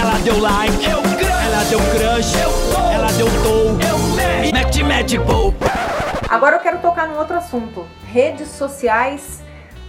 Ela 0.00 0.18
deu 0.24 0.40
like, 0.40 0.84
eu 0.90 0.98
ela 0.98 1.64
deu 1.68 1.78
crush, 1.80 2.34
eu 2.40 2.92
ela 2.92 3.12
deu 3.12 3.26
tow, 3.42 3.78
eu 3.88 4.52
mete, 4.52 4.82
mete, 4.82 5.18
pô. 5.18 5.52
Agora 6.28 6.56
eu 6.56 6.60
quero 6.60 6.78
tocar 6.78 7.06
num 7.08 7.18
outro 7.18 7.36
assunto. 7.36 7.86
Redes 8.12 8.48
sociais 8.50 9.41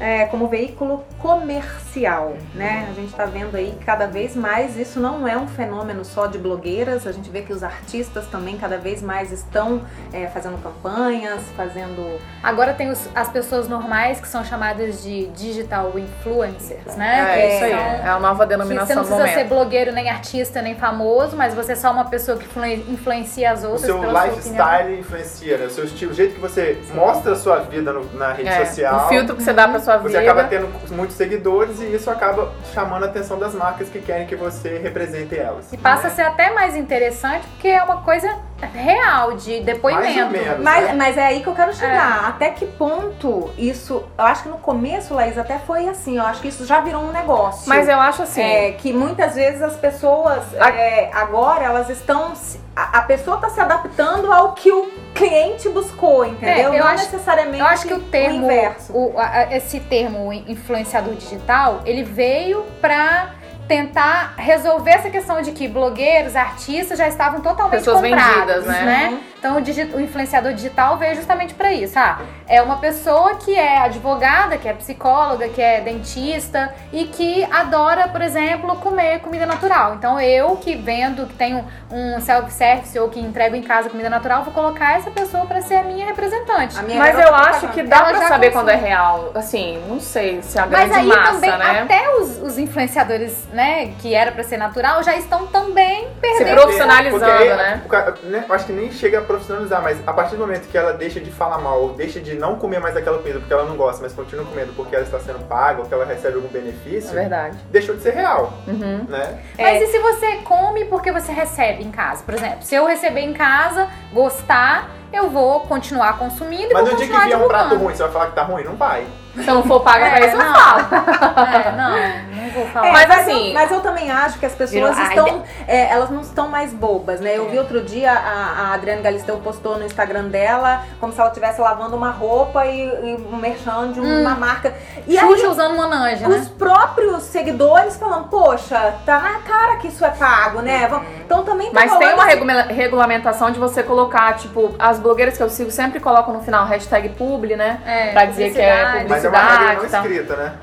é, 0.03 0.25
como 0.25 0.47
veículo 0.49 1.01
comercial, 1.19 2.33
né? 2.53 2.87
A 2.89 2.93
gente 2.93 3.09
está 3.11 3.23
vendo 3.25 3.55
aí 3.55 3.77
cada 3.85 4.05
vez 4.05 4.35
mais, 4.35 4.75
isso 4.77 4.99
não 4.99 5.25
é 5.27 5.37
um 5.37 5.47
fenômeno 5.47 6.03
só 6.03 6.27
de 6.27 6.37
blogueiras, 6.37 7.07
a 7.07 7.11
gente 7.13 7.29
vê 7.29 7.41
que 7.41 7.53
os 7.53 7.63
artistas 7.63 8.27
também 8.27 8.57
cada 8.57 8.77
vez 8.77 9.01
mais 9.01 9.31
estão 9.31 9.81
é, 10.11 10.27
fazendo 10.27 10.61
campanhas, 10.61 11.41
fazendo... 11.55 12.19
Agora 12.41 12.73
tem 12.73 12.89
os- 12.89 13.07
as 13.15 13.29
pessoas 13.29 13.67
normais 13.69 14.19
que 14.19 14.27
são 14.27 14.43
chamadas 14.43 15.01
de 15.01 15.27
digital 15.27 15.93
influencers, 15.97 16.95
né? 16.97 17.37
É, 17.37 17.41
Que 17.41 17.55
isso 17.55 17.63
aí. 17.65 17.71
são- 17.71 17.79
É 17.79 18.09
a 18.09 18.19
nova 18.19 18.45
que 18.45 18.51
você 18.51 18.57
denominação 18.57 18.95
não 18.97 19.03
precisa 19.03 19.27
ser 19.27 19.33
momento. 19.35 19.49
blogueiro, 19.49 19.91
nem 19.93 20.09
artista, 20.09 20.61
nem 20.61 20.75
famoso, 20.75 21.37
mas 21.37 21.53
você 21.53 21.71
é 21.71 21.75
só 21.75 21.91
uma 21.91 22.05
pessoa 22.05 22.37
que 22.37 22.45
influen- 22.45 22.83
influencia 22.89 23.51
as 23.51 23.63
O 23.63 23.67
outras 23.67 23.85
seu 23.85 23.99
pela 23.99 24.21
sua 24.25 24.33
opinião. 24.33 24.65
lifestyle 24.65 24.99
influencia, 24.99 25.57
né? 25.57 25.65
O 25.65 25.69
seu 25.69 25.85
estilo, 25.85 26.11
o 26.11 26.13
jeito 26.15 26.35
que 26.35 26.41
você 26.41 26.77
mostra 26.93 27.31
a 27.31 27.35
sua 27.35 27.59
vida 27.59 27.93
no- 27.93 28.11
na 28.17 28.33
rede 28.33 28.49
É, 28.49 28.65
social. 28.65 29.05
O 29.05 29.09
filtro 29.09 29.35
que 29.35 29.43
você 29.43 29.53
dá 29.53 29.67
pra 29.67 29.79
sua 29.79 29.92
sua 29.99 30.09
você 30.09 30.19
vida. 30.19 30.31
acaba 30.31 30.47
tendo 30.47 30.69
muitos 30.91 31.15
seguidores 31.15 31.79
e 31.81 31.85
isso 31.93 32.09
acaba 32.09 32.51
chamando 32.73 33.03
a 33.03 33.07
atenção 33.07 33.37
das 33.37 33.53
marcas 33.53 33.89
que 33.89 33.99
querem 33.99 34.25
que 34.27 34.35
você 34.35 34.77
represente 34.79 35.37
elas. 35.37 35.71
E 35.71 35.77
passa 35.77 36.07
a 36.07 36.09
né? 36.09 36.15
ser 36.15 36.21
até 36.23 36.51
mais 36.51 36.75
interessante 36.75 37.45
porque 37.47 37.67
é 37.67 37.81
uma 37.83 37.97
coisa 38.01 38.35
real, 38.73 39.33
de 39.33 39.61
depoimento. 39.61 40.03
Mais 40.05 40.23
ou 40.25 40.29
menos. 40.29 40.63
Mas, 40.63 40.85
né? 40.85 40.93
mas 40.93 41.17
é 41.17 41.25
aí 41.25 41.41
que 41.41 41.47
eu 41.47 41.53
quero 41.55 41.73
chegar. 41.73 42.27
Até 42.29 42.49
que 42.49 42.65
ponto 42.65 43.51
isso. 43.57 44.03
Eu 44.17 44.25
acho 44.25 44.43
que 44.43 44.49
no 44.49 44.57
começo, 44.57 45.13
Laís, 45.13 45.37
até 45.37 45.59
foi 45.59 45.87
assim. 45.89 46.17
Eu 46.17 46.23
acho 46.23 46.41
que 46.41 46.47
isso 46.47 46.65
já 46.65 46.79
virou 46.79 47.03
um 47.03 47.11
negócio. 47.11 47.67
Mas 47.67 47.87
eu 47.89 47.99
acho 47.99 48.23
assim. 48.23 48.41
É, 48.41 48.71
que 48.71 48.93
muitas 48.93 49.35
vezes 49.35 49.61
as 49.61 49.75
pessoas 49.75 50.43
A- 50.59 50.69
é, 50.69 51.09
agora 51.13 51.63
elas 51.65 51.89
estão. 51.89 52.33
A, 52.75 52.99
a 52.99 53.01
pessoa 53.03 53.35
está 53.37 53.49
se 53.49 53.59
adaptando 53.59 54.31
ao 54.33 54.53
que 54.53 54.71
o 54.71 54.91
cliente 55.13 55.69
buscou, 55.69 56.25
entendeu? 56.25 56.73
É, 56.73 56.75
eu 56.77 56.79
Não 56.83 56.87
acho- 56.87 57.03
necessariamente 57.05 57.59
Eu 57.59 57.65
acho 57.67 57.87
que 57.87 57.93
o 57.93 57.99
termo, 57.99 58.45
inverso. 58.45 58.91
o- 58.93 59.13
a- 59.17 59.55
esse 59.55 59.79
termo 59.79 60.33
influenciador 60.33 61.13
digital, 61.13 61.81
ele 61.85 62.03
veio 62.03 62.65
pra 62.81 63.31
tentar 63.67 64.33
resolver 64.37 64.91
essa 64.91 65.09
questão 65.09 65.41
de 65.41 65.51
que 65.51 65.67
blogueiros, 65.67 66.35
artistas 66.35 66.97
já 66.97 67.07
estavam 67.07 67.41
totalmente 67.41 67.79
Pessoas 67.79 68.01
comprados, 68.01 68.65
vendidas, 68.65 68.65
né? 68.65 69.19
Então 69.43 69.57
o, 69.57 69.97
o 69.97 69.99
influenciador 69.99 70.53
digital 70.53 70.95
veio 70.97 71.15
justamente 71.15 71.53
pra 71.53 71.73
isso. 71.73 71.99
Ah, 71.99 72.21
é 72.47 72.61
uma 72.61 72.77
pessoa 72.77 73.35
que 73.35 73.53
é 73.53 73.77
advogada, 73.79 74.57
que 74.57 74.69
é 74.69 74.73
psicóloga, 74.73 75.49
que 75.49 75.61
é 75.61 75.81
dentista 75.81 76.73
e 76.93 77.03
que 77.05 77.43
adora, 77.51 78.07
por 78.07 78.21
exemplo, 78.21 78.73
comer 78.77 79.19
comida 79.19 79.45
natural. 79.45 79.95
Então 79.95 80.17
eu 80.17 80.55
que 80.55 80.75
vendo 80.75 81.27
que 81.27 81.33
tenho 81.33 81.65
um 81.91 82.21
self-service 82.21 82.97
ou 82.97 83.09
que 83.09 83.19
entrego 83.19 83.53
em 83.53 83.61
casa 83.61 83.89
comida 83.89 84.09
natural, 84.09 84.43
vou 84.45 84.53
colocar 84.53 84.95
essa 84.95 85.11
pessoa 85.11 85.45
pra 85.45 85.61
ser 85.61 85.75
a 85.75 85.83
minha 85.83 86.05
representante. 86.05 86.79
A 86.79 86.83
minha 86.83 86.97
Mas 86.97 87.19
eu 87.19 87.35
acho 87.35 87.67
propaganda. 87.67 87.73
que 87.73 87.83
dá 87.83 88.13
já 88.13 88.27
saber 88.29 88.51
quando 88.51 88.69
é 88.69 88.75
real. 88.75 89.31
Assim, 89.35 89.83
não 89.89 89.99
sei 89.99 90.41
se 90.41 90.57
a 90.57 90.65
Mas 90.65 90.87
grande 90.89 90.99
aí 90.99 91.05
massa, 91.05 91.33
também, 91.33 91.57
né? 91.57 91.81
até 91.81 92.15
os, 92.15 92.37
os 92.41 92.57
influenciadores, 92.57 93.45
né, 93.51 93.87
que 93.99 94.13
era 94.13 94.31
pra 94.31 94.43
ser 94.45 94.55
natural, 94.55 95.03
já 95.03 95.17
estão 95.17 95.47
também 95.47 96.07
Se 96.07 96.09
perdendo. 96.21 96.61
profissionalizando, 96.61 97.25
Porque 97.25 97.43
aí, 97.43 97.57
né? 97.57 97.81
né, 98.23 98.45
Eu 98.47 98.55
acho 98.55 98.65
que 98.67 98.71
nem 98.71 98.89
chega 98.89 99.19
a 99.19 99.32
profissionalizar, 99.37 99.81
mas 99.81 99.97
a 100.07 100.13
partir 100.13 100.35
do 100.35 100.39
momento 100.41 100.67
que 100.69 100.77
ela 100.77 100.93
deixa 100.93 101.19
de 101.19 101.31
falar 101.31 101.57
mal, 101.57 101.81
ou 101.81 101.93
deixa 101.93 102.19
de 102.19 102.35
não 102.35 102.55
comer 102.55 102.79
mais 102.79 102.95
aquela 102.95 103.17
comida 103.17 103.39
porque 103.39 103.53
ela 103.53 103.65
não 103.65 103.75
gosta, 103.75 104.01
mas 104.01 104.13
continua 104.13 104.45
comendo 104.45 104.73
porque 104.73 104.95
ela 104.95 105.03
está 105.03 105.19
sendo 105.19 105.39
paga 105.47 105.81
ou 105.81 105.85
que 105.87 105.93
ela 105.93 106.05
recebe 106.05 106.35
algum 106.35 106.47
É 106.49 106.51
benefício, 106.61 107.11
verdade. 107.13 107.57
deixou 107.71 107.95
de 107.95 108.01
ser 108.01 108.11
real, 108.13 108.53
Uhum. 108.67 109.05
né? 109.09 109.39
Mas 109.57 109.81
e 109.81 109.87
se 109.87 109.99
você 109.99 110.37
come 110.43 110.85
porque 110.85 111.11
você 111.11 111.31
recebe 111.31 111.83
em 111.83 111.91
casa? 111.91 112.23
Por 112.23 112.33
exemplo, 112.33 112.61
se 112.61 112.75
eu 112.75 112.85
receber 112.85 113.21
em 113.21 113.33
casa, 113.33 113.87
gostar, 114.13 114.89
eu 115.13 115.29
vou 115.29 115.61
continuar 115.61 116.17
consumindo 116.17 116.71
e 116.71 116.73
Mas 116.73 116.83
vou 116.83 116.91
no 116.91 116.97
dia 116.97 117.07
que 117.07 117.19
vier 117.25 117.37
um 117.37 117.47
prato 117.47 117.75
ruim, 117.75 117.93
você 117.95 118.03
vai 118.03 118.11
falar 118.11 118.25
que 118.27 118.33
tá 118.35 118.43
ruim? 118.43 118.63
Não 118.63 118.75
vai. 118.75 119.05
Se 119.35 119.47
eu 119.47 119.55
não 119.55 119.63
for 119.63 119.79
paga 119.81 120.11
pra 120.11 120.19
É, 120.19 120.27
isso, 120.27 120.35
eu 120.35 120.43
não. 120.43 120.53
falo. 120.53 120.83
É, 121.53 121.71
não, 121.71 122.43
não 122.43 122.49
vou 122.51 122.67
falar. 122.67 122.87
É, 122.87 122.91
Mas 122.91 123.07
mas, 123.07 123.19
assim- 123.21 123.47
eu, 123.47 123.53
mas 123.55 123.71
eu 123.71 123.81
também 123.81 124.11
acho 124.11 124.37
que 124.37 124.45
as 124.45 124.53
pessoas 124.53 124.95
estão. 124.95 125.43
é, 125.67 125.89
elas 125.89 126.11
não 126.11 126.21
estão 126.21 126.47
mais 126.49 126.71
bobas, 126.71 127.19
né? 127.19 127.31
É. 127.33 127.37
Eu 127.39 127.49
vi 127.49 127.57
outro 127.57 127.81
dia 127.83 128.11
a, 128.11 128.69
a 128.69 128.73
Adriane 128.75 129.01
Galisteu 129.01 129.37
postou 129.37 129.77
no 129.79 129.85
Instagram 129.85 130.25
dela 130.25 130.83
como 130.99 131.11
se 131.11 131.19
ela 131.19 131.29
estivesse 131.29 131.59
lavando 131.59 131.95
uma 131.95 132.11
roupa 132.11 132.63
e, 132.67 132.85
e 132.85 133.27
um 133.33 133.37
merchan 133.37 133.91
de 133.91 133.99
uma 133.99 134.35
marca. 134.35 134.71
E 135.07 135.17
aí, 135.17 135.25
Xuxa 135.27 135.49
usando 135.49 135.75
Monange, 135.75 136.23
os 136.27 136.29
né? 136.47 136.51
próprios 136.59 137.23
seguidores 137.23 137.97
falando, 137.97 138.27
poxa, 138.27 138.93
tá 139.03 139.17
na 139.19 139.39
cara 139.39 139.77
que 139.77 139.87
isso 139.87 140.05
é 140.05 140.11
pago, 140.11 140.61
né? 140.61 140.87
Vamos- 140.87 141.07
Então 141.25 141.43
também 141.43 141.71
tá 141.71 141.79
Mas 141.79 141.97
tem 141.97 142.13
uma 142.13 142.25
regula- 142.25 142.61
regulamentação 142.69 143.49
de 143.49 143.59
você 143.59 143.81
colocar, 143.81 144.33
tipo, 144.35 144.75
as 144.77 144.99
blogueiras 145.03 145.37
que 145.37 145.43
eu 145.43 145.49
sigo 145.49 145.69
sempre 145.69 145.99
colocam 145.99 146.33
no 146.33 146.41
final 146.41 146.65
hashtag 146.65 147.09
publi, 147.09 147.55
né? 147.55 147.81
É, 147.85 148.11
pra 148.11 148.25
dizer 148.25 148.51
que 148.51 148.59
é 148.59 149.01
publicidade. 149.01 149.09
Mas 149.09 149.25
é 149.25 149.29
uma 149.29 149.73
não 149.73 149.89
tá. 149.89 149.99
escrita, 149.99 150.35
né? 150.35 150.53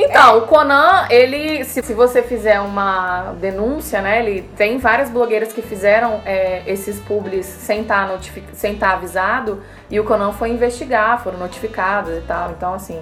Então, 0.00 0.38
o 0.38 0.42
Conan, 0.42 1.06
ele, 1.10 1.64
se, 1.64 1.82
se 1.82 1.92
você 1.92 2.22
fizer 2.22 2.60
uma 2.60 3.32
denúncia, 3.40 4.00
né, 4.00 4.20
ele 4.20 4.42
tem 4.56 4.78
várias 4.78 5.10
blogueiras 5.10 5.52
que 5.52 5.60
fizeram 5.60 6.22
é, 6.24 6.62
esses 6.68 7.00
publis 7.00 7.46
sem 7.46 7.82
estar 7.82 8.08
sem 8.52 8.76
tá 8.76 8.92
avisado 8.92 9.60
e 9.90 9.98
o 9.98 10.04
Conan 10.04 10.30
foi 10.30 10.50
investigar, 10.50 11.20
foram 11.20 11.38
notificados 11.38 12.16
e 12.16 12.20
tal. 12.20 12.52
Então, 12.52 12.74
assim, 12.74 13.00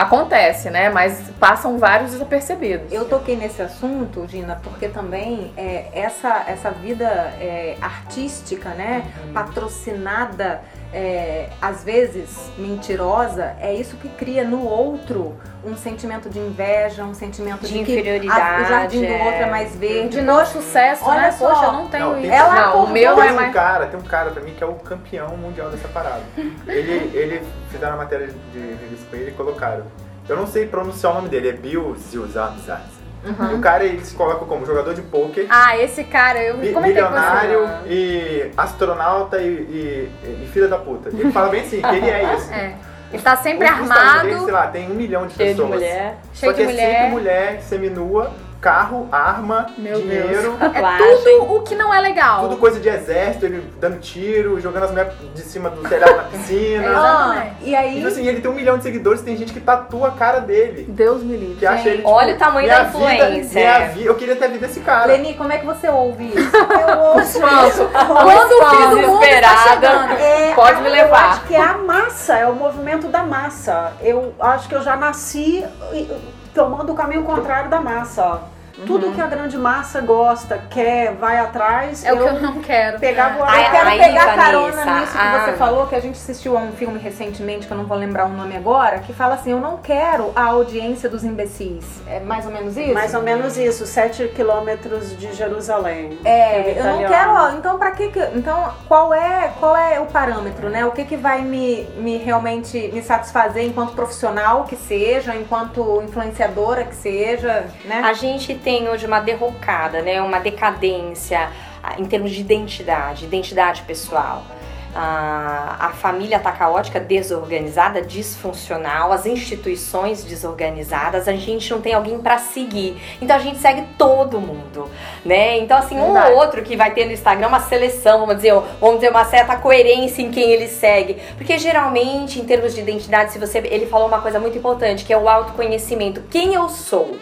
acontece, 0.00 0.70
né, 0.70 0.88
mas 0.88 1.30
passam 1.38 1.78
vários 1.78 2.12
desapercebidos. 2.12 2.90
Eu 2.90 3.04
toquei 3.04 3.36
nesse 3.36 3.60
assunto, 3.60 4.26
Gina, 4.26 4.58
porque 4.62 4.88
também 4.88 5.52
é, 5.58 5.90
essa, 5.92 6.44
essa 6.46 6.70
vida 6.70 7.04
é, 7.38 7.76
artística, 7.82 8.70
né, 8.70 9.04
patrocinada, 9.34 10.62
é, 10.92 11.48
às 11.62 11.84
vezes 11.84 12.50
mentirosa, 12.58 13.54
é 13.60 13.72
isso 13.74 13.96
que 13.96 14.08
cria 14.08 14.42
no 14.44 14.64
outro 14.66 15.36
um 15.64 15.76
sentimento 15.76 16.28
de 16.30 16.38
inveja, 16.38 17.04
um 17.04 17.14
sentimento 17.14 17.60
De 17.60 17.68
de, 17.68 17.84
que 17.84 17.92
inferioridade, 17.92 18.40
a- 18.40 18.64
o 18.64 18.68
jardim 18.68 19.00
do 19.00 19.06
é. 19.12 19.22
outro 19.24 19.42
é 19.42 19.50
mais 19.50 19.76
verde. 19.76 20.16
De 20.16 20.22
não 20.22 20.44
sucesso, 20.46 21.04
olha 21.04 21.20
né? 21.22 21.32
só. 21.32 21.48
Poxa, 21.50 21.64
eu 21.66 21.72
não 21.72 21.88
tenho 21.88 22.06
Não, 22.06 22.14
tem- 22.14 22.24
isso. 22.24 22.32
Ela 22.32 22.54
Não, 22.68 22.84
o 22.84 22.88
meu 22.90 23.12
é 23.20 23.24
Tem 23.24 23.32
um 23.32 23.36
mais... 23.36 23.52
cara, 23.52 23.86
tem 23.86 24.00
um 24.00 24.02
cara 24.02 24.30
pra 24.30 24.42
mim 24.42 24.54
que 24.54 24.64
é 24.64 24.66
o 24.66 24.74
campeão 24.74 25.36
mundial 25.36 25.70
dessa 25.70 25.88
parada. 25.88 26.22
Ele, 26.66 27.10
ele 27.16 27.42
fizeram 27.70 27.92
uma 27.94 28.04
matéria 28.04 28.28
de 28.52 28.58
revista 28.58 29.06
com 29.10 29.16
ele 29.16 29.30
e 29.30 29.34
colocaram. 29.34 29.84
Eu 30.28 30.36
não 30.36 30.46
sei 30.46 30.66
pronunciar 30.66 31.12
o 31.12 31.16
nome 31.16 31.28
dele, 31.28 31.48
é 31.50 31.52
Bill 31.52 31.94
Zilzabzaz. 31.98 32.99
Uhum. 33.24 33.50
E 33.50 33.54
o 33.54 33.58
cara 33.58 33.84
ele 33.84 34.02
se 34.04 34.14
coloca 34.14 34.44
como 34.46 34.64
jogador 34.64 34.94
de 34.94 35.02
pôquer, 35.02 35.46
Ah, 35.50 35.76
esse 35.76 36.04
cara, 36.04 36.42
eu 36.42 36.56
mi- 36.56 36.72
comentei 36.72 37.02
com 37.02 37.08
milionário 37.10 37.60
você. 37.66 37.88
e 37.92 38.50
astronauta 38.56 39.38
e, 39.38 39.46
e, 39.46 40.10
e 40.44 40.48
filha 40.52 40.68
da 40.68 40.78
puta. 40.78 41.10
Ele 41.10 41.30
fala 41.30 41.48
bem 41.50 41.60
assim, 41.60 41.82
que 41.82 41.94
ele 41.96 42.08
é 42.08 42.32
isso. 42.36 42.52
É. 42.52 42.74
Ele 43.12 43.22
tá 43.22 43.36
sempre 43.36 43.66
O 43.68 43.70
Instagram 43.82 44.22
dele, 44.22 44.28
armado. 44.32 44.44
sei 44.44 44.52
lá, 44.54 44.66
tem 44.68 44.90
um 44.90 44.94
milhão 44.94 45.26
de 45.26 45.34
Cheio 45.34 45.48
de 45.48 45.54
pessoas. 45.60 45.70
mulher. 45.74 46.16
Cheio 46.32 46.52
Só 46.52 46.56
que 46.56 46.62
de 46.64 46.70
é 46.70 46.72
mulher. 46.72 46.92
sempre 46.94 47.10
mulher, 47.10 47.60
seminua, 47.62 48.30
carro, 48.60 49.08
arma, 49.10 49.66
Meu 49.78 50.00
dinheiro. 50.00 50.56
É 50.60 50.96
tudo 50.98 51.54
o 51.54 51.62
que 51.62 51.74
não 51.74 51.92
é 51.92 52.00
legal. 52.00 52.42
Tudo 52.42 52.56
coisa 52.58 52.78
de 52.78 52.88
exército, 52.88 53.46
ele 53.46 53.64
dando 53.80 53.98
tiro, 54.00 54.60
jogando 54.60 54.84
as 54.84 54.90
mulheres 54.90 55.12
de 55.34 55.42
cima 55.42 55.70
do 55.70 55.82
telhado 55.88 56.16
na 56.16 56.22
piscina. 56.24 56.84
Exatamente. 56.90 57.54
e 57.62 57.74
aí, 57.74 57.98
Então 57.98 58.10
assim, 58.10 58.26
ele 58.26 58.40
tem 58.40 58.50
um 58.50 58.54
milhão 58.54 58.76
de 58.76 58.82
seguidores, 58.84 59.22
tem 59.22 59.36
gente 59.36 59.52
que 59.52 59.60
tatua 59.60 60.08
a 60.08 60.10
cara 60.12 60.40
dele. 60.40 60.84
Deus 60.88 61.22
me 61.22 61.36
livre. 61.36 61.56
Que 61.56 61.66
acha 61.66 61.88
ele, 61.88 61.98
tipo, 61.98 62.10
Olha 62.10 62.34
o 62.34 62.38
tamanho 62.38 62.66
minha 62.66 62.80
da 62.82 62.88
influência. 62.88 63.44
Vida, 63.44 63.60
minha 63.78 63.88
vi- 63.88 64.04
eu 64.06 64.14
queria 64.14 64.36
ter 64.36 64.44
a 64.44 64.48
vida 64.48 64.66
desse 64.66 64.80
cara. 64.80 65.06
Leni, 65.06 65.34
como 65.34 65.52
é 65.52 65.58
que 65.58 65.66
você 65.66 65.88
ouve 65.88 66.26
isso? 66.28 66.50
Eu 66.90 66.98
ouço 66.98 67.38
Pronto. 67.40 67.90
Quando 67.92 68.52
o 68.52 68.70
fim 68.70 68.90
do 69.02 69.08
mundo 69.08 69.24
está 69.24 69.56
chegando. 69.68 70.12
É, 70.14 70.52
Pode 70.54 70.80
me 70.82 70.88
Eu 70.88 70.92
levar. 70.92 71.30
acho 71.32 71.42
que 71.46 71.54
é 71.54 71.60
a 71.62 71.78
massa, 71.78 72.36
é 72.36 72.46
o 72.46 72.54
movimento 72.54 73.08
da 73.08 73.22
massa. 73.22 73.92
Eu 74.00 74.34
acho 74.40 74.68
que 74.68 74.74
eu 74.74 74.82
já 74.82 74.96
nasci 74.96 75.64
e- 75.92 76.10
tomando 76.54 76.92
o 76.92 76.96
caminho 76.96 77.24
contrário 77.24 77.70
da 77.70 77.80
massa. 77.80 78.42
Tudo 78.86 79.12
que 79.12 79.20
a 79.20 79.26
grande 79.26 79.56
massa 79.58 80.00
gosta, 80.00 80.58
quer, 80.70 81.14
vai 81.14 81.38
atrás, 81.38 82.04
É 82.04 82.12
o 82.12 82.16
eu 82.16 82.28
que 82.28 82.34
eu 82.34 82.40
não 82.42 82.60
quero. 82.60 82.98
pegava 82.98 83.38
o 83.40 83.44
Ai, 83.44 83.66
Eu 83.66 83.70
quero 83.70 83.88
Aí, 83.88 83.98
pegar 83.98 84.34
carona 84.36 84.72
Vanessa, 84.72 85.00
nisso 85.00 85.12
que 85.12 85.18
ah. 85.18 85.44
você 85.44 85.52
falou, 85.56 85.86
que 85.86 85.94
a 85.94 86.00
gente 86.00 86.16
assistiu 86.16 86.56
a 86.56 86.60
um 86.60 86.72
filme 86.72 86.98
recentemente, 86.98 87.66
que 87.66 87.72
eu 87.72 87.76
não 87.76 87.84
vou 87.86 87.96
lembrar 87.96 88.26
o 88.26 88.28
nome 88.28 88.56
agora, 88.56 88.98
que 89.00 89.12
fala 89.12 89.34
assim, 89.34 89.52
eu 89.52 89.60
não 89.60 89.78
quero 89.78 90.32
a 90.34 90.44
audiência 90.44 91.08
dos 91.08 91.24
imbecis. 91.24 91.84
É 92.06 92.20
mais 92.20 92.46
ou 92.46 92.52
menos 92.52 92.76
isso? 92.76 92.94
Mais 92.94 93.14
ou 93.14 93.22
menos 93.22 93.56
isso, 93.58 93.86
sete 93.86 94.28
quilômetros 94.28 95.16
de 95.18 95.32
Jerusalém. 95.32 96.18
É, 96.24 96.78
eu 96.78 96.84
não 96.84 96.98
quero, 97.06 97.32
ó, 97.32 97.50
então 97.52 97.78
para 97.78 97.90
que 97.92 98.08
que, 98.08 98.20
então 98.34 98.72
qual 98.86 99.12
é, 99.12 99.52
qual 99.58 99.76
é 99.76 99.98
o 100.00 100.06
parâmetro, 100.06 100.68
né? 100.68 100.84
O 100.84 100.92
que 100.92 101.04
que 101.04 101.16
vai 101.16 101.42
me, 101.42 101.84
me 101.96 102.16
realmente 102.18 102.90
me 102.92 103.02
satisfazer 103.02 103.64
enquanto 103.64 103.92
profissional 103.92 104.64
que 104.64 104.76
seja, 104.76 105.34
enquanto 105.34 106.02
influenciadora 106.02 106.84
que 106.84 106.94
seja, 106.94 107.64
né? 107.84 108.02
A 108.04 108.12
gente 108.12 108.54
tem 108.54 108.69
hoje 108.88 109.06
uma 109.06 109.20
derrocada, 109.20 110.02
né? 110.02 110.20
Uma 110.20 110.38
decadência 110.38 111.50
ah, 111.82 111.94
em 111.98 112.04
termos 112.04 112.30
de 112.30 112.40
identidade, 112.40 113.24
identidade 113.24 113.82
pessoal. 113.82 114.44
Ah, 114.92 115.76
a 115.78 115.88
família 115.90 116.40
tá 116.40 116.50
caótica, 116.50 116.98
desorganizada, 116.98 118.02
disfuncional, 118.02 119.12
as 119.12 119.24
instituições 119.24 120.24
desorganizadas, 120.24 121.28
a 121.28 121.32
gente 121.32 121.70
não 121.70 121.80
tem 121.80 121.94
alguém 121.94 122.18
para 122.18 122.38
seguir. 122.38 123.00
Então 123.22 123.36
a 123.36 123.38
gente 123.38 123.58
segue 123.58 123.84
todo 123.96 124.40
mundo, 124.40 124.90
né? 125.24 125.58
Então 125.58 125.78
assim, 125.78 125.96
um 125.96 126.12
Verdade. 126.12 126.32
ou 126.32 126.38
outro 126.38 126.62
que 126.62 126.76
vai 126.76 126.92
ter 126.92 127.04
no 127.04 127.12
Instagram 127.12 127.46
uma 127.46 127.60
seleção, 127.60 128.20
vamos 128.20 128.36
dizer, 128.36 128.52
vamos 128.80 128.96
dizer 128.96 129.10
uma 129.10 129.24
certa 129.24 129.56
coerência 129.56 130.22
em 130.22 130.30
quem 130.32 130.50
ele 130.50 130.66
segue, 130.66 131.18
porque 131.36 131.56
geralmente 131.56 132.40
em 132.40 132.44
termos 132.44 132.74
de 132.74 132.80
identidade, 132.80 133.32
se 133.32 133.38
você 133.38 133.58
ele 133.58 133.86
falou 133.86 134.08
uma 134.08 134.20
coisa 134.20 134.40
muito 134.40 134.58
importante, 134.58 135.04
que 135.04 135.12
é 135.12 135.16
o 135.16 135.28
autoconhecimento. 135.28 136.20
Quem 136.28 136.54
eu 136.54 136.68
sou? 136.68 137.16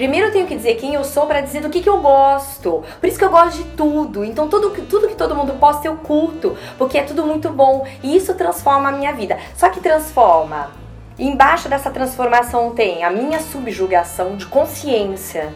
Primeiro 0.00 0.28
eu 0.28 0.32
tenho 0.32 0.46
que 0.46 0.56
dizer 0.56 0.76
quem 0.76 0.94
eu 0.94 1.04
sou 1.04 1.26
para 1.26 1.42
dizer 1.42 1.60
do 1.60 1.68
que, 1.68 1.82
que 1.82 1.88
eu 1.90 2.00
gosto. 2.00 2.82
Por 2.98 3.06
isso 3.06 3.18
que 3.18 3.24
eu 3.26 3.28
gosto 3.28 3.58
de 3.58 3.64
tudo. 3.72 4.24
Então 4.24 4.48
tudo, 4.48 4.70
tudo 4.86 5.06
que 5.06 5.14
todo 5.14 5.34
mundo 5.34 5.52
posta 5.60 5.86
eu 5.86 5.96
curto, 5.96 6.56
porque 6.78 6.96
é 6.96 7.02
tudo 7.02 7.26
muito 7.26 7.50
bom. 7.50 7.86
E 8.02 8.16
isso 8.16 8.32
transforma 8.32 8.88
a 8.88 8.92
minha 8.92 9.12
vida. 9.12 9.38
Só 9.54 9.68
que 9.68 9.78
transforma. 9.78 10.70
Embaixo 11.18 11.68
dessa 11.68 11.90
transformação 11.90 12.70
tem 12.70 13.04
a 13.04 13.10
minha 13.10 13.40
subjugação 13.40 14.38
de 14.38 14.46
consciência. 14.46 15.54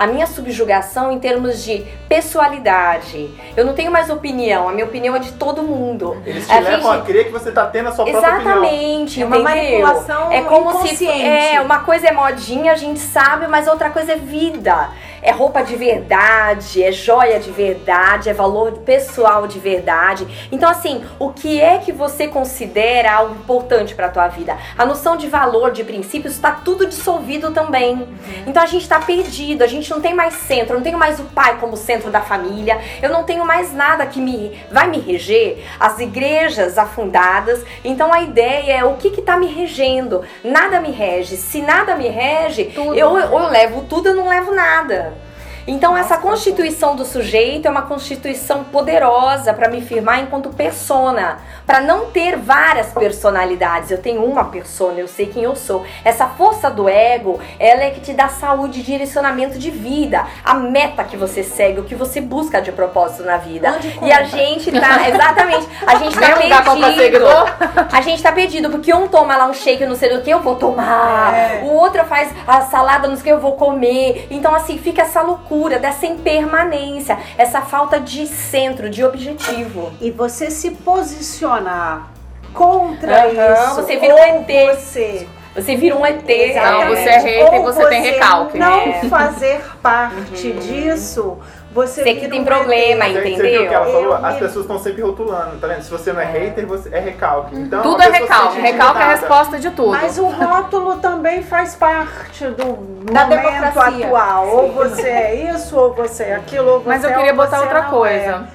A 0.00 0.06
minha 0.06 0.26
subjugação 0.26 1.12
em 1.12 1.18
termos 1.18 1.62
de 1.62 1.84
pessoalidade. 2.08 3.30
Eu 3.54 3.66
não 3.66 3.74
tenho 3.74 3.92
mais 3.92 4.08
opinião, 4.08 4.66
a 4.66 4.72
minha 4.72 4.86
opinião 4.86 5.14
é 5.14 5.18
de 5.18 5.32
todo 5.32 5.62
mundo. 5.62 6.16
Eles 6.24 6.46
te 6.46 6.52
A 6.52 6.58
levam 6.60 6.92
gente- 6.94 7.02
a 7.02 7.04
crer 7.04 7.26
que 7.26 7.30
você 7.32 7.52
tá 7.52 7.66
tendo 7.66 7.90
a 7.90 7.92
sua 7.92 8.06
própria 8.06 8.34
opinião. 8.36 8.64
Exatamente, 8.64 9.22
É 9.22 9.26
uma 9.26 9.38
manipulação 9.38 10.32
É 10.32 10.40
como 10.40 10.86
se 10.86 11.06
é 11.06 11.60
uma 11.60 11.80
coisa 11.80 12.08
é 12.08 12.12
modinha, 12.12 12.72
a 12.72 12.76
gente 12.76 12.98
sabe, 12.98 13.46
mas 13.46 13.68
outra 13.68 13.90
coisa 13.90 14.12
é 14.12 14.16
vida. 14.16 14.88
É 15.22 15.32
roupa 15.32 15.60
de 15.62 15.76
verdade, 15.76 16.82
é 16.82 16.90
joia 16.90 17.38
de 17.38 17.50
verdade, 17.50 18.30
é 18.30 18.32
valor 18.32 18.72
pessoal 18.78 19.46
de 19.46 19.58
verdade. 19.58 20.26
Então 20.50 20.66
assim, 20.70 21.04
o 21.18 21.28
que 21.30 21.60
é 21.60 21.76
que 21.76 21.92
você 21.92 22.26
considera 22.26 23.12
algo 23.12 23.34
importante 23.34 23.94
pra 23.94 24.08
tua 24.08 24.28
vida? 24.28 24.56
A 24.78 24.86
noção 24.86 25.18
de 25.18 25.28
valor, 25.28 25.72
de 25.72 25.84
princípios, 25.84 26.32
está 26.34 26.52
tudo 26.52 26.86
dissolvido 26.86 27.50
também. 27.50 28.08
Então 28.46 28.62
a 28.62 28.66
gente 28.66 28.88
tá 28.88 28.98
perdido, 28.98 29.62
a 29.62 29.66
gente 29.66 29.89
não 29.90 30.00
tem 30.00 30.14
mais 30.14 30.34
centro, 30.34 30.72
eu 30.72 30.76
não 30.76 30.82
tenho 30.82 30.98
mais 30.98 31.18
o 31.20 31.24
pai 31.24 31.58
como 31.58 31.76
centro 31.76 32.10
da 32.10 32.20
família, 32.20 32.80
eu 33.02 33.10
não 33.10 33.24
tenho 33.24 33.44
mais 33.44 33.72
nada 33.72 34.06
que 34.06 34.20
me 34.20 34.58
vai 34.70 34.88
me 34.88 34.98
reger. 34.98 35.64
As 35.78 35.98
igrejas 35.98 36.78
afundadas. 36.78 37.64
Então 37.84 38.12
a 38.12 38.22
ideia 38.22 38.78
é 38.78 38.84
o 38.84 38.94
que 38.94 39.10
que 39.10 39.22
tá 39.22 39.36
me 39.36 39.46
regendo? 39.46 40.22
Nada 40.42 40.80
me 40.80 40.90
rege. 40.90 41.36
Se 41.36 41.60
nada 41.62 41.94
me 41.96 42.08
rege, 42.08 42.66
Tudo. 42.66 42.94
eu, 42.94 43.18
eu 43.18 43.48
levo 43.48 43.82
tudo, 43.82 44.08
eu 44.08 44.14
não 44.14 44.28
levo 44.28 44.54
nada. 44.54 45.12
Então 45.66 45.96
essa 45.96 46.16
constituição 46.16 46.96
do 46.96 47.04
sujeito 47.04 47.66
é 47.66 47.70
uma 47.70 47.82
constituição 47.82 48.64
poderosa 48.64 49.52
para 49.52 49.68
me 49.68 49.80
firmar 49.80 50.20
enquanto 50.20 50.50
persona, 50.50 51.38
para 51.66 51.80
não 51.80 52.06
ter 52.06 52.36
várias 52.36 52.88
personalidades. 52.88 53.90
Eu 53.90 53.98
tenho 53.98 54.24
uma 54.24 54.44
persona, 54.44 54.98
eu 54.98 55.08
sei 55.08 55.26
quem 55.26 55.44
eu 55.44 55.54
sou. 55.54 55.84
Essa 56.04 56.26
força 56.26 56.70
do 56.70 56.88
ego, 56.88 57.38
ela 57.58 57.82
é 57.82 57.90
que 57.90 58.00
te 58.00 58.12
dá 58.12 58.28
saúde 58.28 58.80
e 58.80 58.82
direcionamento 58.82 59.58
de 59.58 59.70
vida, 59.70 60.26
a 60.44 60.54
meta 60.54 61.04
que 61.04 61.16
você 61.16 61.42
segue, 61.42 61.80
o 61.80 61.84
que 61.84 61.94
você 61.94 62.20
busca 62.20 62.60
de 62.60 62.72
propósito 62.72 63.22
na 63.22 63.36
vida. 63.36 63.78
E 64.02 64.10
a 64.10 64.22
gente 64.24 64.72
tá, 64.72 65.08
exatamente, 65.08 65.68
a 65.86 65.96
gente 65.96 66.18
tá 66.18 66.28
dá 66.48 66.62
comprar 66.62 66.94
perdido. 66.94 67.26
A 67.92 68.00
gente 68.00 68.22
tá 68.22 68.32
perdido, 68.32 68.70
porque 68.70 68.92
um 68.94 69.08
toma 69.08 69.36
lá 69.36 69.46
um 69.46 69.54
shake, 69.54 69.84
não 69.84 69.94
sei 69.94 70.14
do 70.14 70.22
que, 70.22 70.30
eu 70.30 70.40
vou 70.40 70.56
tomar. 70.56 71.34
É. 71.34 71.60
O 71.64 71.74
outro 71.74 72.04
faz 72.04 72.32
a 72.46 72.62
salada, 72.62 73.06
não 73.06 73.16
sei 73.16 73.22
o 73.22 73.24
que, 73.24 73.32
eu 73.32 73.40
vou 73.40 73.52
comer. 73.52 74.26
Então, 74.30 74.54
assim, 74.54 74.78
fica 74.78 75.02
essa 75.02 75.20
loucura 75.22 75.49
dessa 75.80 76.06
impermanência, 76.06 77.18
essa 77.36 77.60
falta 77.60 77.98
de 77.98 78.26
centro, 78.26 78.88
de 78.88 79.04
objetivo. 79.04 79.92
E 80.00 80.10
você 80.10 80.50
se 80.50 80.70
posicionar 80.70 82.08
contra 82.54 83.24
Aham, 83.26 83.64
isso. 83.66 83.74
você 83.76 83.96
vira 83.96 84.14
um 84.14 84.18
ET. 84.18 84.76
Você, 84.76 85.28
Você 85.54 85.74
vira 85.76 85.96
um 85.96 86.06
ET. 86.06 86.22
Não, 86.54 86.86
você 86.88 87.08
é 87.08 87.18
hater 87.18 87.54
e 87.54 87.58
Ou 87.58 87.62
você 87.64 87.86
tem 87.88 88.02
recalque. 88.02 88.56
Não 88.58 88.80
É. 88.80 88.92
fazer 89.08 89.60
parte 89.82 90.52
disso, 90.52 91.38
você 91.72 92.02
Você 92.02 92.14
que 92.14 92.28
tem 92.28 92.40
um 92.40 92.44
problema, 92.44 93.06
ET. 93.06 93.12
Você, 93.14 93.36
você 93.36 93.48
viu 93.50 93.68
que 93.68 93.74
ela 93.74 93.86
Eu 93.86 93.92
falou? 93.92 94.18
me- 94.20 94.26
As 94.28 94.36
pessoas 94.38 94.64
estão 94.64 94.78
sempre 94.78 95.02
rotulando, 95.02 95.56
tá 95.58 95.66
vendo? 95.68 95.82
Se 95.82 95.90
você 95.90 96.12
não 96.12 96.20
é 96.20 96.24
hater, 96.24 96.66
você 96.66 96.88
é 96.94 96.98
recalque. 96.98 97.54
Então, 97.56 97.82
Tudo 97.82 98.02
é 98.02 98.08
recalque. 98.10 98.60
Recalque 98.60 99.00
é 99.00 99.04
a 99.04 99.08
resposta 99.10 99.58
de 99.58 99.70
tudo. 99.70 99.90
Mas 99.92 100.18
o 100.18 100.26
rótulo 100.26 100.96
também 100.98 101.42
faz 101.42 101.76
parte 101.76 102.44
do 102.48 102.64
Da 103.12 103.24
momento 103.26 103.42
democracia. 103.42 104.06
atual. 104.06 104.48
Ou 104.48 104.72
você 104.72 105.08
é 105.08 105.34
isso, 105.54 105.76
ou 105.78 105.94
você 105.94 106.24
é 106.24 106.34
aquilo, 106.34 106.68
ou 106.70 106.80
você 106.80 106.88
Mas 106.88 107.04
eu 107.04 107.10
é 107.10 107.14
queria 107.14 107.30
ou 107.30 107.36
botar 107.36 107.60
outra 107.60 107.82
coisa. 107.82 108.48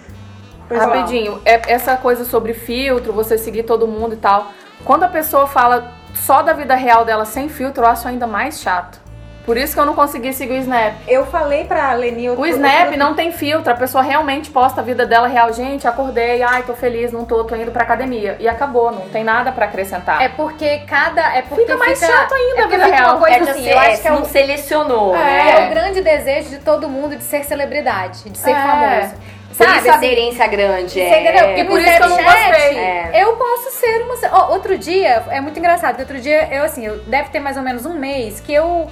É. 0.69 0.77
Rapidinho, 0.77 1.39
é- 1.45 1.61
essa 1.73 1.95
coisa 1.95 2.25
sobre 2.25 2.53
filtro, 2.53 3.13
você 3.13 3.37
seguir 3.37 3.63
todo 3.63 3.87
mundo 3.87 4.13
e 4.13 4.17
tal. 4.17 4.47
Quando 4.83 5.03
a 5.03 5.07
pessoa 5.07 5.45
fala 5.47 5.91
só 6.13 6.41
da 6.41 6.53
vida 6.53 6.73
real 6.75 7.05
dela 7.05 7.23
sem 7.23 7.47
filtro, 7.49 7.83
eu 7.83 7.87
acho 7.87 8.07
ainda 8.07 8.25
mais 8.27 8.59
chato. 8.59 8.99
Por 9.45 9.57
isso 9.57 9.73
que 9.73 9.79
eu 9.79 9.85
não 9.85 9.93
consegui 9.93 10.33
seguir 10.33 10.53
o 10.53 10.57
Snap. 10.57 10.95
Eu 11.07 11.25
falei 11.27 11.65
pra 11.65 11.93
Leni... 11.93 12.29
O 12.31 12.45
Snap 12.47 12.95
não 12.97 13.13
tem 13.13 13.31
filtro, 13.31 13.71
a 13.71 13.75
pessoa 13.75 14.03
realmente 14.03 14.49
posta 14.49 14.81
a 14.81 14.83
vida 14.83 15.05
dela 15.05 15.27
real. 15.27 15.53
Gente, 15.53 15.87
acordei, 15.87 16.41
ai, 16.41 16.63
tô 16.63 16.73
feliz, 16.73 17.11
não 17.11 17.25
tô, 17.25 17.43
tô 17.43 17.55
indo 17.55 17.71
pra 17.71 17.83
academia. 17.83 18.35
E 18.39 18.47
acabou, 18.47 18.91
não 18.91 19.07
tem 19.09 19.23
nada 19.23 19.51
pra 19.51 19.65
acrescentar. 19.65 20.21
É 20.21 20.29
porque 20.29 20.79
cada. 20.87 21.21
É 21.35 21.41
porque 21.43 21.63
Fica 21.63 21.77
mais 21.77 21.99
fica- 21.99 22.11
chato 22.11 22.33
ainda 22.33 22.61
é 22.61 22.63
a 22.63 22.67
vida 22.67 22.85
real. 22.85 23.09
uma 23.11 23.19
coisa 23.19 23.35
É 23.35 23.39
que 23.39 23.49
assim, 23.51 23.63
você 23.63 23.71
eu 23.73 23.77
acho 23.79 24.01
que 24.01 24.07
é 24.07 24.11
não 24.11 24.21
o, 24.21 24.25
selecionou, 24.25 25.15
é 25.15 25.19
né? 25.19 25.67
o 25.67 25.69
grande 25.69 26.01
desejo 26.01 26.49
de 26.49 26.57
todo 26.59 26.89
mundo 26.89 27.15
de 27.15 27.23
ser 27.23 27.43
celebridade, 27.45 28.29
de 28.29 28.37
ser 28.37 28.51
É. 28.51 28.55
famoso. 28.55 29.13
Por 29.55 29.65
Sabe, 29.65 29.77
isso 29.79 29.87
a 29.89 29.95
assim, 29.95 30.05
aderência 30.07 30.47
grande. 30.47 30.89
Você 30.91 30.99
é. 30.99 31.21
entendeu? 31.21 31.45
Porque 31.47 31.63
por 31.63 31.79
isso 31.79 31.95
que 31.97 32.03
eu 32.03 32.09
não 32.09 32.23
gostei. 32.23 32.77
É. 32.77 33.11
Eu 33.23 33.37
posso 33.37 33.71
ser 33.71 34.01
uma. 34.03 34.15
Ó, 34.33 34.51
outro 34.51 34.77
dia, 34.77 35.23
é 35.29 35.39
muito 35.39 35.57
engraçado, 35.57 35.97
outro 35.99 36.19
dia, 36.19 36.49
eu 36.53 36.63
assim, 36.63 36.85
eu 36.85 36.97
deve 37.07 37.29
ter 37.29 37.39
mais 37.39 37.55
ou 37.55 37.63
menos 37.63 37.85
um 37.85 37.93
mês 37.93 38.41
que 38.41 38.53
eu. 38.53 38.89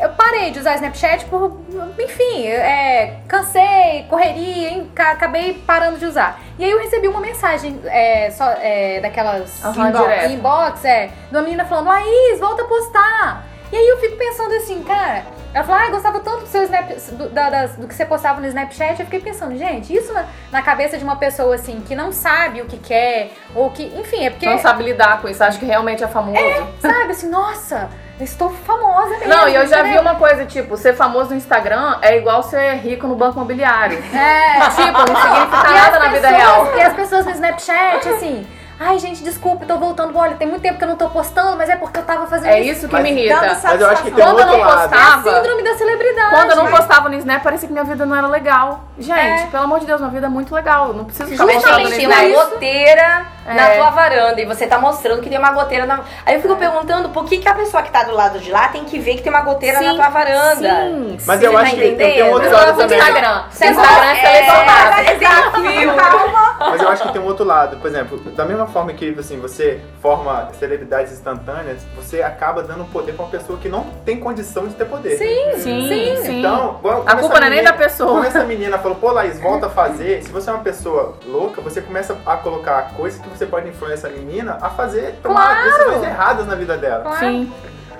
Eu 0.00 0.08
parei 0.10 0.50
de 0.50 0.58
usar 0.58 0.74
Snapchat 0.76 1.26
por. 1.26 1.60
Enfim, 1.98 2.46
é, 2.46 3.18
cansei, 3.28 4.06
correria, 4.08 4.70
hein, 4.70 4.90
ca- 4.94 5.12
acabei 5.12 5.54
parando 5.66 5.98
de 5.98 6.06
usar. 6.06 6.40
E 6.58 6.64
aí 6.64 6.70
eu 6.70 6.78
recebi 6.80 7.08
uma 7.08 7.20
mensagem 7.20 7.78
é, 7.84 8.30
só, 8.30 8.44
é, 8.58 9.00
daquelas 9.00 9.62
Aham, 9.64 9.88
inbox, 9.90 10.30
inbox, 10.30 10.84
é, 10.84 11.06
de 11.30 11.36
uma 11.36 11.42
menina 11.42 11.64
falando, 11.66 11.86
Laís, 11.88 12.40
volta 12.40 12.62
a 12.62 12.66
postar. 12.66 13.44
E 13.70 13.76
aí 13.76 13.88
eu 13.88 13.98
fico 14.00 14.16
pensando 14.16 14.52
assim, 14.54 14.82
cara, 14.82 15.22
ela 15.54 15.64
falou, 15.64 15.80
ah, 15.80 15.86
eu 15.86 15.92
gostava 15.92 16.20
tanto 16.20 16.40
do 16.40 16.46
seu 16.46 16.62
Snap, 16.64 16.90
do, 17.12 17.28
da- 17.30 17.48
das- 17.50 17.76
do 17.76 17.86
que 17.88 17.94
você 17.94 18.04
postava 18.04 18.38
no 18.40 18.46
Snapchat. 18.46 18.98
Eu 19.00 19.06
fiquei 19.06 19.20
pensando, 19.20 19.56
gente, 19.56 19.94
isso 19.94 20.12
na, 20.12 20.26
na 20.50 20.62
cabeça 20.62 20.98
de 20.98 21.04
uma 21.04 21.16
pessoa 21.16 21.54
assim, 21.54 21.80
que 21.80 21.94
não 21.94 22.12
sabe 22.12 22.60
o 22.60 22.66
que 22.66 22.76
quer, 22.78 23.30
ou 23.54 23.70
que, 23.70 23.84
enfim, 23.98 24.26
é 24.26 24.30
porque, 24.30 24.46
Não 24.46 24.58
sabe 24.58 24.82
lidar 24.84 25.20
com 25.22 25.28
isso, 25.28 25.42
acha 25.42 25.58
que 25.58 25.64
realmente 25.64 26.02
é 26.04 26.08
famoso. 26.08 26.38
sabe, 26.80 27.12
assim, 27.12 27.30
nossa, 27.30 27.88
estou 28.20 28.50
famosa 28.50 29.10
mesmo. 29.18 29.28
Não, 29.28 29.48
e 29.48 29.54
eu 29.54 29.66
já 29.66 29.82
vi 29.82 29.98
uma 29.98 30.14
coisa, 30.14 30.44
tipo, 30.44 30.76
ser 30.76 30.94
famoso 30.94 31.30
no 31.30 31.36
Instagram 31.36 31.98
é 32.02 32.16
igual 32.18 32.42
ser 32.42 32.74
rico 32.76 33.06
no 33.06 33.16
banco 33.16 33.36
imobiliário. 33.38 33.98
É, 34.14 34.60
tipo, 34.70 34.98
não 34.98 35.20
significa 35.20 35.70
nada 35.72 35.98
na 35.98 36.08
vida 36.08 36.28
pessoas- 36.28 36.36
real. 36.36 36.76
E 36.76 36.82
as 36.82 36.92
pessoas 36.94 37.24
no 37.26 37.30
Snapchat, 37.32 38.08
assim, 38.08 38.46
ai 38.84 38.98
gente, 38.98 39.22
desculpa, 39.22 39.64
eu 39.64 39.68
tô 39.68 39.76
voltando. 39.78 40.16
Olha, 40.16 40.34
tem 40.36 40.46
muito 40.48 40.62
tempo 40.62 40.78
que 40.78 40.84
eu 40.84 40.88
não 40.88 40.96
tô 40.96 41.08
postando, 41.08 41.56
mas 41.56 41.68
é 41.70 41.76
porque 41.76 41.98
eu 41.98 42.02
tava 42.04 42.26
fazendo 42.26 42.50
É 42.50 42.60
isso 42.60 42.86
que 42.86 42.92
Mas- 42.92 43.02
me 43.02 43.10
irrita. 43.12 43.58
Mas 43.62 43.80
eu 43.80 43.88
acho 43.90 44.02
que 44.02 44.10
tem 44.10 44.24
um 44.24 44.26
Quando 44.28 44.38
eu 44.40 44.44
outro 44.46 44.58
não 44.60 44.66
lado. 44.68 44.90
postava, 44.90 45.34
Síndrome 45.36 45.62
da 45.64 45.74
celebridade. 45.76 46.30
quando 46.30 46.50
eu 46.50 46.56
não 46.56 46.66
postava 46.66 47.08
no 47.08 47.14
Snap, 47.16 47.42
parecia 47.42 47.66
que 47.68 47.72
minha 47.72 47.84
vida 47.84 48.04
não 48.06 48.16
era 48.16 48.26
legal. 48.26 48.84
Gente, 48.98 49.18
É. 49.44 49.46
pelo 49.50 49.64
amor 49.64 49.80
de 49.80 49.86
Deus, 49.86 50.00
minha 50.00 50.10
vida 50.12 50.26
é 50.26 50.30
muito 50.30 50.54
legal. 50.54 50.88
eu 50.88 50.94
Não 50.94 51.04
preciso 51.04 51.28
ficar 51.30 51.44
Snap. 51.50 52.06
uma 52.06 52.44
goteira 52.44 53.26
na 53.46 53.68
É. 53.70 53.76
tua 53.76 53.90
varanda 53.90 54.40
e 54.40 54.44
você 54.46 54.66
tá 54.66 54.78
mostrando 54.78 55.20
que 55.20 55.28
tem 55.28 55.38
uma 55.38 55.50
goteira 55.52 55.86
na. 55.86 56.00
Aí 56.24 56.34
eu 56.36 56.40
fico 56.42 56.56
perguntando 56.56 57.08
por 57.10 57.24
que, 57.24 57.38
que 57.38 57.48
a 57.48 57.54
pessoa 57.54 57.82
que 57.82 57.90
tá 57.90 58.04
do 58.04 58.12
lado 58.12 58.38
de 58.38 58.50
lá 58.50 58.68
tem 58.68 58.84
que 58.84 58.98
ver 58.98 59.16
que 59.16 59.22
tem 59.22 59.32
uma 59.32 59.42
goteira 59.42 59.80
na 59.80 59.90
Sim, 59.90 59.96
tua 59.96 60.08
varanda. 60.08 60.54
Sim, 60.56 61.18
Mas 61.26 61.40
Você 61.40 61.46
eu 61.46 61.52
tá 61.52 61.58
acho 61.60 61.70
que 61.74 61.76
tem, 61.80 61.96
tem 61.96 62.06
um 62.06 62.10
entendendo? 62.10 62.32
outro 62.34 62.50
lado 62.52 62.76
também. 62.76 62.98
Instagram. 62.98 63.42
Instagram 63.50 64.04
é 64.04 64.16
selecionado. 64.16 65.02
É. 65.02 66.70
Mas 66.70 66.80
eu 66.82 66.88
acho 66.88 67.02
que 67.04 67.12
tem 67.12 67.22
um 67.22 67.26
outro 67.26 67.44
lado. 67.44 67.76
Por 67.78 67.88
exemplo, 67.88 68.18
da 68.18 68.44
mesma 68.44 68.66
forma 68.72 68.92
que 68.92 69.14
assim, 69.18 69.38
você 69.38 69.80
forma 70.00 70.48
celebridades 70.58 71.12
instantâneas, 71.12 71.78
você 71.94 72.22
acaba 72.22 72.62
dando 72.62 72.84
poder 72.90 73.12
pra 73.12 73.24
uma 73.24 73.30
pessoa 73.30 73.58
que 73.58 73.68
não 73.68 73.84
tem 74.04 74.18
condição 74.18 74.66
de 74.66 74.74
ter 74.74 74.84
poder. 74.86 75.16
Sim, 75.16 75.52
Sim, 75.58 75.88
sim. 75.88 76.22
sim. 76.22 76.38
Então, 76.40 76.76
igual- 76.78 77.04
A 77.06 77.16
culpa 77.16 77.38
não 77.40 77.46
é 77.46 77.50
nem 77.50 77.62
da 77.62 77.72
pessoa. 77.72 78.10
Quando 78.12 78.24
essa 78.26 78.44
menina 78.44 78.78
falou, 78.78 78.96
pô, 78.96 79.10
Laís, 79.12 79.38
volta 79.40 79.66
a 79.66 79.70
fazer. 79.82 80.22
Se 80.22 80.30
você 80.30 80.50
é 80.50 80.52
uma 80.52 80.62
pessoa 80.62 81.14
louca, 81.26 81.60
você 81.60 81.80
começa 81.80 82.16
a 82.26 82.36
colocar 82.36 82.94
coisas 82.96 83.20
que 83.20 83.28
você 83.28 83.46
pode 83.46 83.68
influenciar 83.68 83.92
essa 83.92 84.08
menina 84.08 84.58
a 84.60 84.70
fazer, 84.70 85.16
tomar 85.22 85.54
Claro. 85.54 85.70
decisões 85.70 86.02
erradas 86.04 86.46
na 86.46 86.54
vida 86.54 86.76
dela. 86.78 87.02
Claro. 87.02 87.18
Sim. 87.18 87.52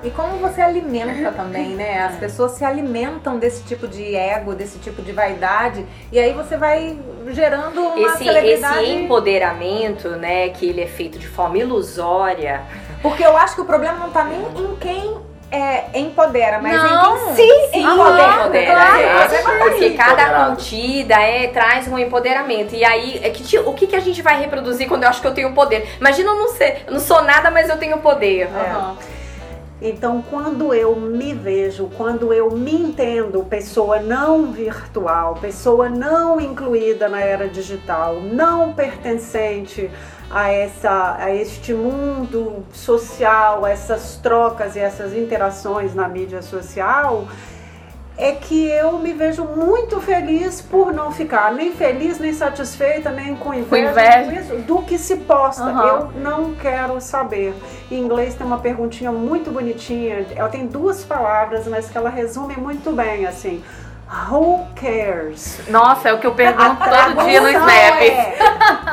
E 0.03 0.11
como 0.11 0.39
você 0.39 0.61
alimenta 0.61 1.31
também, 1.31 1.71
né? 1.71 2.03
As 2.03 2.17
pessoas 2.17 2.53
se 2.53 2.65
alimentam 2.65 3.39
desse 3.39 3.63
tipo 3.63 3.87
de 3.87 4.17
ego, 4.17 4.55
desse 4.55 4.79
tipo 4.79 5.01
de 5.01 5.13
vaidade, 5.13 5.87
e 6.11 6.19
aí 6.19 6.33
você 6.33 6.57
vai 6.57 6.99
gerando 7.29 7.81
uma 7.81 8.09
Esse, 8.09 8.25
celebridade. 8.25 8.83
esse 8.83 8.93
empoderamento, 8.93 10.09
né, 10.11 10.49
que 10.49 10.69
ele 10.69 10.81
é 10.81 10.87
feito 10.87 11.19
de 11.19 11.29
forma 11.29 11.57
ilusória. 11.59 12.63
Porque 13.01 13.25
eu 13.25 13.37
acho 13.37 13.55
que 13.55 13.61
o 13.61 13.65
problema 13.65 13.99
não 13.99 14.11
tá 14.11 14.25
nem 14.25 14.41
em 14.41 14.77
quem 14.77 15.17
é, 15.53 15.85
empodera, 16.01 16.59
mas 16.61 16.73
Não. 16.73 17.31
em 17.31 17.35
quem 17.37 17.71
se 17.71 17.79
empodera. 17.79 18.35
empodera, 18.41 18.75
Claro, 18.75 19.01
é. 19.01 19.37
é. 19.37 19.59
Porque 19.59 19.91
cada 19.91 20.47
contida 20.47 21.15
é, 21.15 21.47
traz 21.49 21.87
um 21.87 21.99
empoderamento. 21.99 22.75
E 22.75 22.83
aí, 22.85 23.21
é 23.23 23.29
que, 23.31 23.59
o 23.59 23.73
que, 23.75 23.87
que 23.87 23.95
a 23.95 24.01
gente 24.01 24.23
vai 24.23 24.41
reproduzir 24.41 24.89
quando 24.89 25.03
eu 25.03 25.11
acho 25.11 25.21
que 25.21 25.27
eu 25.27 25.35
tenho 25.35 25.53
poder? 25.53 25.97
Imagina 26.01 26.31
eu 26.31 26.37
não 26.39 26.49
ser, 26.49 26.85
eu 26.87 26.93
não 26.95 27.01
sou 27.01 27.23
nada, 27.23 27.51
mas 27.51 27.69
eu 27.69 27.77
tenho 27.77 27.99
poder. 27.99 28.49
É. 28.49 29.13
Então, 29.85 30.23
quando 30.31 30.73
eu 30.73 30.95
me 30.95 31.35
vejo, 31.35 31.91
quando 31.97 32.33
eu 32.33 32.53
me 32.53 32.73
entendo 32.73 33.43
pessoa 33.43 33.99
não 34.01 34.53
virtual, 34.53 35.35
pessoa 35.35 35.89
não 35.89 36.41
incluída 36.41 37.09
na 37.09 37.21
era 37.21 37.49
digital, 37.49 38.21
não 38.21 38.73
pertencente 38.73 39.91
a, 40.31 40.53
essa, 40.53 41.17
a 41.19 41.35
este 41.35 41.75
mundo 41.75 42.65
social, 42.73 43.67
essas 43.67 44.17
trocas 44.23 44.77
e 44.77 44.79
essas 44.79 45.15
interações 45.15 45.97
na 45.97 46.09
mídia 46.09 46.43
social, 46.43 47.27
é 48.17 48.33
que 48.33 48.67
eu 48.69 48.99
me 48.99 49.13
vejo 49.13 49.45
muito 49.45 50.01
feliz 50.01 50.61
por 50.61 50.93
não 50.93 51.11
ficar 51.11 51.53
nem 51.53 51.73
feliz, 51.73 52.19
nem 52.19 52.33
satisfeita, 52.33 53.11
nem 53.11 53.35
com 53.35 53.55
inveja, 53.55 53.91
inveja. 53.91 54.25
com 54.25 54.33
isso, 54.33 54.63
do 54.67 54.83
que 54.83 54.99
se 54.99 55.17
posta. 55.17 55.65
Aham. 55.65 55.87
Eu 55.87 56.21
não 56.21 56.55
quero 56.55 57.01
saber. 57.01 57.55
Em 57.91 57.99
inglês 57.99 58.35
tem 58.35 58.47
uma 58.47 58.59
perguntinha 58.59 59.11
muito 59.11 59.51
bonitinha, 59.51 60.27
ela 60.35 60.49
tem 60.49 60.67
duas 60.67 61.05
palavras, 61.05 61.67
mas 61.67 61.89
que 61.89 61.97
ela 61.97 62.11
resume 62.11 62.57
muito 62.57 62.93
bem, 62.93 63.27
assim. 63.27 63.63
Who 64.31 64.67
cares? 64.75 65.59
Nossa, 65.69 66.11
é 66.11 66.13
o 66.13 66.19
que 66.19 66.27
eu 66.27 66.35
pergunto 66.35 66.83
A 66.83 67.07
todo 67.15 67.25
dia 67.25 67.41
no 67.41 67.49
Snap. 67.49 68.03
é, 68.03 68.37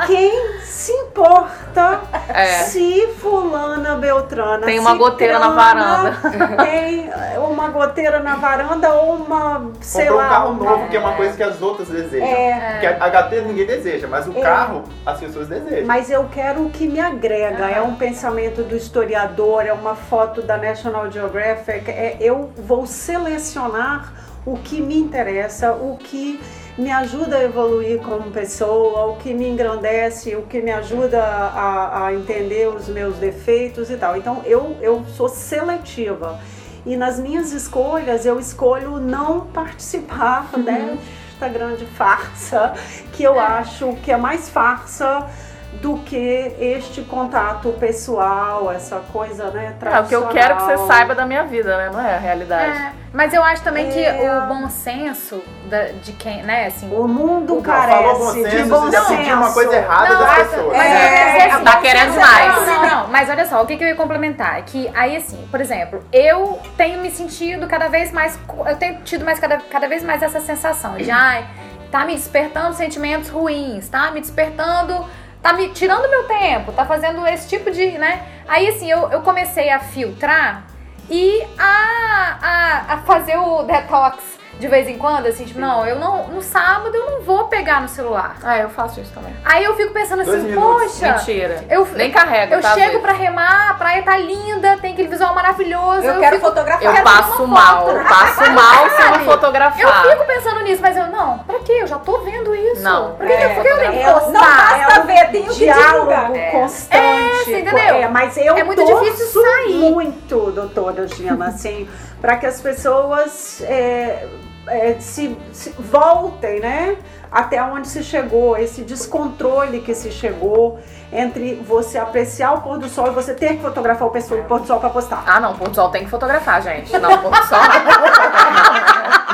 quem 0.07 0.59
se 0.63 0.93
importa 0.93 1.99
É. 2.29 2.45
se 2.63 3.07
fulana 3.19 3.95
Beltrana 3.95 4.65
Tem 4.65 4.79
uma 4.79 4.95
goteira 4.95 5.37
na 5.37 5.49
Citrana 5.49 6.17
Tem 6.63 7.09
uma 7.37 7.67
goteira 7.67 8.19
na 8.19 8.35
varanda 8.35 8.93
ou 8.93 9.15
uma, 9.15 9.71
sei 9.81 10.05
Comprou 10.05 10.19
lá, 10.19 10.25
um 10.25 10.29
carro 10.29 10.49
uma- 10.51 10.71
novo, 10.71 10.87
que 10.87 10.95
é 10.95 10.99
uma 11.01 11.13
coisa 11.15 11.35
que 11.35 11.43
as 11.43 11.61
outras 11.61 11.89
desejam. 11.89 12.25
É. 12.25 12.71
Porque 12.71 12.87
a 12.87 13.05
HT 13.09 13.41
ninguém 13.41 13.65
deseja, 13.65 14.07
mas 14.07 14.25
o 14.25 14.37
É. 14.37 14.41
carro 14.41 14.83
as 15.05 15.19
pessoas 15.19 15.47
desejam. 15.49 15.85
Mas 15.85 16.09
eu 16.09 16.29
quero 16.31 16.65
o 16.65 16.69
que 16.69 16.87
me 16.87 17.01
agrega. 17.01 17.69
É 17.69 17.81
um 17.81 17.95
pensamento 17.95 18.63
do 18.63 18.75
historiador, 18.75 19.65
é 19.65 19.73
uma 19.73 19.95
foto 19.95 20.41
da 20.41 20.55
National 20.57 21.11
Geographic. 21.11 21.89
É, 21.91 22.15
eu 22.21 22.51
vou 22.57 22.85
selecionar 22.85 24.13
o 24.51 24.57
que 24.57 24.81
me 24.81 24.97
interessa, 24.97 25.73
o 25.73 25.97
que 25.97 26.39
me 26.77 26.91
ajuda 26.91 27.37
a 27.37 27.43
evoluir 27.43 27.99
como 27.99 28.31
pessoa, 28.31 29.07
o 29.07 29.17
que 29.17 29.33
me 29.33 29.47
engrandece, 29.47 30.35
o 30.35 30.43
que 30.43 30.61
me 30.61 30.71
ajuda 30.71 31.21
a, 31.21 32.05
a 32.05 32.13
entender 32.13 32.67
os 32.69 32.87
meus 32.87 33.17
defeitos 33.17 33.89
e 33.89 33.97
tal. 33.97 34.15
Então 34.15 34.41
eu, 34.45 34.77
eu 34.81 35.03
sou 35.15 35.27
seletiva. 35.27 36.39
E 36.85 36.95
nas 36.95 37.19
minhas 37.19 37.51
escolhas 37.51 38.25
eu 38.25 38.39
escolho 38.39 38.97
não 38.99 39.41
participar 39.47 40.49
desta 40.57 41.49
grande 41.49 41.85
farsa 41.85 42.73
que 43.11 43.23
eu 43.23 43.39
acho 43.39 43.93
que 43.97 44.11
é 44.11 44.17
mais 44.17 44.49
farsa 44.49 45.27
do 45.73 45.97
que 45.99 46.55
este 46.59 47.01
contato 47.03 47.69
pessoal, 47.79 48.71
essa 48.71 48.97
coisa, 49.13 49.51
né, 49.51 49.75
É, 49.81 49.99
o 49.99 50.03
que 50.05 50.15
eu 50.15 50.27
quero 50.27 50.55
que 50.55 50.61
você 50.63 50.67
tradicional. 50.73 50.87
saiba 50.87 51.15
da 51.15 51.25
minha 51.25 51.43
vida, 51.43 51.77
né? 51.77 51.89
Não 51.93 52.01
é 52.01 52.15
a 52.15 52.17
realidade. 52.17 52.71
É, 52.77 52.91
mas 53.13 53.33
eu 53.33 53.43
acho 53.43 53.63
também 53.63 53.89
que 53.91 54.03
É. 54.03 54.39
o 54.43 54.47
bom 54.47 54.67
senso 54.67 55.41
da- 55.69 55.89
de 56.01 56.11
quem, 56.13 56.41
né, 56.43 56.65
assim. 56.65 56.91
O 56.93 57.07
mundo 57.07 57.55
Não, 57.55 57.61
carece 57.61 58.03
falou 58.03 58.17
bom 58.19 58.33
de 58.33 58.49
senso, 58.49 58.69
bom 58.69 58.79
você 58.81 58.91
já 58.91 59.01
senso. 59.03 59.17
pediu 59.19 59.35
uma 59.35 59.53
coisa 59.53 59.75
errada 59.75 60.09
Não, 60.09 60.19
das 60.19 60.29
acho- 60.29 60.49
pessoas. 60.49 60.77
mas 60.77 60.85
É, 60.87 60.91
eu 60.91 60.99
ia 60.99 61.25
dizer 61.33 61.51
assim, 61.53 61.63
tá 61.63 61.77
querendo 61.77 62.11
demais. 62.13 62.55
Não, 62.55 62.65
não, 62.65 62.89
não. 62.89 63.07
Mas 63.09 63.29
olha 63.29 63.45
só, 63.45 63.61
o 63.61 63.65
que, 63.67 63.77
que 63.77 63.83
eu 63.83 63.87
ia 63.87 63.95
complementar? 63.95 64.57
É 64.59 64.61
que 64.63 64.91
aí, 64.95 65.15
assim, 65.15 65.47
por 65.51 65.61
exemplo, 65.61 66.03
eu 66.11 66.59
tenho 66.75 66.99
me 66.99 67.11
sentido 67.11 67.67
cada 67.67 67.87
vez 67.87 68.11
mais. 68.11 68.37
Eu 68.65 68.75
tenho 68.75 69.01
tido 69.03 69.23
mais 69.23 69.39
cada, 69.39 69.57
cada 69.57 69.87
vez 69.87 70.03
mais 70.03 70.23
essa 70.23 70.39
sensação 70.41 70.97
de, 70.97 71.09
ai, 71.11 71.45
tá 71.91 72.05
me 72.05 72.15
despertando 72.15 72.73
sentimentos 72.73 73.29
ruins, 73.29 73.87
tá 73.87 74.09
me 74.11 74.19
despertando. 74.19 75.05
Tá 75.41 75.53
me 75.53 75.69
tirando 75.69 76.09
meu 76.09 76.25
tempo, 76.25 76.71
tá 76.73 76.85
fazendo 76.85 77.25
esse 77.25 77.47
tipo 77.47 77.71
de, 77.71 77.97
né? 77.97 78.25
Aí, 78.47 78.67
assim, 78.67 78.89
eu, 78.89 79.09
eu 79.09 79.21
comecei 79.21 79.69
a 79.69 79.79
filtrar 79.79 80.65
e 81.09 81.41
a, 81.57 82.37
a, 82.41 82.93
a 82.93 82.97
fazer 82.99 83.37
o 83.37 83.63
detox 83.63 84.38
de 84.59 84.67
vez 84.67 84.89
em 84.89 84.97
quando, 84.97 85.25
assim, 85.25 85.45
tipo, 85.45 85.57
não, 85.59 85.85
eu 85.85 85.97
não. 85.97 86.27
No 86.27 86.41
sábado 86.41 86.93
eu 86.93 87.05
não 87.11 87.21
vou 87.21 87.45
pegar 87.47 87.81
no 87.81 87.87
celular. 87.87 88.35
Ah, 88.43 88.57
eu 88.59 88.69
faço 88.69 88.99
isso 88.99 89.11
também. 89.13 89.33
Aí 89.45 89.63
eu 89.63 89.73
fico 89.75 89.93
pensando 89.93 90.23
Dois 90.23 90.37
assim, 90.39 90.49
minutos. 90.49 90.99
poxa. 90.99 91.13
Mentira. 91.13 91.63
Eu, 91.69 91.85
Nem 91.95 92.11
carrego, 92.11 92.55
eu 92.55 92.61
tá, 92.61 92.73
chego 92.73 92.91
gente? 92.93 93.01
pra 93.01 93.13
remar, 93.13 93.69
a 93.69 93.73
praia 93.75 94.03
tá 94.03 94.17
linda, 94.17 94.77
tem 94.81 94.91
aquele 94.91 95.07
visual 95.07 95.33
maravilhoso. 95.33 96.05
Eu 96.05 96.19
quero 96.19 96.35
fico, 96.35 96.47
fotografar. 96.49 96.83
Eu 96.83 96.91
quero 96.91 97.03
passo 97.05 97.47
mal, 97.47 97.85
foto. 97.85 97.97
eu 97.97 98.03
passo 98.03 98.51
mal 98.51 98.89
se 98.89 99.01
eu 99.01 99.11
não 99.11 99.19
fotografar. 99.21 100.05
eu 100.05 100.11
fico 100.11 100.25
pensando 100.25 100.59
nisso, 100.63 100.81
mas 100.81 100.97
eu, 100.97 101.07
não, 101.07 101.39
pra 101.39 101.59
quê? 101.59 101.77
Eu 101.79 101.87
já 101.87 101.97
tô 101.97 102.19
vendo 102.19 102.53
isso. 102.53 102.81
Não, 102.83 103.15
Por 103.15 103.25
que, 103.25 103.37
que 103.37 103.41
eu 103.43 103.47
é, 103.47 103.53
fico 103.55 103.63
querendo 103.63 103.93
é, 103.95 104.13
postar? 104.13 104.31
não 104.33 104.41
basta 104.41 104.93
É 104.93 104.99
um 104.99 105.05
ver, 105.05 105.31
tem 105.31 105.49
o 105.49 105.53
diálogo 105.53 106.11
É. 106.11 106.51
constante. 106.51 106.97
É, 106.97 107.43
você 107.45 107.59
entendeu? 107.61 107.79
É, 107.95 108.07
mas 108.09 108.35
eu 108.35 108.57
É 108.57 108.63
muito 108.63 108.83
difícil 108.85 109.41
sair. 109.41 109.73
muito, 109.91 110.51
doutora 110.51 111.07
Gina, 111.07 111.47
assim, 111.47 111.87
para 112.19 112.35
que 112.35 112.45
as 112.45 112.59
pessoas 112.61 113.61
é, 113.61 114.27
é, 114.69 114.97
se, 114.99 115.37
se 115.51 115.71
voltem, 115.71 116.59
né? 116.59 116.97
Até 117.31 117.61
onde 117.61 117.87
se 117.87 118.03
chegou, 118.03 118.57
esse 118.57 118.81
descontrole 118.81 119.81
que 119.81 119.93
se 119.93 120.11
chegou 120.11 120.79
entre 121.11 121.55
você 121.55 121.97
apreciar 121.97 122.53
o 122.53 122.61
pôr 122.61 122.79
do 122.79 122.89
sol 122.89 123.07
e 123.07 123.11
você 123.11 123.33
ter 123.33 123.55
que 123.55 123.61
fotografar 123.61 124.07
o 124.07 124.11
o 124.11 124.43
pôr 124.45 124.59
do 124.59 124.67
sol 124.67 124.79
para 124.79 124.89
postar. 124.89 125.23
Ah, 125.27 125.39
não, 125.39 125.55
pôr 125.55 125.69
do 125.69 125.75
sol 125.75 125.89
tem 125.89 126.05
que 126.05 126.09
fotografar, 126.09 126.61
gente. 126.61 126.91
Não, 126.97 127.21
pôr 127.21 127.31
do 127.31 127.47
sol. 127.47 127.59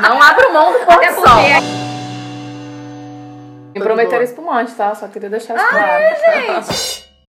Não, 0.02 0.10
não 0.10 0.22
abro 0.22 0.52
mão 0.52 0.72
do 0.72 0.78
pôr 0.80 0.86
do 0.86 0.92
porque 0.92 1.12
sol. 1.12 1.42
Me 3.74 3.80
prometeram 3.82 4.24
espumante, 4.24 4.72
tá? 4.72 4.94
Só 4.94 5.06
queria 5.08 5.28
deixar 5.28 5.54
isso 5.54 5.68
claro. 5.68 6.64
Gente, 6.64 7.05